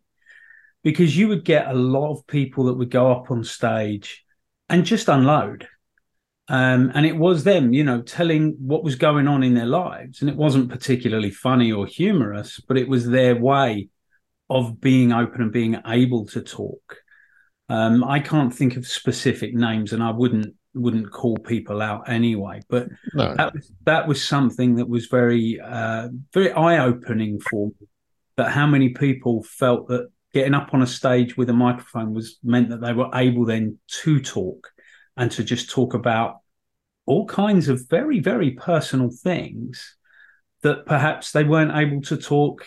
because 0.82 1.16
you 1.16 1.28
would 1.28 1.44
get 1.44 1.68
a 1.68 1.74
lot 1.74 2.12
of 2.12 2.26
people 2.26 2.64
that 2.64 2.74
would 2.74 2.90
go 2.90 3.10
up 3.10 3.30
on 3.30 3.44
stage 3.44 4.24
and 4.68 4.84
just 4.84 5.08
unload. 5.08 5.68
Um, 6.48 6.90
and 6.94 7.06
it 7.06 7.16
was 7.16 7.44
them, 7.44 7.72
you 7.72 7.84
know, 7.84 8.02
telling 8.02 8.56
what 8.58 8.82
was 8.82 8.96
going 8.96 9.28
on 9.28 9.42
in 9.42 9.54
their 9.54 9.66
lives. 9.66 10.20
And 10.20 10.28
it 10.28 10.36
wasn't 10.36 10.70
particularly 10.70 11.30
funny 11.30 11.70
or 11.70 11.86
humorous, 11.86 12.60
but 12.66 12.76
it 12.76 12.88
was 12.88 13.08
their 13.08 13.36
way 13.36 13.88
of 14.48 14.80
being 14.80 15.12
open 15.12 15.42
and 15.42 15.52
being 15.52 15.76
able 15.86 16.26
to 16.26 16.40
talk. 16.40 16.96
Um, 17.70 18.02
I 18.02 18.18
can't 18.18 18.52
think 18.52 18.76
of 18.76 18.86
specific 18.86 19.54
names, 19.54 19.92
and 19.92 20.02
I 20.02 20.10
wouldn't 20.10 20.54
wouldn't 20.74 21.12
call 21.12 21.36
people 21.36 21.80
out 21.80 22.08
anyway. 22.08 22.60
But 22.68 22.88
no. 23.14 23.34
that 23.34 23.54
was 23.54 23.72
that 23.84 24.08
was 24.08 24.26
something 24.26 24.74
that 24.74 24.88
was 24.88 25.06
very 25.06 25.60
uh, 25.60 26.08
very 26.34 26.50
eye 26.52 26.84
opening 26.84 27.38
for 27.38 27.68
me. 27.68 27.86
That 28.36 28.50
how 28.50 28.66
many 28.66 28.88
people 28.88 29.44
felt 29.44 29.86
that 29.88 30.10
getting 30.34 30.54
up 30.54 30.74
on 30.74 30.82
a 30.82 30.86
stage 30.86 31.36
with 31.36 31.48
a 31.48 31.52
microphone 31.54 32.12
was 32.12 32.38
meant 32.42 32.70
that 32.70 32.80
they 32.80 32.92
were 32.92 33.10
able 33.14 33.44
then 33.44 33.78
to 34.02 34.20
talk 34.20 34.68
and 35.16 35.30
to 35.32 35.44
just 35.44 35.70
talk 35.70 35.94
about 35.94 36.38
all 37.06 37.26
kinds 37.26 37.68
of 37.68 37.88
very 37.88 38.18
very 38.20 38.52
personal 38.52 39.10
things 39.10 39.96
that 40.62 40.86
perhaps 40.86 41.32
they 41.32 41.44
weren't 41.44 41.76
able 41.76 42.00
to 42.02 42.16
talk 42.16 42.66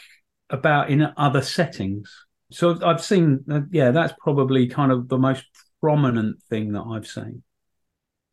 about 0.50 0.90
in 0.90 1.08
other 1.18 1.42
settings 1.42 2.26
so 2.54 2.78
i've 2.84 3.04
seen 3.04 3.44
uh, 3.52 3.62
yeah 3.72 3.92
that's 3.92 4.14
probably 4.20 4.68
kind 4.68 4.92
of 4.92 5.08
the 5.10 5.18
most 5.18 5.46
prominent 5.82 6.42
thing 6.44 6.72
that 6.72 6.84
i've 6.84 7.08
seen 7.08 7.44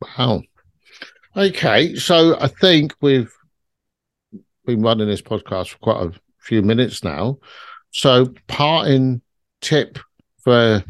wow 0.01 0.41
okay 1.35 1.95
so 1.95 2.37
i 2.39 2.47
think 2.47 2.93
we've 3.01 3.33
been 4.65 4.81
running 4.81 5.07
this 5.07 5.21
podcast 5.21 5.69
for 5.69 5.77
quite 5.79 6.05
a 6.05 6.11
few 6.39 6.61
minutes 6.61 7.03
now 7.03 7.37
so, 7.91 8.33
parting 8.47 9.21
tip 9.59 9.99
for 10.43 10.83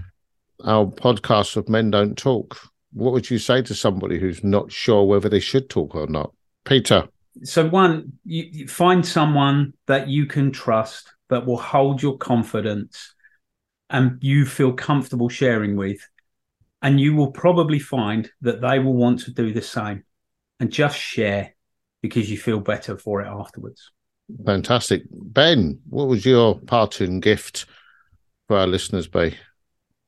our 0.63 0.85
podcast 0.85 1.57
of 1.57 1.67
Men 1.67 1.89
Don't 1.89 2.15
Talk. 2.15 2.57
What 2.93 3.13
would 3.13 3.29
you 3.29 3.39
say 3.39 3.63
to 3.63 3.73
somebody 3.73 4.19
who's 4.19 4.43
not 4.43 4.71
sure 4.71 5.03
whether 5.05 5.27
they 5.27 5.39
should 5.39 5.69
talk 5.69 5.95
or 5.95 6.05
not? 6.07 6.31
Peter. 6.63 7.07
So, 7.43 7.67
one, 7.67 8.13
you, 8.23 8.43
you 8.51 8.67
find 8.67 9.05
someone 9.05 9.73
that 9.87 10.09
you 10.09 10.27
can 10.27 10.51
trust 10.51 11.11
that 11.29 11.45
will 11.45 11.57
hold 11.57 12.03
your 12.03 12.17
confidence 12.17 13.15
and 13.91 14.17
you 14.21 14.45
feel 14.45 14.73
comfortable 14.73 15.29
sharing 15.29 15.75
with. 15.75 15.99
And 16.81 16.99
you 16.99 17.15
will 17.15 17.31
probably 17.31 17.77
find 17.77 18.31
that 18.41 18.61
they 18.61 18.79
will 18.79 18.95
want 18.95 19.19
to 19.21 19.31
do 19.31 19.53
the 19.53 19.61
same 19.61 20.03
and 20.59 20.71
just 20.71 20.97
share 20.97 21.53
because 22.01 22.31
you 22.31 22.37
feel 22.37 22.59
better 22.59 22.97
for 22.97 23.21
it 23.21 23.27
afterwards. 23.27 23.91
Fantastic. 24.45 25.03
Benn, 25.11 25.79
what 25.89 26.07
was 26.07 26.25
your 26.25 26.59
parting 26.59 27.19
gift 27.19 27.67
for 28.47 28.57
our 28.57 28.65
listeners 28.65 29.07
be? 29.07 29.35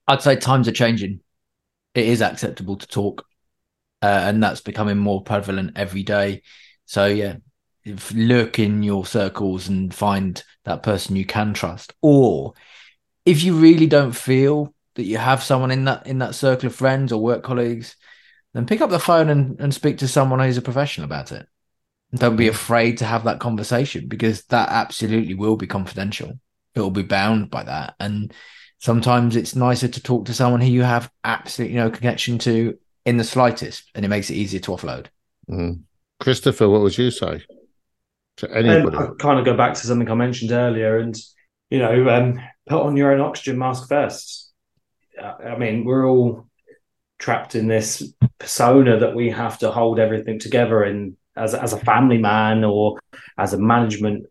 I'd 0.08 0.22
say 0.22 0.36
times 0.36 0.68
are 0.68 0.74
changing. 0.74 1.20
It 1.94 2.08
is 2.08 2.22
acceptable 2.22 2.78
to 2.78 2.88
talk, 2.88 3.26
uh, 4.02 4.24
and 4.26 4.42
that's 4.42 4.62
becoming 4.62 4.98
more 4.98 5.22
prevalent 5.22 5.74
every 5.76 6.04
day. 6.04 6.42
So, 6.86 7.06
yeah, 7.06 7.36
look 8.14 8.58
in 8.58 8.82
your 8.82 9.06
circles 9.06 9.68
and 9.68 9.94
find 9.94 10.42
that 10.66 10.82
person 10.82 11.16
you 11.16 11.26
can 11.26 11.54
trust. 11.54 11.94
Or 12.02 12.54
if 13.26 13.44
you 13.44 13.56
really 13.56 13.88
don't 13.88 14.12
feel 14.12 14.74
that 14.96 15.04
you 15.04 15.18
have 15.18 15.44
someone 15.44 15.72
in 15.72 15.86
that 15.86 16.08
in 16.08 16.20
that 16.20 16.36
circle 16.36 16.68
of 16.68 16.76
friends 16.76 17.12
or 17.12 17.22
work 17.22 17.44
colleagues, 17.44 17.96
then 18.54 18.66
pick 18.66 18.82
up 18.82 18.90
the 18.90 19.00
phone 19.00 19.30
and, 19.30 19.60
and 19.60 19.74
speak 19.74 20.00
to 20.00 20.08
someone 20.08 20.40
who's 20.40 20.58
a 20.58 20.62
professional 20.62 21.06
about 21.06 21.32
it. 21.32 21.48
Don't 22.14 22.36
be 22.36 22.48
afraid 22.48 23.00
to 23.00 23.06
have 23.06 23.24
that 23.24 23.40
conversation 23.40 24.08
because 24.08 24.44
that 24.46 24.70
absolutely 24.70 25.34
will 25.34 25.56
be 25.56 25.66
confidential. 25.66 26.40
It 26.76 26.80
will 26.80 26.92
be 26.92 27.02
bound 27.02 27.50
by 27.50 27.64
that. 27.64 27.96
And 28.00 28.32
sometimes 28.78 29.36
it's 29.36 29.56
nicer 29.56 29.88
to 29.88 30.04
talk 30.04 30.26
to 30.26 30.34
someone 30.34 30.62
who 30.62 30.68
you 30.68 30.84
have 30.84 31.10
absolutely 31.24 31.78
no 31.78 31.90
connection 31.90 32.38
to 32.40 32.78
in 33.06 33.18
the 33.18 33.24
slightest, 33.24 33.90
and 33.96 34.06
it 34.06 34.10
makes 34.10 34.30
it 34.30 34.36
easier 34.36 34.60
to 34.62 34.72
offload. 34.72 35.08
Mm. 35.50 35.82
Christopher, 36.20 36.70
what 36.70 36.82
would 36.82 36.98
you 36.98 37.12
say 37.12 37.44
to 38.38 38.52
anybody? 38.56 38.96
Um, 38.96 39.16
I 39.20 39.22
kind 39.22 39.40
of 39.40 39.46
go 39.46 39.58
back 39.58 39.74
to 39.74 39.80
something 39.80 40.10
I 40.10 40.14
mentioned 40.14 40.52
earlier, 40.52 41.00
and 41.00 41.16
you 41.70 41.80
know, 41.80 42.10
um, 42.10 42.40
put 42.68 42.82
on 42.82 42.98
your 42.98 43.12
own 43.12 43.22
oxygen 43.22 43.58
mask 43.58 43.88
first. 43.88 44.52
I 45.22 45.58
mean, 45.58 45.86
we're 45.86 46.08
all 46.08 46.48
trapped 47.20 47.56
in 47.56 47.68
this 47.68 48.04
persona 48.40 49.00
that 49.00 49.16
we 49.16 49.30
have 49.30 49.60
to 49.60 49.72
hold 49.72 50.00
everything 50.00 50.40
together 50.40 50.84
in 50.84 51.16
as, 51.36 51.54
as 51.54 51.74
a 51.74 51.78
family 51.78 52.18
man 52.18 52.64
or 52.64 53.00
as 53.38 53.54
a 53.54 53.58
management 53.58 54.26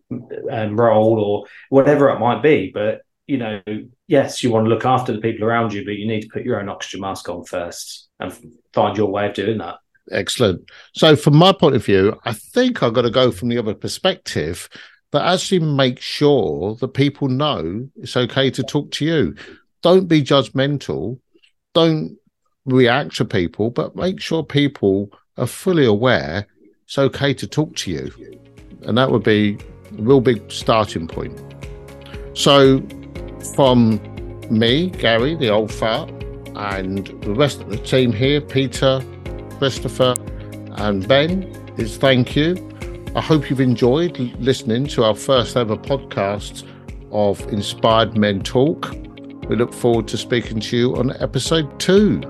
um, 0.50 0.78
role 0.78 1.18
or 1.18 1.46
whatever 1.68 2.10
it 2.10 2.18
might 2.18 2.42
be. 2.42 2.70
But, 2.72 3.02
you 3.26 3.38
know, 3.38 3.62
yes, 4.06 4.42
you 4.42 4.50
want 4.50 4.66
to 4.66 4.68
look 4.68 4.84
after 4.84 5.12
the 5.12 5.20
people 5.20 5.46
around 5.46 5.72
you, 5.72 5.84
but 5.84 5.94
you 5.94 6.06
need 6.06 6.22
to 6.22 6.28
put 6.28 6.44
your 6.44 6.60
own 6.60 6.68
oxygen 6.68 7.00
mask 7.00 7.28
on 7.28 7.44
first 7.44 8.08
and 8.20 8.32
find 8.72 8.96
your 8.96 9.10
way 9.10 9.26
of 9.26 9.34
doing 9.34 9.58
that. 9.58 9.76
Excellent. 10.10 10.68
So, 10.94 11.14
from 11.14 11.36
my 11.36 11.52
point 11.52 11.76
of 11.76 11.84
view, 11.84 12.18
I 12.24 12.32
think 12.32 12.82
I've 12.82 12.92
got 12.92 13.02
to 13.02 13.10
go 13.10 13.30
from 13.30 13.48
the 13.48 13.58
other 13.58 13.74
perspective 13.74 14.68
but 15.12 15.22
actually 15.22 15.60
make 15.60 16.00
sure 16.00 16.74
that 16.76 16.88
people 16.88 17.28
know 17.28 17.88
it's 17.96 18.16
okay 18.16 18.50
to 18.50 18.62
talk 18.62 18.90
to 18.92 19.04
you. 19.04 19.36
Don't 19.82 20.08
be 20.08 20.22
judgmental. 20.22 21.20
Don't 21.74 22.16
react 22.64 23.16
to 23.16 23.24
people, 23.24 23.70
but 23.70 23.94
make 23.94 24.20
sure 24.20 24.42
people 24.42 25.12
are 25.36 25.46
fully 25.46 25.84
aware 25.84 26.46
it's 26.84 26.98
okay 26.98 27.32
to 27.32 27.46
talk 27.46 27.74
to 27.76 27.90
you. 27.90 28.12
And 28.82 28.98
that 28.98 29.10
would 29.10 29.22
be 29.22 29.58
a 29.98 30.02
real 30.02 30.20
big 30.20 30.50
starting 30.50 31.08
point. 31.08 31.40
So, 32.34 32.82
from 33.54 34.00
me, 34.50 34.90
Gary, 34.90 35.34
the 35.34 35.48
old 35.48 35.72
fart, 35.72 36.10
and 36.54 37.06
the 37.22 37.34
rest 37.34 37.60
of 37.60 37.70
the 37.70 37.78
team 37.78 38.12
here, 38.12 38.40
Peter, 38.40 39.02
Christopher, 39.58 40.16
and 40.76 41.06
Benn, 41.06 41.44
is 41.78 41.96
thank 41.96 42.36
you. 42.36 42.71
I 43.14 43.20
hope 43.20 43.50
you've 43.50 43.60
enjoyed 43.60 44.18
listening 44.40 44.86
to 44.86 45.04
our 45.04 45.14
first 45.14 45.54
ever 45.54 45.76
podcast 45.76 46.66
of 47.10 47.46
Inspired 47.52 48.16
Men 48.16 48.42
Talk. 48.42 48.90
We 49.50 49.56
look 49.56 49.74
forward 49.74 50.08
to 50.08 50.16
speaking 50.16 50.60
to 50.60 50.76
you 50.78 50.96
on 50.96 51.14
episode 51.20 51.78
two. 51.78 52.22